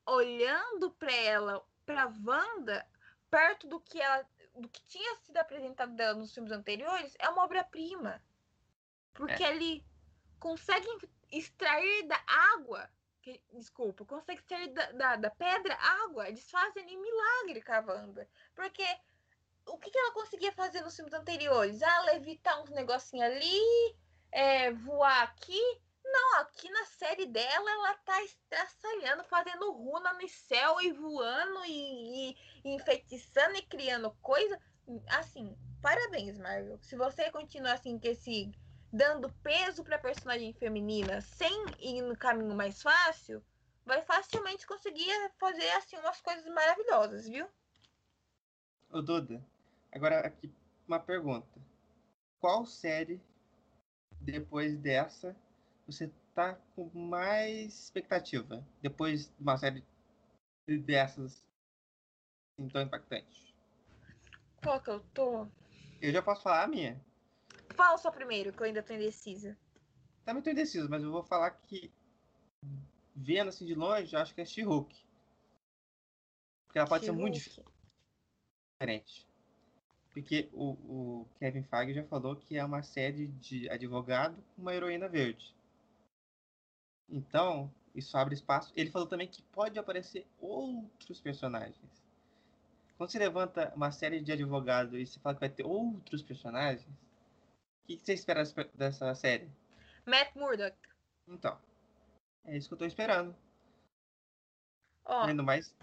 olhando 0.05 0.91
para 0.91 1.15
ela, 1.15 1.65
pra 1.87 2.13
Wanda, 2.27 2.85
perto 3.31 3.69
do 3.69 3.79
que 3.79 4.03
ela 4.03 4.27
do 4.57 4.69
que 4.69 4.83
tinha 4.83 5.17
sido 5.19 5.37
apresentado 5.37 5.95
dela 5.95 6.15
nos 6.15 6.35
filmes 6.35 6.51
anteriores, 6.51 7.15
é 7.21 7.29
uma 7.29 7.45
obra-prima. 7.45 8.21
Porque 9.13 9.45
é. 9.45 9.51
ele 9.51 9.87
consegue 10.41 10.89
extrair 11.31 12.09
da 12.09 12.21
água, 12.27 12.91
que, 13.23 13.41
desculpa, 13.53 14.05
consegue 14.05 14.41
extrair 14.41 14.73
da, 14.73 14.91
da, 14.93 15.17
da, 15.17 15.31
pedra 15.31 15.77
água. 15.77 16.29
Eles 16.29 16.51
fazem 16.51 16.85
em 16.93 17.01
milagre 17.01 17.63
com 17.63 17.73
a 17.73 17.81
Wanda. 17.81 18.29
Porque 18.57 18.85
o 19.67 19.79
que, 19.79 19.91
que 19.91 19.99
ela 19.99 20.13
conseguia 20.13 20.53
fazer 20.53 20.81
nos 20.83 20.95
filmes 20.95 21.15
anteriores? 21.15 21.83
Ah, 21.83 22.03
levitar 22.03 22.63
uns 22.63 22.71
negocinhos 22.71 23.25
ali, 23.25 23.97
é, 24.31 24.73
voar 24.73 25.23
aqui. 25.23 25.61
Não, 26.05 26.41
aqui 26.41 26.71
na 26.71 26.85
série 26.85 27.27
dela, 27.27 27.71
ela 27.71 27.95
tá 28.05 28.23
estraçalhando, 28.23 29.25
fazendo 29.25 29.73
runa 29.73 30.13
no 30.13 30.29
céu 30.29 30.81
e 30.81 30.93
voando 30.93 31.65
e, 31.65 32.31
e, 32.31 32.37
e 32.65 32.75
enfeitiçando 32.75 33.57
e 33.57 33.63
criando 33.63 34.11
coisa. 34.23 34.61
Assim, 35.09 35.57
parabéns, 35.81 36.39
Marvel. 36.39 36.79
Se 36.83 36.95
você 36.95 37.31
continuar 37.31 37.73
assim, 37.73 37.99
que 37.99 38.09
esse 38.09 38.53
dando 38.93 39.29
peso 39.43 39.83
pra 39.83 39.99
personagem 39.99 40.53
feminina 40.53 41.21
sem 41.21 41.65
ir 41.81 42.03
no 42.03 42.17
caminho 42.17 42.55
mais 42.55 42.81
fácil, 42.81 43.45
vai 43.85 44.03
facilmente 44.03 44.67
conseguir 44.67 45.11
fazer 45.37 45.69
assim 45.73 45.97
umas 45.97 46.21
coisas 46.21 46.47
maravilhosas, 46.47 47.27
viu? 47.27 47.49
Ô 48.91 49.03
Duda, 49.03 49.45
agora 49.95 50.27
aqui 50.27 50.53
uma 50.87 50.99
pergunta. 50.99 51.61
Qual 52.41 52.67
série 52.67 53.21
depois 54.21 54.77
dessa 54.79 55.37
você 55.87 56.11
tá 56.35 56.55
com 56.75 56.91
mais 56.95 57.85
expectativa 57.85 58.67
depois 58.83 59.29
de 59.29 59.43
uma 59.43 59.57
série 59.57 59.85
dessas 60.67 61.47
assim, 62.59 62.69
tão 62.69 62.83
impactantes? 62.83 63.55
Qual 64.63 64.81
que 64.81 64.91
eu 64.91 65.01
tô? 65.15 65.47
Eu 66.01 66.13
já 66.13 66.23
posso 66.23 66.43
falar 66.43 66.65
a 66.65 66.69
minha. 66.69 67.01
Fala 67.75 67.97
só 67.99 68.11
primeiro, 68.11 68.53
que 68.53 68.61
eu 68.61 68.67
ainda 68.67 68.83
tô 68.83 68.93
indecisa. 68.95 69.57
Também 70.25 70.43
tô 70.43 70.51
indeciso, 70.51 70.89
mas 70.89 71.03
eu 71.03 71.11
vou 71.11 71.23
falar 71.23 71.51
que 71.51 71.93
vendo 73.15 73.49
assim 73.49 73.67
de 73.67 73.75
longe, 73.75 74.15
eu 74.15 74.21
acho 74.21 74.35
que 74.35 74.41
é 74.41 74.45
She-Hulk. 74.45 74.95
Porque 76.67 76.79
ela 76.79 76.89
pode 76.89 77.05
ser 77.05 77.13
muito 77.13 77.39
diferente. 77.39 79.29
Porque 80.15 80.49
o, 80.53 80.71
o 80.71 81.29
Kevin 81.41 81.65
Feige 81.65 81.93
já 81.93 82.05
falou 82.05 82.37
que 82.37 82.57
é 82.57 82.65
uma 82.65 82.85
série 82.85 83.27
de 83.27 83.69
advogado 83.69 84.41
com 84.55 84.63
uma 84.63 84.73
heroína 84.73 85.09
verde. 85.09 85.53
Então, 87.09 87.69
isso 87.93 88.17
abre 88.17 88.35
espaço. 88.35 88.73
Ele 88.77 88.93
falou 88.93 89.09
também 89.09 89.27
que 89.27 89.43
pode 89.43 89.77
aparecer 89.77 90.25
outros 90.39 91.21
personagens. 91.21 92.05
Quando 92.97 93.11
você 93.11 93.19
levanta 93.19 93.73
uma 93.75 93.91
série 93.91 94.21
de 94.21 94.31
advogados 94.31 94.95
e 94.95 95.05
você 95.05 95.19
fala 95.19 95.35
que 95.35 95.41
vai 95.41 95.49
ter 95.49 95.67
outros 95.67 96.23
personagens, 96.23 96.87
o 96.87 97.87
que, 97.87 97.99
você 97.99 98.15
espera 98.15 98.45
dessa 98.73 99.13
série? 99.17 99.51
Matt 100.07 100.33
Murdock. 100.37 100.77
Então, 101.27 101.59
é 102.45 102.57
isso 102.57 102.69
que 102.69 102.75
eu 102.75 102.79
tô 102.79 102.85
esperando. 102.85 103.35
Oh. 105.05 105.13
Ainda 105.13 105.43
mais, 105.43 105.75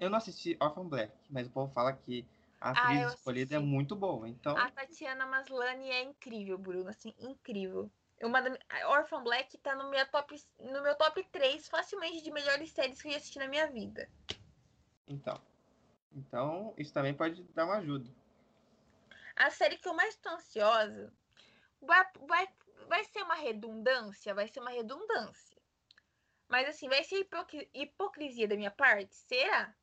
eu 0.00 0.10
não 0.10 0.18
assisti 0.18 0.56
Orphan 0.60 0.88
Black, 0.88 1.12
mas 1.30 1.46
o 1.46 1.50
povo 1.50 1.72
fala 1.72 1.92
que 1.92 2.26
a 2.62 2.70
atriz 2.70 3.06
ah, 3.06 3.14
escolhida 3.14 3.56
é 3.56 3.58
muito 3.58 3.96
boa. 3.96 4.28
Então... 4.28 4.56
A 4.56 4.70
Tatiana 4.70 5.26
Maslany 5.26 5.90
é 5.90 6.02
incrível, 6.02 6.56
Bruno, 6.56 6.88
assim, 6.88 7.12
incrível. 7.18 7.90
Uma 8.22 8.40
da, 8.40 8.56
Orphan 8.88 9.24
Black 9.24 9.58
tá 9.58 9.74
no 9.74 9.90
meu, 9.90 10.06
top, 10.06 10.40
no 10.60 10.80
meu 10.80 10.94
top 10.94 11.24
3 11.24 11.68
facilmente 11.68 12.22
de 12.22 12.30
melhores 12.30 12.70
séries 12.70 13.02
que 13.02 13.08
eu 13.08 13.12
já 13.12 13.18
assisti 13.18 13.38
na 13.40 13.48
minha 13.48 13.66
vida. 13.66 14.08
Então. 15.08 15.40
Então, 16.12 16.72
isso 16.78 16.92
também 16.92 17.14
pode 17.14 17.42
dar 17.54 17.64
uma 17.64 17.78
ajuda. 17.78 18.08
A 19.34 19.50
série 19.50 19.76
que 19.76 19.88
eu 19.88 19.94
mais 19.94 20.14
tô 20.16 20.28
ansiosa 20.28 21.12
vai, 21.80 22.06
vai, 22.28 22.48
vai 22.86 23.04
ser 23.04 23.22
uma 23.22 23.34
redundância, 23.34 24.34
vai 24.34 24.46
ser 24.46 24.60
uma 24.60 24.70
redundância. 24.70 25.60
Mas 26.48 26.68
assim, 26.68 26.88
vai 26.88 27.02
ser 27.02 27.26
hipocrisia 27.74 28.46
da 28.46 28.54
minha 28.54 28.70
parte? 28.70 29.16
Será? 29.16 29.74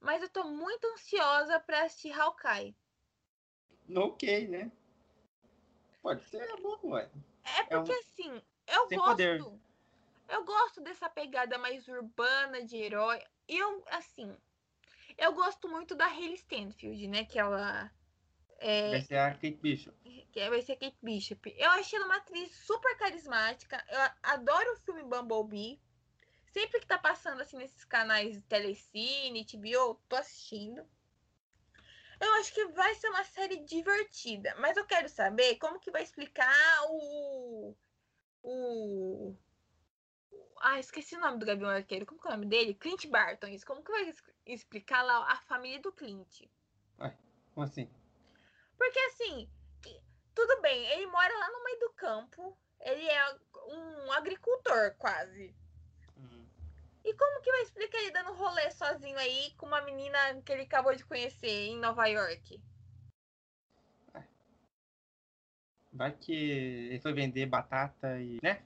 Mas 0.00 0.22
eu 0.22 0.28
tô 0.28 0.44
muito 0.44 0.86
ansiosa 0.88 1.58
pra 1.60 1.84
assistir 1.84 2.12
Hawkeye. 2.12 2.76
Ok, 3.94 4.48
né? 4.48 4.70
Pode 6.02 6.24
ser, 6.24 6.42
é 6.42 6.56
bom, 6.56 6.78
ué. 6.84 7.10
É 7.44 7.62
porque, 7.64 7.92
é 7.92 7.96
um... 7.96 7.98
assim, 7.98 8.42
eu 8.66 8.88
Sem 8.88 8.98
gosto. 8.98 9.10
Poder. 9.10 9.44
Eu 10.28 10.44
gosto 10.44 10.80
dessa 10.80 11.08
pegada 11.08 11.56
mais 11.58 11.86
urbana 11.86 12.64
de 12.64 12.76
herói. 12.76 13.22
Eu, 13.48 13.84
assim, 13.88 14.36
eu 15.16 15.32
gosto 15.32 15.68
muito 15.68 15.94
da 15.94 16.06
Hayley 16.06 16.34
Stanfield, 16.34 17.08
né? 17.08 17.24
Que 17.24 17.38
ela. 17.38 17.90
É, 18.58 18.90
vai 18.90 19.00
ser 19.02 19.16
a 19.16 19.30
Kate 19.32 19.58
Bishop. 19.62 20.26
Que 20.32 20.50
vai 20.50 20.62
ser 20.62 20.72
a 20.72 20.76
Kate 20.76 20.98
Bishop. 21.02 21.54
Eu 21.56 21.70
achei 21.70 21.98
ela 21.98 22.06
uma 22.06 22.16
atriz 22.16 22.54
super 22.66 22.96
carismática. 22.98 23.84
Eu 23.88 24.00
adoro 24.22 24.72
o 24.72 24.76
filme 24.76 25.02
Bumblebee. 25.02 25.80
Sempre 26.56 26.80
que 26.80 26.86
tá 26.86 26.96
passando 26.96 27.42
assim 27.42 27.58
nesses 27.58 27.84
canais 27.84 28.42
Telecine, 28.48 29.44
TBO, 29.44 30.00
tô 30.08 30.16
assistindo. 30.16 30.82
Eu 32.18 32.32
acho 32.36 32.54
que 32.54 32.64
vai 32.68 32.94
ser 32.94 33.10
uma 33.10 33.24
série 33.24 33.58
divertida, 33.58 34.54
mas 34.58 34.74
eu 34.74 34.86
quero 34.86 35.06
saber 35.06 35.56
como 35.56 35.78
que 35.78 35.90
vai 35.90 36.02
explicar 36.02 36.50
o. 36.88 37.76
O. 38.42 39.36
Ah, 40.62 40.80
esqueci 40.80 41.14
o 41.14 41.20
nome 41.20 41.38
do 41.38 41.44
Gavião 41.44 41.68
Arqueiro. 41.68 42.06
Como 42.06 42.18
que 42.18 42.26
é 42.26 42.30
o 42.30 42.32
nome 42.32 42.46
dele? 42.46 42.72
Clint 42.72 43.04
Barton. 43.08 43.48
Isso. 43.48 43.66
Como 43.66 43.84
que 43.84 43.92
vai 43.92 44.10
explicar 44.46 45.02
lá 45.02 45.30
a 45.30 45.36
família 45.42 45.82
do 45.82 45.92
Clint? 45.92 46.40
Ué, 46.98 47.18
como 47.52 47.66
assim? 47.66 47.86
Porque 48.78 48.98
assim, 48.98 49.46
tudo 50.34 50.62
bem, 50.62 50.86
ele 50.92 51.04
mora 51.08 51.38
lá 51.38 51.52
no 51.52 51.64
meio 51.64 51.80
do 51.80 51.92
campo. 51.92 52.58
Ele 52.80 53.06
é 53.06 53.38
um 53.68 54.12
agricultor, 54.12 54.94
quase. 54.96 55.54
E 57.06 57.14
como 57.14 57.40
que 57.40 57.52
vai 57.52 57.62
explicar 57.62 57.98
ele 57.98 58.10
dando 58.10 58.32
rolê 58.32 58.68
sozinho 58.72 59.16
aí 59.16 59.52
com 59.56 59.64
uma 59.64 59.80
menina 59.80 60.18
que 60.42 60.50
ele 60.50 60.62
acabou 60.62 60.92
de 60.92 61.04
conhecer 61.04 61.68
em 61.68 61.78
Nova 61.78 62.04
York? 62.08 62.60
Vai 65.92 66.12
que 66.16 66.34
ele 66.34 67.00
foi 67.00 67.12
vender 67.12 67.46
batata 67.46 68.20
e. 68.20 68.40
né? 68.42 68.60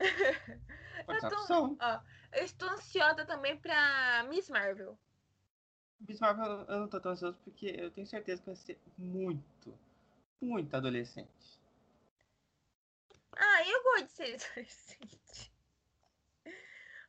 Pode 1.06 1.24
eu, 1.24 1.30
tô, 1.30 1.76
ó, 1.80 2.00
eu 2.32 2.44
estou 2.44 2.68
ansiosa 2.70 3.24
também 3.24 3.56
pra 3.56 4.24
Miss 4.28 4.50
Marvel. 4.50 4.98
Miss 6.00 6.18
Marvel 6.18 6.66
eu 6.68 6.80
não 6.80 6.88
tô 6.88 7.00
tão 7.00 7.12
ansioso 7.12 7.38
porque 7.44 7.66
eu 7.78 7.92
tenho 7.92 8.06
certeza 8.06 8.42
que 8.42 8.46
vai 8.46 8.56
ser 8.56 8.80
muito, 8.98 9.78
muito 10.42 10.74
adolescente. 10.76 11.60
Ah, 13.36 13.64
eu 13.64 13.82
gosto 13.84 14.06
de 14.06 14.10
ser 14.10 14.34
adolescente. 14.50 15.55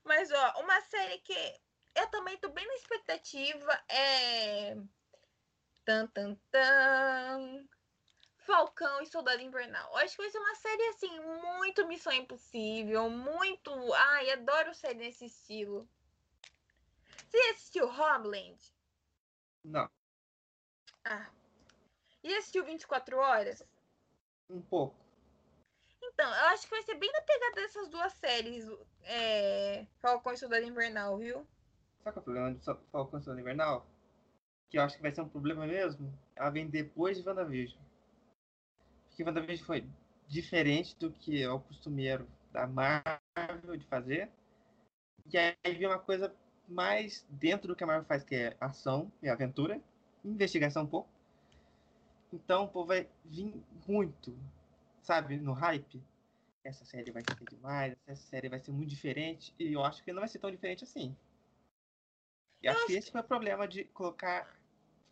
Mas, 0.08 0.32
ó, 0.32 0.62
uma 0.62 0.82
série 0.82 1.20
que 1.20 1.62
eu 1.96 2.08
também 2.08 2.38
tô 2.38 2.50
bem 2.50 2.66
na 2.66 2.76
expectativa 2.76 3.84
é. 3.90 4.76
Tan, 5.84 6.08
tan, 6.08 6.36
tan. 6.50 7.68
Falcão 8.38 9.02
e 9.02 9.06
Soldado 9.06 9.42
Invernal. 9.42 9.92
Eu 9.92 9.98
acho 9.98 10.16
que 10.16 10.22
vai 10.22 10.32
ser 10.32 10.38
uma 10.38 10.56
série 10.56 10.88
assim, 10.88 11.20
muito 11.20 11.88
Missão 11.88 12.14
Impossível, 12.14 13.10
muito. 13.10 13.72
Ai, 13.94 14.32
adoro 14.32 14.74
série 14.74 15.00
nesse 15.00 15.26
estilo. 15.26 15.88
Você 17.28 17.38
assistiu 17.50 17.90
Homeland? 17.90 18.58
Não. 19.66 19.90
Ah. 21.04 21.30
E 22.24 22.34
assistiu 22.36 22.64
24 22.64 23.18
Horas? 23.18 23.64
Um 24.50 24.62
pouco. 24.62 25.07
Então, 26.18 26.34
eu 26.34 26.46
acho 26.48 26.64
que 26.64 26.72
vai 26.72 26.82
ser 26.82 26.96
bem 26.96 27.12
na 27.12 27.22
pegada 27.22 27.56
dessas 27.58 27.90
duas 27.90 28.12
séries, 28.14 28.68
é... 29.04 29.86
Falcão 30.00 30.34
e 30.34 30.38
Soldado 30.38 30.66
Invernal, 30.66 31.16
viu? 31.16 31.46
Sabe 32.04 32.04
qual 32.04 32.16
é 32.16 32.20
o 32.20 32.24
problema 32.24 32.54
de 32.56 32.66
Falcão 32.92 33.20
e 33.20 33.24
Soldado 33.24 33.40
Invernal? 33.40 33.86
Que 34.68 34.80
eu 34.80 34.82
acho 34.82 34.96
que 34.96 35.02
vai 35.04 35.12
ser 35.12 35.22
um 35.22 35.30
problema 35.30 35.68
mesmo. 35.68 36.12
Ela 36.36 36.50
vem 36.50 36.68
depois 36.68 37.18
de 37.18 37.30
WandaVision. 37.30 37.80
Porque 39.10 39.24
WandaVision 39.24 39.68
foi 39.68 39.88
diferente 40.28 40.98
do 40.98 41.12
que 41.12 41.44
é 41.44 41.52
o 41.52 41.60
costumeiro 41.60 42.28
da 42.52 42.66
Marvel 42.66 43.78
de 43.78 43.86
fazer. 43.86 44.28
E 45.32 45.38
aí 45.38 45.56
vem 45.64 45.86
uma 45.86 46.00
coisa 46.00 46.34
mais 46.68 47.24
dentro 47.30 47.68
do 47.68 47.76
que 47.76 47.84
a 47.84 47.88
Marvel 47.88 48.06
faz, 48.06 48.24
que 48.24 48.34
é 48.34 48.58
ação 48.60 49.12
e 49.22 49.30
aventura, 49.30 49.80
investigação 50.26 50.82
um 50.82 50.88
pouco. 50.88 51.08
Então 52.34 52.64
o 52.64 52.68
povo 52.68 52.88
vai 52.88 53.08
vir 53.24 53.54
muito, 53.88 54.36
sabe, 55.08 55.38
no 55.38 55.54
hype. 55.54 56.04
Essa 56.64 56.84
série 56.84 57.12
vai 57.12 57.24
ser 57.24 57.46
demais, 57.50 57.96
essa 58.06 58.28
série 58.28 58.50
vai 58.50 58.60
ser 58.60 58.72
muito 58.72 58.90
diferente, 58.90 59.56
e 59.58 59.72
eu 59.72 59.84
acho 59.86 60.04
que 60.04 60.12
não 60.12 60.20
vai 60.20 60.28
ser 60.28 60.40
tão 60.40 60.52
diferente 60.52 60.84
assim. 60.84 61.16
E 62.62 62.68
acho 62.68 62.86
que 62.86 62.94
esse 62.94 63.10
foi 63.10 63.22
o 63.22 63.24
problema 63.24 63.66
de 63.68 63.86
colocar 63.86 64.60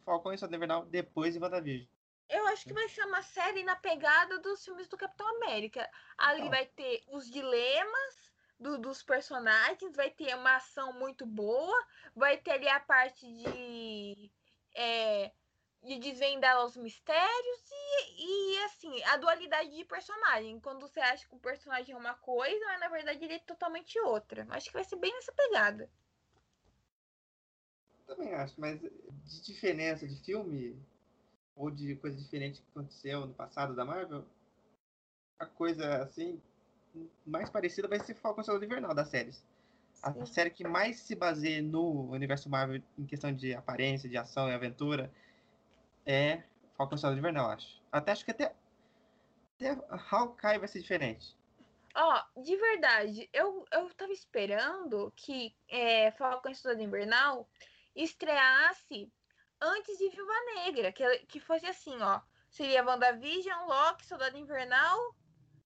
Falcão 0.03 0.33
e 0.33 0.37
Soldado 0.37 0.57
Invernal 0.57 0.85
depois 0.85 1.33
de 1.33 1.39
WandaVision. 1.39 1.87
Eu 2.27 2.45
acho 2.47 2.65
que 2.65 2.73
vai 2.73 2.89
ser 2.89 3.05
uma 3.05 3.21
série 3.21 3.63
na 3.63 3.75
pegada 3.75 4.39
dos 4.39 4.65
filmes 4.65 4.89
do 4.89 4.97
Capitão 4.97 5.27
América. 5.37 5.89
Ali 6.17 6.39
então. 6.39 6.49
vai 6.49 6.65
ter 6.65 7.03
os 7.07 7.29
dilemas 7.29 8.33
do, 8.59 8.77
dos 8.77 9.01
personagens, 9.03 9.95
vai 9.95 10.09
ter 10.09 10.35
uma 10.35 10.55
ação 10.55 10.91
muito 10.93 11.25
boa, 11.25 11.85
vai 12.15 12.37
ter 12.37 12.51
ali 12.51 12.67
a 12.67 12.79
parte 12.79 13.25
de, 13.25 14.31
é, 14.75 15.31
de 15.85 15.99
desvendar 15.99 16.65
os 16.65 16.75
mistérios 16.75 17.71
e, 17.71 18.55
e, 18.55 18.63
assim, 18.63 19.03
a 19.03 19.17
dualidade 19.17 19.75
de 19.75 19.85
personagem. 19.85 20.59
Quando 20.59 20.81
você 20.81 20.99
acha 20.99 21.27
que 21.27 21.35
o 21.35 21.39
personagem 21.39 21.93
é 21.93 21.97
uma 21.97 22.15
coisa, 22.15 22.65
mas 22.65 22.79
na 22.79 22.89
verdade 22.89 23.23
ele 23.23 23.35
é 23.35 23.39
totalmente 23.39 23.99
outra. 23.99 24.45
Acho 24.49 24.67
que 24.67 24.73
vai 24.73 24.83
ser 24.83 24.97
bem 24.97 25.13
nessa 25.13 25.31
pegada. 25.31 25.89
Também 28.07 28.33
acho, 28.33 28.59
mas 28.59 28.79
de 28.81 29.41
diferença 29.41 30.07
de 30.07 30.15
filme 30.23 30.77
ou 31.55 31.71
de 31.71 31.95
coisa 31.95 32.17
diferente 32.17 32.61
que 32.61 32.67
aconteceu 32.71 33.25
no 33.25 33.33
passado 33.33 33.75
da 33.75 33.85
Marvel, 33.85 34.25
a 35.39 35.45
coisa 35.45 36.03
assim 36.03 36.41
mais 37.25 37.49
parecida 37.49 37.87
vai 37.87 37.99
ser 37.99 38.15
Falcão 38.15 38.43
Soldado 38.43 38.65
Invernal 38.65 38.93
das 38.93 39.09
séries. 39.09 39.43
A 40.03 40.13
Sim. 40.13 40.25
série 40.25 40.49
que 40.49 40.67
mais 40.67 40.99
se 40.99 41.15
baseia 41.15 41.61
no 41.61 42.11
universo 42.11 42.49
Marvel 42.49 42.81
em 42.97 43.05
questão 43.05 43.33
de 43.33 43.53
aparência, 43.53 44.09
de 44.09 44.17
ação 44.17 44.49
e 44.49 44.53
aventura 44.53 45.11
é 46.05 46.43
Falcão 46.77 46.97
e 46.97 46.99
Soldado 46.99 47.19
Invernal, 47.19 47.51
acho. 47.51 47.81
Até 47.91 48.11
acho 48.11 48.25
que 48.25 48.31
até, 48.31 48.53
até 49.55 49.77
Hawkeye 50.11 50.59
vai 50.59 50.67
ser 50.67 50.81
diferente. 50.81 51.35
Ó, 51.95 52.21
oh, 52.35 52.41
de 52.41 52.57
verdade, 52.57 53.29
eu, 53.31 53.65
eu 53.71 53.93
tava 53.93 54.11
esperando 54.11 55.13
que 55.15 55.55
é, 55.69 56.11
Falcão 56.11 56.51
e 56.51 56.55
Soldado 56.55 56.83
Invernal 56.83 57.47
estreasse 57.95 59.09
antes 59.61 59.97
de 59.97 60.09
Viúva 60.09 60.33
Negra, 60.55 60.91
que, 60.91 61.19
que 61.19 61.39
fosse 61.39 61.65
assim, 61.65 61.95
ó. 62.01 62.19
Seria 62.49 62.85
WandaVision, 62.85 63.67
Loki, 63.67 64.05
Soldado 64.05 64.37
Invernal 64.37 65.15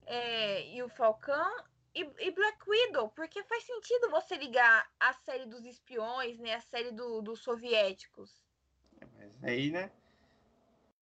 é, 0.05 0.67
e 0.69 0.81
o 0.83 0.89
Falcão 0.89 1.51
e, 1.93 2.01
e, 2.19 2.31
Black 2.31 2.57
Widow, 2.67 3.09
porque 3.09 3.43
faz 3.43 3.63
sentido 3.63 4.09
você 4.09 4.37
ligar 4.37 4.87
a 4.99 5.13
série 5.13 5.45
dos 5.45 5.65
espiões, 5.65 6.39
né? 6.39 6.55
A 6.55 6.61
série 6.61 6.91
do, 6.91 7.21
dos 7.21 7.41
soviéticos. 7.41 8.43
Mas 9.17 9.43
aí, 9.43 9.71
né? 9.71 9.91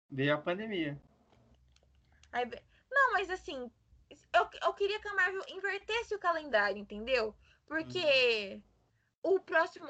Veio 0.09 0.35
a 0.35 0.37
pandemia. 0.37 0.99
Aí, 2.31 2.45
não, 2.89 3.13
mas 3.13 3.29
assim, 3.29 3.71
eu, 4.33 4.49
eu 4.63 4.73
queria 4.73 4.99
que 4.99 5.07
a 5.07 5.15
Marvel 5.15 5.43
invertesse 5.49 6.15
o 6.15 6.19
calendário, 6.19 6.77
entendeu? 6.77 7.35
Porque 7.65 8.61
uhum. 9.23 9.35
o 9.35 9.39
próximo. 9.39 9.87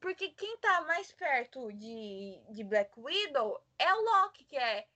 Porque 0.00 0.30
quem 0.30 0.56
tá 0.58 0.82
mais 0.82 1.12
perto 1.12 1.70
de, 1.72 2.40
de 2.50 2.64
Black 2.64 2.98
Widow 2.98 3.62
é 3.78 3.92
o 3.92 4.00
Loki, 4.00 4.44
que 4.44 4.56
é 4.56 4.88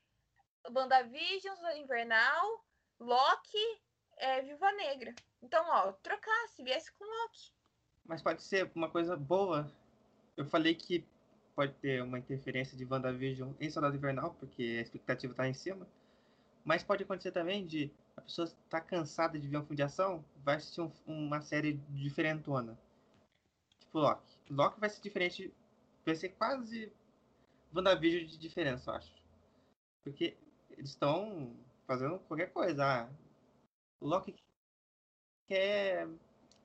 WandaVision, 0.70 1.54
Invernal, 1.76 2.64
Loki 2.98 3.82
é 4.16 4.40
Viva 4.42 4.72
Negra. 4.72 5.14
Então, 5.42 5.62
ó, 5.68 5.92
trocasse, 5.92 6.62
viesse 6.62 6.90
com 6.92 7.04
Loki. 7.04 7.52
Mas 8.06 8.22
pode 8.22 8.42
ser 8.42 8.70
uma 8.74 8.90
coisa 8.90 9.16
boa. 9.16 9.70
Eu 10.36 10.46
falei 10.46 10.74
que 10.74 11.06
pode 11.54 11.72
ter 11.74 12.02
uma 12.02 12.18
interferência 12.18 12.76
de 12.76 12.84
WandaVision 12.84 13.52
em 13.60 13.70
Soldado 13.70 13.96
Invernal, 13.96 14.34
porque 14.34 14.62
a 14.78 14.82
expectativa 14.82 15.32
está 15.32 15.48
em 15.48 15.54
cima. 15.54 15.86
Mas 16.64 16.82
pode 16.82 17.02
acontecer 17.02 17.30
também 17.30 17.66
de 17.66 17.90
a 18.16 18.20
pessoa 18.20 18.46
estar 18.46 18.80
tá 18.80 18.80
cansada 18.80 19.38
de 19.38 19.46
ver 19.46 19.58
um 19.58 19.62
filme 19.62 19.76
de 19.76 19.82
ação, 19.82 20.24
vai 20.42 20.56
assistir 20.56 20.80
um, 20.80 20.90
uma 21.06 21.40
série 21.40 21.74
diferentona. 21.90 22.78
Tipo 23.80 23.98
Loki. 23.98 24.38
Loki 24.50 24.80
vai 24.80 24.88
ser 24.88 25.00
diferente, 25.00 25.52
vai 26.04 26.14
ser 26.14 26.30
quase 26.30 26.92
WandaVision 27.74 28.26
de 28.26 28.38
diferença, 28.38 28.90
eu 28.90 28.94
acho. 28.94 29.12
Porque 30.02 30.36
eles 30.70 30.90
estão 30.90 31.54
fazendo 31.86 32.18
qualquer 32.20 32.52
coisa. 32.52 32.84
Ah, 32.84 33.08
o 34.00 34.06
Loki 34.06 34.34
quer 35.46 36.08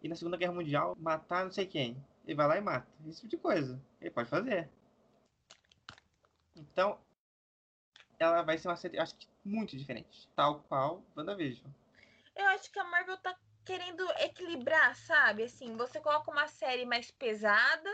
ir 0.02 0.08
na 0.08 0.16
Segunda 0.16 0.38
Guerra 0.38 0.54
Mundial 0.54 0.96
matar 1.00 1.44
não 1.44 1.52
sei 1.52 1.66
quem. 1.66 1.98
Ele 2.26 2.36
vai 2.36 2.48
lá 2.48 2.58
e 2.58 2.62
mata. 2.62 2.88
Esse 3.08 3.22
tipo 3.22 3.30
de 3.30 3.38
coisa. 3.38 3.82
Ele 4.00 4.12
pode 4.12 4.30
fazer. 4.30 4.70
Então, 6.60 7.00
ela 8.20 8.42
vai 8.42 8.58
ser 8.58 8.68
uma 8.68 8.76
série, 8.76 9.00
acho 9.00 9.16
que 9.16 9.28
muito 9.44 9.78
diferente. 9.78 10.28
Tal 10.36 10.62
qual 10.62 11.04
WandaVision. 11.16 11.72
Eu 12.36 12.48
acho 12.48 12.72
que 12.72 12.80
a 12.80 12.84
Marvel 12.84 13.18
tá 13.18 13.38
querendo 13.66 14.10
equilibrar, 14.20 14.96
sabe? 14.96 15.44
Assim, 15.44 15.76
você 15.78 16.00
coloca 16.00 16.32
uma 16.32 16.48
série 16.48 16.86
mais 16.86 17.12
pesada, 17.12 17.90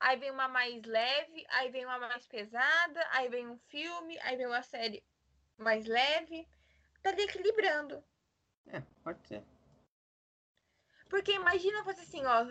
aí 0.00 0.18
vem 0.18 0.30
uma 0.30 0.48
mais 0.48 0.82
leve, 0.84 1.44
aí 1.50 1.70
vem 1.70 1.84
uma 1.84 1.98
mais 1.98 2.26
pesada, 2.26 3.06
aí 3.10 3.28
vem 3.28 3.46
um 3.48 3.58
filme, 3.58 4.18
aí 4.20 4.36
vem 4.36 4.46
uma 4.46 4.62
série 4.62 5.04
mais 5.56 5.86
leve, 5.86 6.48
tá 7.02 7.10
equilibrando. 7.10 8.02
É, 8.66 8.80
pode 9.02 9.26
ser. 9.26 9.44
Porque 11.08 11.32
imagina 11.32 11.82
você 11.82 12.00
assim, 12.00 12.24
ó, 12.24 12.46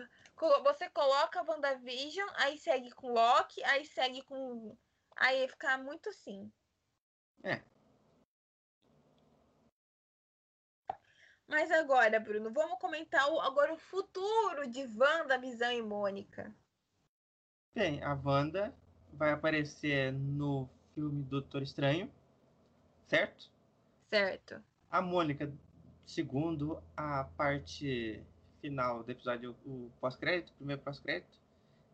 você 0.62 0.88
coloca 0.90 1.40
a 1.40 1.42
WandaVision, 1.42 2.28
aí 2.36 2.56
segue 2.56 2.92
com 2.92 3.12
Loki, 3.12 3.62
aí 3.64 3.84
segue 3.84 4.22
com. 4.22 4.76
Aí 5.22 5.46
fica 5.48 5.78
muito 5.78 6.08
assim. 6.08 6.52
É. 7.44 7.62
Mas 11.46 11.70
agora, 11.70 12.18
Bruno, 12.18 12.50
vamos 12.52 12.78
comentar 12.78 13.30
o, 13.30 13.40
agora 13.40 13.72
o 13.72 13.78
futuro 13.78 14.66
de 14.68 14.86
Wanda, 14.98 15.38
Visão 15.38 15.70
e 15.70 15.82
Mônica. 15.82 16.54
Bem, 17.74 18.02
a 18.02 18.14
Wanda 18.14 18.74
vai 19.12 19.32
aparecer 19.32 20.12
no 20.12 20.68
filme 20.94 21.22
Doutor 21.24 21.62
Estranho 21.62 22.10
certo? 23.12 23.50
Certo. 24.08 24.62
A 24.90 25.02
Mônica, 25.02 25.52
segundo 26.06 26.82
a 26.96 27.24
parte 27.36 28.24
final 28.62 29.02
do 29.02 29.12
episódio, 29.12 29.54
o 29.66 29.90
pós-crédito, 30.00 30.54
primeiro 30.54 30.80
pós-crédito, 30.80 31.38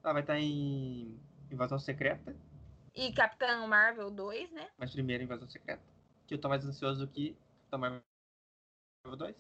ela 0.05 0.13
vai 0.13 0.23
estar 0.23 0.39
em 0.39 1.19
Invasão 1.51 1.79
Secreta. 1.81 2.37
E 2.99 3.13
Capitão 3.13 3.69
Marvel 3.69 4.11
2, 4.11 4.51
né? 4.51 4.69
Mas 4.77 4.91
primeiro 4.91 5.23
Invasão 5.23 5.49
Secreta. 5.49 5.81
Que 6.27 6.35
eu 6.35 6.41
tô 6.41 6.49
mais 6.49 6.67
ansioso 6.67 7.07
que 7.07 7.37
Capitão 7.71 7.79
Marvel 7.79 9.17
2. 9.17 9.37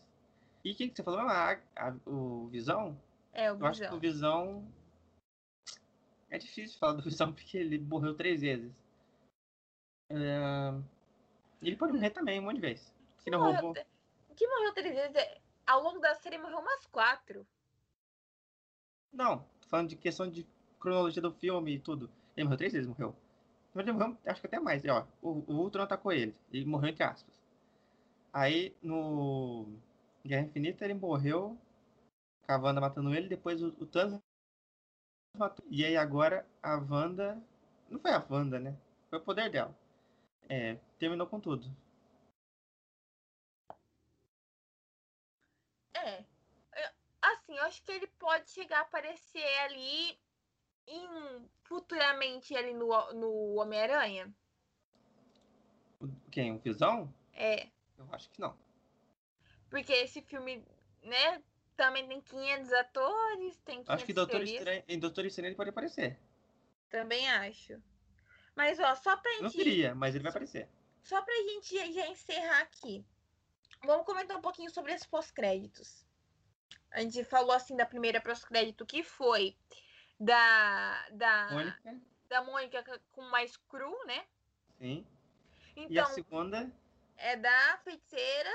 E 0.64 0.74
quem 0.74 0.88
que 0.88 0.94
você 0.94 1.02
falou? 1.02 1.18
Ah, 1.18 1.60
a, 1.74 1.92
o 2.08 2.46
Visão? 2.46 2.96
É, 3.32 3.50
o 3.50 3.56
Visão. 3.56 3.66
Eu 3.66 3.70
acho 3.70 3.80
que 3.80 3.94
o 3.96 3.98
Visão... 3.98 4.72
É 6.30 6.38
difícil 6.38 6.78
falar 6.78 6.92
do 6.92 7.02
Visão 7.02 7.32
porque 7.34 7.58
ele 7.58 7.80
morreu 7.80 8.14
três 8.14 8.42
vezes. 8.42 8.72
É... 10.10 10.70
Ele 11.60 11.76
pode 11.76 11.94
morrer 11.94 12.10
também, 12.10 12.38
um 12.38 12.44
monte 12.44 12.56
de 12.56 12.60
vezes. 12.60 12.94
Que, 13.24 13.30
não 13.30 13.40
morreu, 13.40 13.60
roubou. 13.60 13.84
Que 14.36 14.46
morreu 14.46 14.72
três 14.72 14.94
vezes. 14.94 15.16
É, 15.16 15.40
ao 15.66 15.82
longo 15.82 15.98
da 15.98 16.14
série 16.14 16.38
morreu 16.38 16.60
umas 16.60 16.86
quatro. 16.86 17.44
Não, 19.12 19.40
tô 19.60 19.68
falando 19.68 19.88
de 19.88 19.96
questão 19.96 20.30
de 20.30 20.46
cronologia 20.78 21.20
do 21.20 21.32
filme 21.32 21.74
e 21.74 21.80
tudo. 21.80 22.08
Ele 22.36 22.44
morreu 22.44 22.58
três 22.58 22.72
vezes, 22.72 22.86
morreu. 22.86 23.16
Acho 24.26 24.40
que 24.40 24.46
até 24.46 24.58
mais. 24.60 24.84
Ó, 24.84 25.06
o, 25.22 25.44
o 25.46 25.54
Ultron 25.54 25.82
atacou 25.82 26.12
ele. 26.12 26.34
Ele 26.52 26.64
morreu 26.64 26.90
entre 26.90 27.04
aspas. 27.04 27.32
Aí 28.32 28.74
no 28.82 29.66
Guerra 30.24 30.46
Infinita 30.46 30.84
ele 30.84 30.94
morreu 30.94 31.56
a 32.46 32.56
Wanda 32.56 32.80
matando 32.80 33.14
ele, 33.14 33.28
depois 33.28 33.62
o, 33.62 33.68
o 33.78 33.86
Thanos 33.86 34.20
matou. 35.36 35.64
E 35.70 35.84
aí 35.84 35.96
agora 35.96 36.46
a 36.62 36.76
Wanda. 36.76 37.42
Não 37.90 37.98
foi 38.00 38.12
a 38.12 38.24
Wanda, 38.28 38.58
né? 38.58 38.76
Foi 39.10 39.18
o 39.18 39.22
poder 39.22 39.50
dela. 39.50 39.74
É, 40.48 40.76
terminou 40.98 41.26
com 41.26 41.40
tudo. 41.40 41.70
É. 45.94 46.24
Assim, 47.20 47.56
eu 47.56 47.64
acho 47.64 47.82
que 47.82 47.92
ele 47.92 48.06
pode 48.18 48.50
chegar 48.50 48.78
a 48.78 48.82
aparecer 48.82 49.58
ali 49.60 50.18
em, 50.88 51.48
futuramente 51.64 52.56
ali 52.56 52.72
no, 52.74 52.88
no 53.14 53.64
Quem? 56.30 56.52
O 56.52 56.58
Visão? 56.58 57.12
É. 57.34 57.68
Eu 57.98 58.08
acho 58.12 58.28
que 58.30 58.40
não. 58.40 58.56
Porque 59.68 59.92
esse 59.92 60.22
filme, 60.22 60.64
né, 61.02 61.42
também 61.76 62.06
tem 62.08 62.20
500 62.20 62.72
atores, 62.72 63.56
tem 63.64 63.76
500 63.76 63.90
Acho 63.94 64.04
que 64.06 64.12
Doutor. 64.12 64.42
Estranho, 64.42 64.84
em 64.88 64.98
Doutor 64.98 65.26
Estranho 65.26 65.48
ele 65.48 65.56
pode 65.56 65.70
aparecer. 65.70 66.18
Também 66.88 67.28
acho. 67.28 67.80
Mas, 68.56 68.78
ó, 68.80 68.94
só 68.96 69.16
pra 69.16 69.30
Eu 69.32 69.42
não 69.42 69.50
gente... 69.50 69.58
queria, 69.62 69.94
mas 69.94 70.14
ele 70.14 70.22
vai 70.22 70.30
aparecer. 70.30 70.68
Só 71.02 71.20
pra 71.22 71.34
gente 71.34 71.74
já- 71.76 71.92
já 71.92 72.08
encerrar 72.08 72.60
aqui. 72.62 73.04
Vamos 73.84 74.04
comentar 74.04 74.36
um 74.36 74.40
pouquinho 74.40 74.70
sobre 74.70 74.92
os 74.94 75.04
pós-créditos. 75.06 76.04
A 76.90 77.00
gente 77.02 77.22
falou 77.24 77.52
assim 77.52 77.76
da 77.76 77.86
primeira 77.86 78.20
pós-crédito 78.20 78.84
que 78.86 79.02
foi 79.02 79.56
da 80.18 81.08
da 81.10 81.50
Mônica, 81.50 82.00
da 82.28 82.42
Mônica 82.42 82.82
ca- 82.82 83.00
com 83.12 83.22
mais 83.22 83.56
cru, 83.56 84.04
né? 84.06 84.26
sim. 84.78 85.06
E 85.88 85.98
a 85.98 86.04
Então, 86.04 86.06
segunda, 86.06 86.70
é 87.16 87.36
da 87.36 87.78
feiticeira 87.78 88.50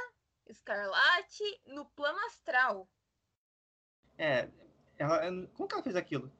Escarlate 0.45 1.61
no 1.65 1.85
plano 1.85 2.19
astral. 2.27 2.87
é. 4.17 4.49
Ela, 4.97 5.19
como 5.53 5.67
que 5.67 5.73
ela 5.73 5.83
fez 5.83 5.95
aquilo? 5.95 6.31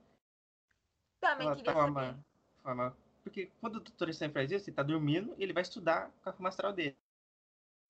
Também 1.19 1.47
Ela 1.47 1.55
queria 1.55 1.73
saber. 1.73 2.15
forma. 2.63 2.95
Porque 3.23 3.47
quando 3.59 3.77
o 3.77 3.79
Doutor 3.79 4.09
Estranho 4.09 4.33
faz 4.33 4.51
isso, 4.51 4.69
ele 4.69 4.75
tá 4.75 4.83
dormindo 4.83 5.33
e 5.37 5.43
ele 5.43 5.53
vai 5.53 5.63
estudar 5.63 6.11
com 6.23 6.29
a 6.29 6.33
forma 6.33 6.49
astral 6.49 6.73
dele. 6.73 6.95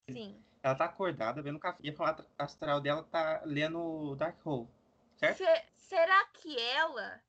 Sim. 0.09 0.43
Ela 0.61 0.75
tá 0.75 0.85
acordada, 0.85 1.41
vendo 1.41 1.57
o 1.57 1.59
café. 1.59 1.79
E 1.83 1.89
a 1.89 1.95
forma 1.95 2.25
astral 2.37 2.79
dela 2.79 3.03
tá 3.03 3.41
lendo 3.45 3.79
o 3.79 4.15
Dark 4.15 4.37
Hole. 4.45 4.67
Se- 5.31 5.65
será 5.77 6.25
que 6.27 6.59
ela 6.59 7.23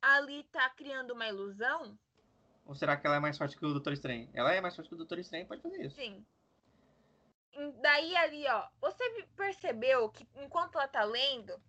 ali 0.00 0.44
tá 0.44 0.70
criando 0.70 1.10
uma 1.12 1.28
ilusão? 1.28 1.98
Ou 2.64 2.74
será 2.74 2.96
que 2.96 3.06
ela 3.06 3.16
é 3.16 3.20
mais 3.20 3.36
forte 3.36 3.56
que 3.56 3.64
o 3.66 3.72
Doutor 3.72 3.92
Estranho? 3.92 4.30
Ela 4.32 4.54
é 4.54 4.60
mais 4.60 4.74
forte 4.74 4.88
que 4.88 4.94
o 4.94 4.98
Doutor 4.98 5.18
Estranho, 5.18 5.46
pode 5.46 5.60
fazer 5.60 5.84
isso. 5.84 5.96
Sim. 5.96 6.24
Daí 7.80 8.14
ali, 8.16 8.46
ó, 8.46 8.68
você 8.80 9.26
percebeu 9.34 10.08
que 10.10 10.28
enquanto 10.36 10.76
ela 10.76 10.86
tá 10.86 11.02
lendo, 11.02 11.60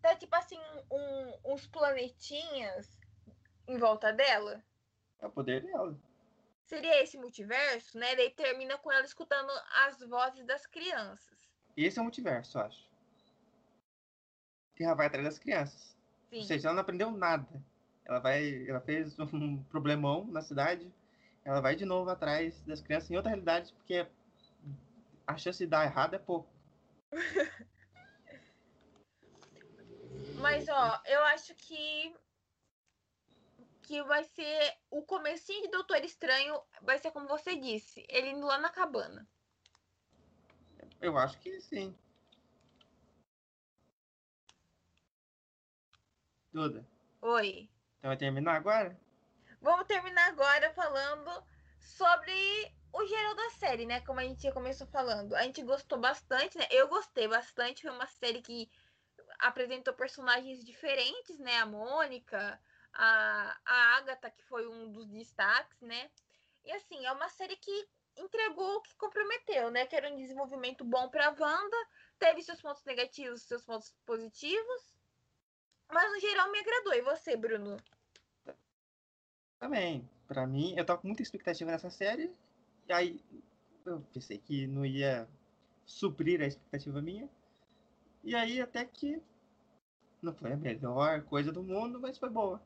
tá 0.00 0.14
tipo 0.16 0.34
assim, 0.34 0.58
um- 0.90 1.52
uns 1.52 1.66
planetinhas 1.66 2.98
em 3.68 3.76
volta 3.76 4.12
dela? 4.12 4.64
É 5.20 5.26
o 5.26 5.30
poder 5.30 5.62
dela. 5.62 5.98
Seria 6.64 7.02
esse 7.02 7.18
multiverso, 7.18 7.98
né? 7.98 8.14
Daí 8.16 8.30
termina 8.30 8.78
com 8.78 8.90
ela 8.90 9.04
escutando 9.04 9.50
as 9.84 10.00
vozes 10.08 10.46
das 10.46 10.64
crianças. 10.66 11.38
Esse 11.76 11.98
é 11.98 12.00
o 12.00 12.04
multiverso, 12.04 12.56
eu 12.58 12.62
acho. 12.62 12.89
Que 14.80 14.84
ela 14.84 14.94
vai 14.94 15.08
atrás 15.08 15.22
das 15.22 15.38
crianças. 15.38 15.94
Ou 16.32 16.40
Sim. 16.40 16.46
seja, 16.46 16.68
ela 16.68 16.76
não 16.76 16.80
aprendeu 16.80 17.10
nada. 17.10 17.46
Ela 18.02 18.18
vai. 18.18 18.66
Ela 18.66 18.80
fez 18.80 19.14
um 19.18 19.62
problemão 19.68 20.24
na 20.24 20.40
cidade. 20.40 20.90
Ela 21.44 21.60
vai 21.60 21.76
de 21.76 21.84
novo 21.84 22.08
atrás 22.08 22.62
das 22.62 22.80
crianças 22.80 23.10
em 23.10 23.16
outra 23.16 23.28
realidade, 23.28 23.74
porque 23.74 24.06
a 25.26 25.36
chance 25.36 25.58
de 25.58 25.66
dar 25.66 25.84
errado 25.84 26.14
é 26.14 26.18
pouco. 26.18 26.48
Mas, 30.40 30.66
ó, 30.66 31.02
eu 31.04 31.22
acho 31.24 31.54
que 31.56 32.16
que 33.82 34.02
vai 34.04 34.24
ser 34.24 34.78
o 34.90 35.02
comecinho 35.02 35.64
de 35.64 35.68
Doutor 35.68 36.02
Estranho, 36.02 36.58
vai 36.80 36.96
ser 36.96 37.10
como 37.10 37.28
você 37.28 37.54
disse, 37.54 38.06
ele 38.08 38.30
indo 38.30 38.46
lá 38.46 38.56
na 38.56 38.70
cabana. 38.70 39.28
Eu 41.02 41.18
acho 41.18 41.38
que 41.38 41.60
sim. 41.60 41.94
Duda, 46.52 46.84
Oi. 47.22 47.70
então 47.98 48.08
vai 48.08 48.16
terminar 48.16 48.56
agora? 48.56 48.98
Vamos 49.60 49.86
terminar 49.86 50.28
agora 50.28 50.72
falando 50.72 51.30
sobre 51.78 52.32
o 52.92 53.06
geral 53.06 53.34
da 53.36 53.50
série, 53.50 53.86
né? 53.86 54.00
Como 54.00 54.18
a 54.18 54.24
gente 54.24 54.42
já 54.42 54.52
começou 54.52 54.86
falando. 54.88 55.34
A 55.34 55.42
gente 55.42 55.62
gostou 55.62 55.98
bastante, 55.98 56.58
né? 56.58 56.66
Eu 56.70 56.88
gostei 56.88 57.28
bastante. 57.28 57.82
Foi 57.82 57.90
uma 57.90 58.06
série 58.06 58.42
que 58.42 58.70
apresentou 59.38 59.94
personagens 59.94 60.64
diferentes, 60.64 61.38
né? 61.38 61.58
A 61.58 61.66
Mônica, 61.66 62.60
a, 62.92 63.56
a 63.64 63.96
Agatha, 63.98 64.30
que 64.30 64.42
foi 64.44 64.66
um 64.66 64.90
dos 64.90 65.08
destaques, 65.08 65.80
né? 65.80 66.10
E 66.64 66.72
assim, 66.72 67.04
é 67.06 67.12
uma 67.12 67.28
série 67.28 67.56
que 67.56 67.88
entregou 68.16 68.76
o 68.76 68.82
que 68.82 68.94
comprometeu, 68.96 69.70
né? 69.70 69.86
Que 69.86 69.96
era 69.96 70.10
um 70.10 70.16
desenvolvimento 70.16 70.84
bom 70.84 71.08
pra 71.08 71.30
Wanda. 71.30 71.76
Teve 72.18 72.42
seus 72.42 72.60
pontos 72.60 72.84
negativos, 72.84 73.42
seus 73.42 73.64
pontos 73.64 73.94
positivos. 74.04 74.99
Mas 75.92 76.12
no 76.12 76.20
geral 76.20 76.50
me 76.50 76.58
agradou. 76.58 76.94
E 76.94 77.02
você, 77.02 77.36
Bruno? 77.36 77.76
Também. 79.58 80.08
Pra 80.26 80.46
mim, 80.46 80.74
eu 80.76 80.84
tava 80.84 81.00
com 81.00 81.08
muita 81.08 81.22
expectativa 81.22 81.70
nessa 81.70 81.90
série. 81.90 82.32
E 82.88 82.92
aí, 82.92 83.20
eu 83.84 84.00
pensei 84.12 84.38
que 84.38 84.66
não 84.66 84.86
ia 84.86 85.28
suprir 85.84 86.40
a 86.40 86.46
expectativa 86.46 87.02
minha. 87.02 87.28
E 88.22 88.34
aí, 88.34 88.60
até 88.60 88.84
que 88.84 89.20
não 90.22 90.34
foi 90.34 90.52
a 90.52 90.56
melhor 90.56 91.22
coisa 91.24 91.50
do 91.50 91.62
mundo, 91.62 91.98
mas 91.98 92.18
foi 92.18 92.30
boa. 92.30 92.62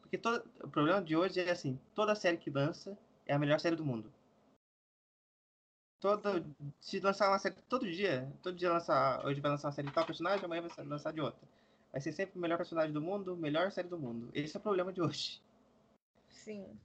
Porque 0.00 0.18
todo, 0.18 0.44
o 0.64 0.68
problema 0.68 1.00
de 1.02 1.16
hoje 1.16 1.40
é 1.40 1.50
assim: 1.50 1.78
toda 1.94 2.14
série 2.14 2.36
que 2.36 2.50
lança 2.50 2.98
é 3.26 3.32
a 3.32 3.38
melhor 3.38 3.60
série 3.60 3.76
do 3.76 3.84
mundo. 3.84 4.12
Toda, 6.00 6.44
se 6.80 6.98
lançar 6.98 7.28
uma 7.28 7.38
série 7.38 7.54
todo 7.68 7.90
dia, 7.90 8.32
todo 8.42 8.56
dia 8.56 8.72
lançar, 8.72 9.24
hoje 9.24 9.40
vai 9.40 9.50
lançar 9.50 9.68
uma 9.68 9.74
série 9.74 9.88
de 9.88 9.94
tal 9.94 10.06
personagem, 10.06 10.44
amanhã 10.44 10.62
vai 10.62 10.84
lançar 10.86 11.12
de 11.12 11.20
outra. 11.20 11.46
Vai 11.92 12.00
ser 12.00 12.12
sempre 12.12 12.38
o 12.38 12.40
melhor 12.40 12.56
personagem 12.56 12.92
do 12.92 13.00
mundo, 13.02 13.36
melhor 13.36 13.70
série 13.72 13.88
do 13.88 13.98
mundo. 13.98 14.30
Esse 14.32 14.56
é 14.56 14.60
o 14.60 14.62
problema 14.62 14.92
de 14.92 15.02
hoje. 15.02 15.40
Sim. 16.28 16.78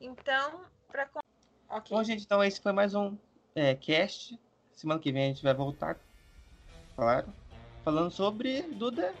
Então, 0.00 0.64
pra. 0.88 1.06
con- 1.06 1.20
Ok. 1.68 1.96
Bom, 1.96 2.04
gente, 2.04 2.24
então 2.24 2.44
esse 2.44 2.60
foi 2.60 2.72
mais 2.72 2.94
um 2.94 3.16
é, 3.54 3.74
cast. 3.74 4.38
Semana 4.74 5.00
que 5.00 5.10
vem 5.10 5.24
a 5.24 5.28
gente 5.28 5.42
vai 5.42 5.54
voltar, 5.54 5.98
claro, 6.94 7.32
falando 7.82 8.10
sobre 8.10 8.62
Duda. 8.62 9.14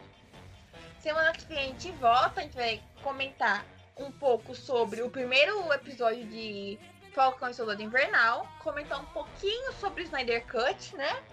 Semana 1.00 1.32
que 1.32 1.44
vem 1.46 1.58
a 1.58 1.62
gente 1.62 1.90
volta, 1.92 2.40
a 2.40 2.42
gente 2.44 2.54
vai 2.54 2.82
comentar 3.02 3.64
um 3.96 4.12
pouco 4.12 4.54
sobre 4.54 5.02
o 5.02 5.10
primeiro 5.10 5.72
episódio 5.72 6.26
de 6.26 6.78
Falcão 7.14 7.48
e 7.48 7.54
Soldado 7.54 7.82
Invernal, 7.82 8.46
comentar 8.62 9.00
um 9.00 9.06
pouquinho 9.06 9.72
sobre 9.74 10.02
Snyder 10.02 10.46
Cut, 10.46 10.94
né? 10.96 11.24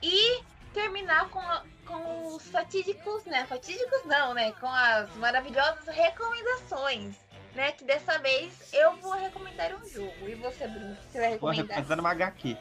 E 0.00 0.40
terminar 0.72 1.28
com, 1.30 1.40
a- 1.40 1.64
com 1.86 2.34
os 2.34 2.42
fatídicos, 2.48 3.24
né? 3.24 3.46
Fatídicos 3.46 4.04
não, 4.04 4.34
né? 4.34 4.52
Com 4.52 4.66
as 4.68 5.14
maravilhosas 5.16 5.86
recomendações, 5.86 7.16
né? 7.54 7.72
Que 7.72 7.84
dessa 7.84 8.18
vez 8.18 8.72
eu 8.72 8.96
vou 8.96 9.12
recomendar 9.12 9.74
um 9.74 9.88
jogo. 9.88 10.28
E 10.28 10.34
você, 10.34 10.66
Bruno, 10.66 10.96
você 11.10 11.18
vai 11.18 11.38
Vou 11.38 11.50
recomendar? 11.50 11.76
recomendar 11.78 12.00
uma 12.00 12.10
HQ. 12.10 12.56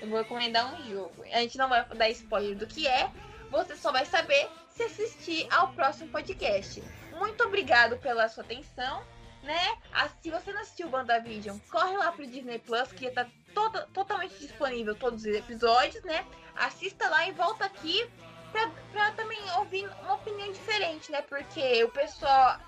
Eu 0.00 0.08
vou 0.08 0.18
recomendar 0.18 0.74
um 0.74 0.90
jogo. 0.90 1.24
A 1.32 1.40
gente 1.40 1.58
não 1.58 1.68
vai 1.68 1.84
dar 1.84 2.08
spoiler 2.10 2.56
do 2.56 2.66
que 2.66 2.86
é. 2.86 3.10
Você 3.50 3.76
só 3.76 3.90
vai 3.90 4.04
saber 4.04 4.48
se 4.68 4.82
assistir 4.82 5.46
ao 5.50 5.72
próximo 5.72 6.10
podcast. 6.10 6.82
Muito 7.16 7.42
obrigado 7.44 7.96
pela 7.98 8.28
sua 8.28 8.44
atenção, 8.44 9.02
né? 9.42 9.76
Ah, 9.92 10.08
se 10.20 10.30
você 10.30 10.52
não 10.52 10.60
assistiu 10.60 10.88
o 10.88 10.90
WandaVision, 10.90 11.58
corre 11.70 11.96
lá 11.96 12.12
pro 12.12 12.26
Disney 12.26 12.58
Plus, 12.58 12.92
que 12.92 13.10
tá 13.10 13.26
toda, 13.54 13.88
totalmente 13.92 14.38
disponível 14.38 14.94
todos 14.94 15.24
os 15.24 15.34
episódios, 15.34 16.04
né? 16.04 16.24
Assista 16.54 17.08
lá 17.08 17.26
e 17.26 17.32
volta 17.32 17.64
aqui 17.64 18.08
pra, 18.52 18.70
pra 18.90 19.12
também 19.12 19.50
ouvir 19.58 19.86
uma 20.00 20.14
opinião 20.14 20.50
diferente, 20.52 21.10
né? 21.10 21.22
Porque 21.22 21.84
o 21.84 21.90
pessoal 21.90 22.58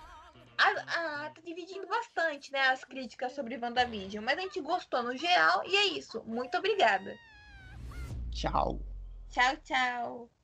a- 0.58 1.24
a- 1.26 1.30
tá 1.30 1.40
dividindo 1.44 1.86
bastante, 1.86 2.52
né? 2.52 2.60
As 2.68 2.84
críticas 2.84 3.32
sobre 3.32 3.56
WandaVision. 3.56 4.24
Mas 4.24 4.38
a 4.38 4.42
gente 4.42 4.60
gostou 4.60 5.02
no 5.02 5.16
geral 5.16 5.62
e 5.66 5.76
é 5.76 5.84
isso. 5.86 6.22
Muito 6.24 6.56
obrigada. 6.58 7.18
Tchau. 8.32 8.78
Tchau, 9.30 9.56
tchau. 9.64 10.39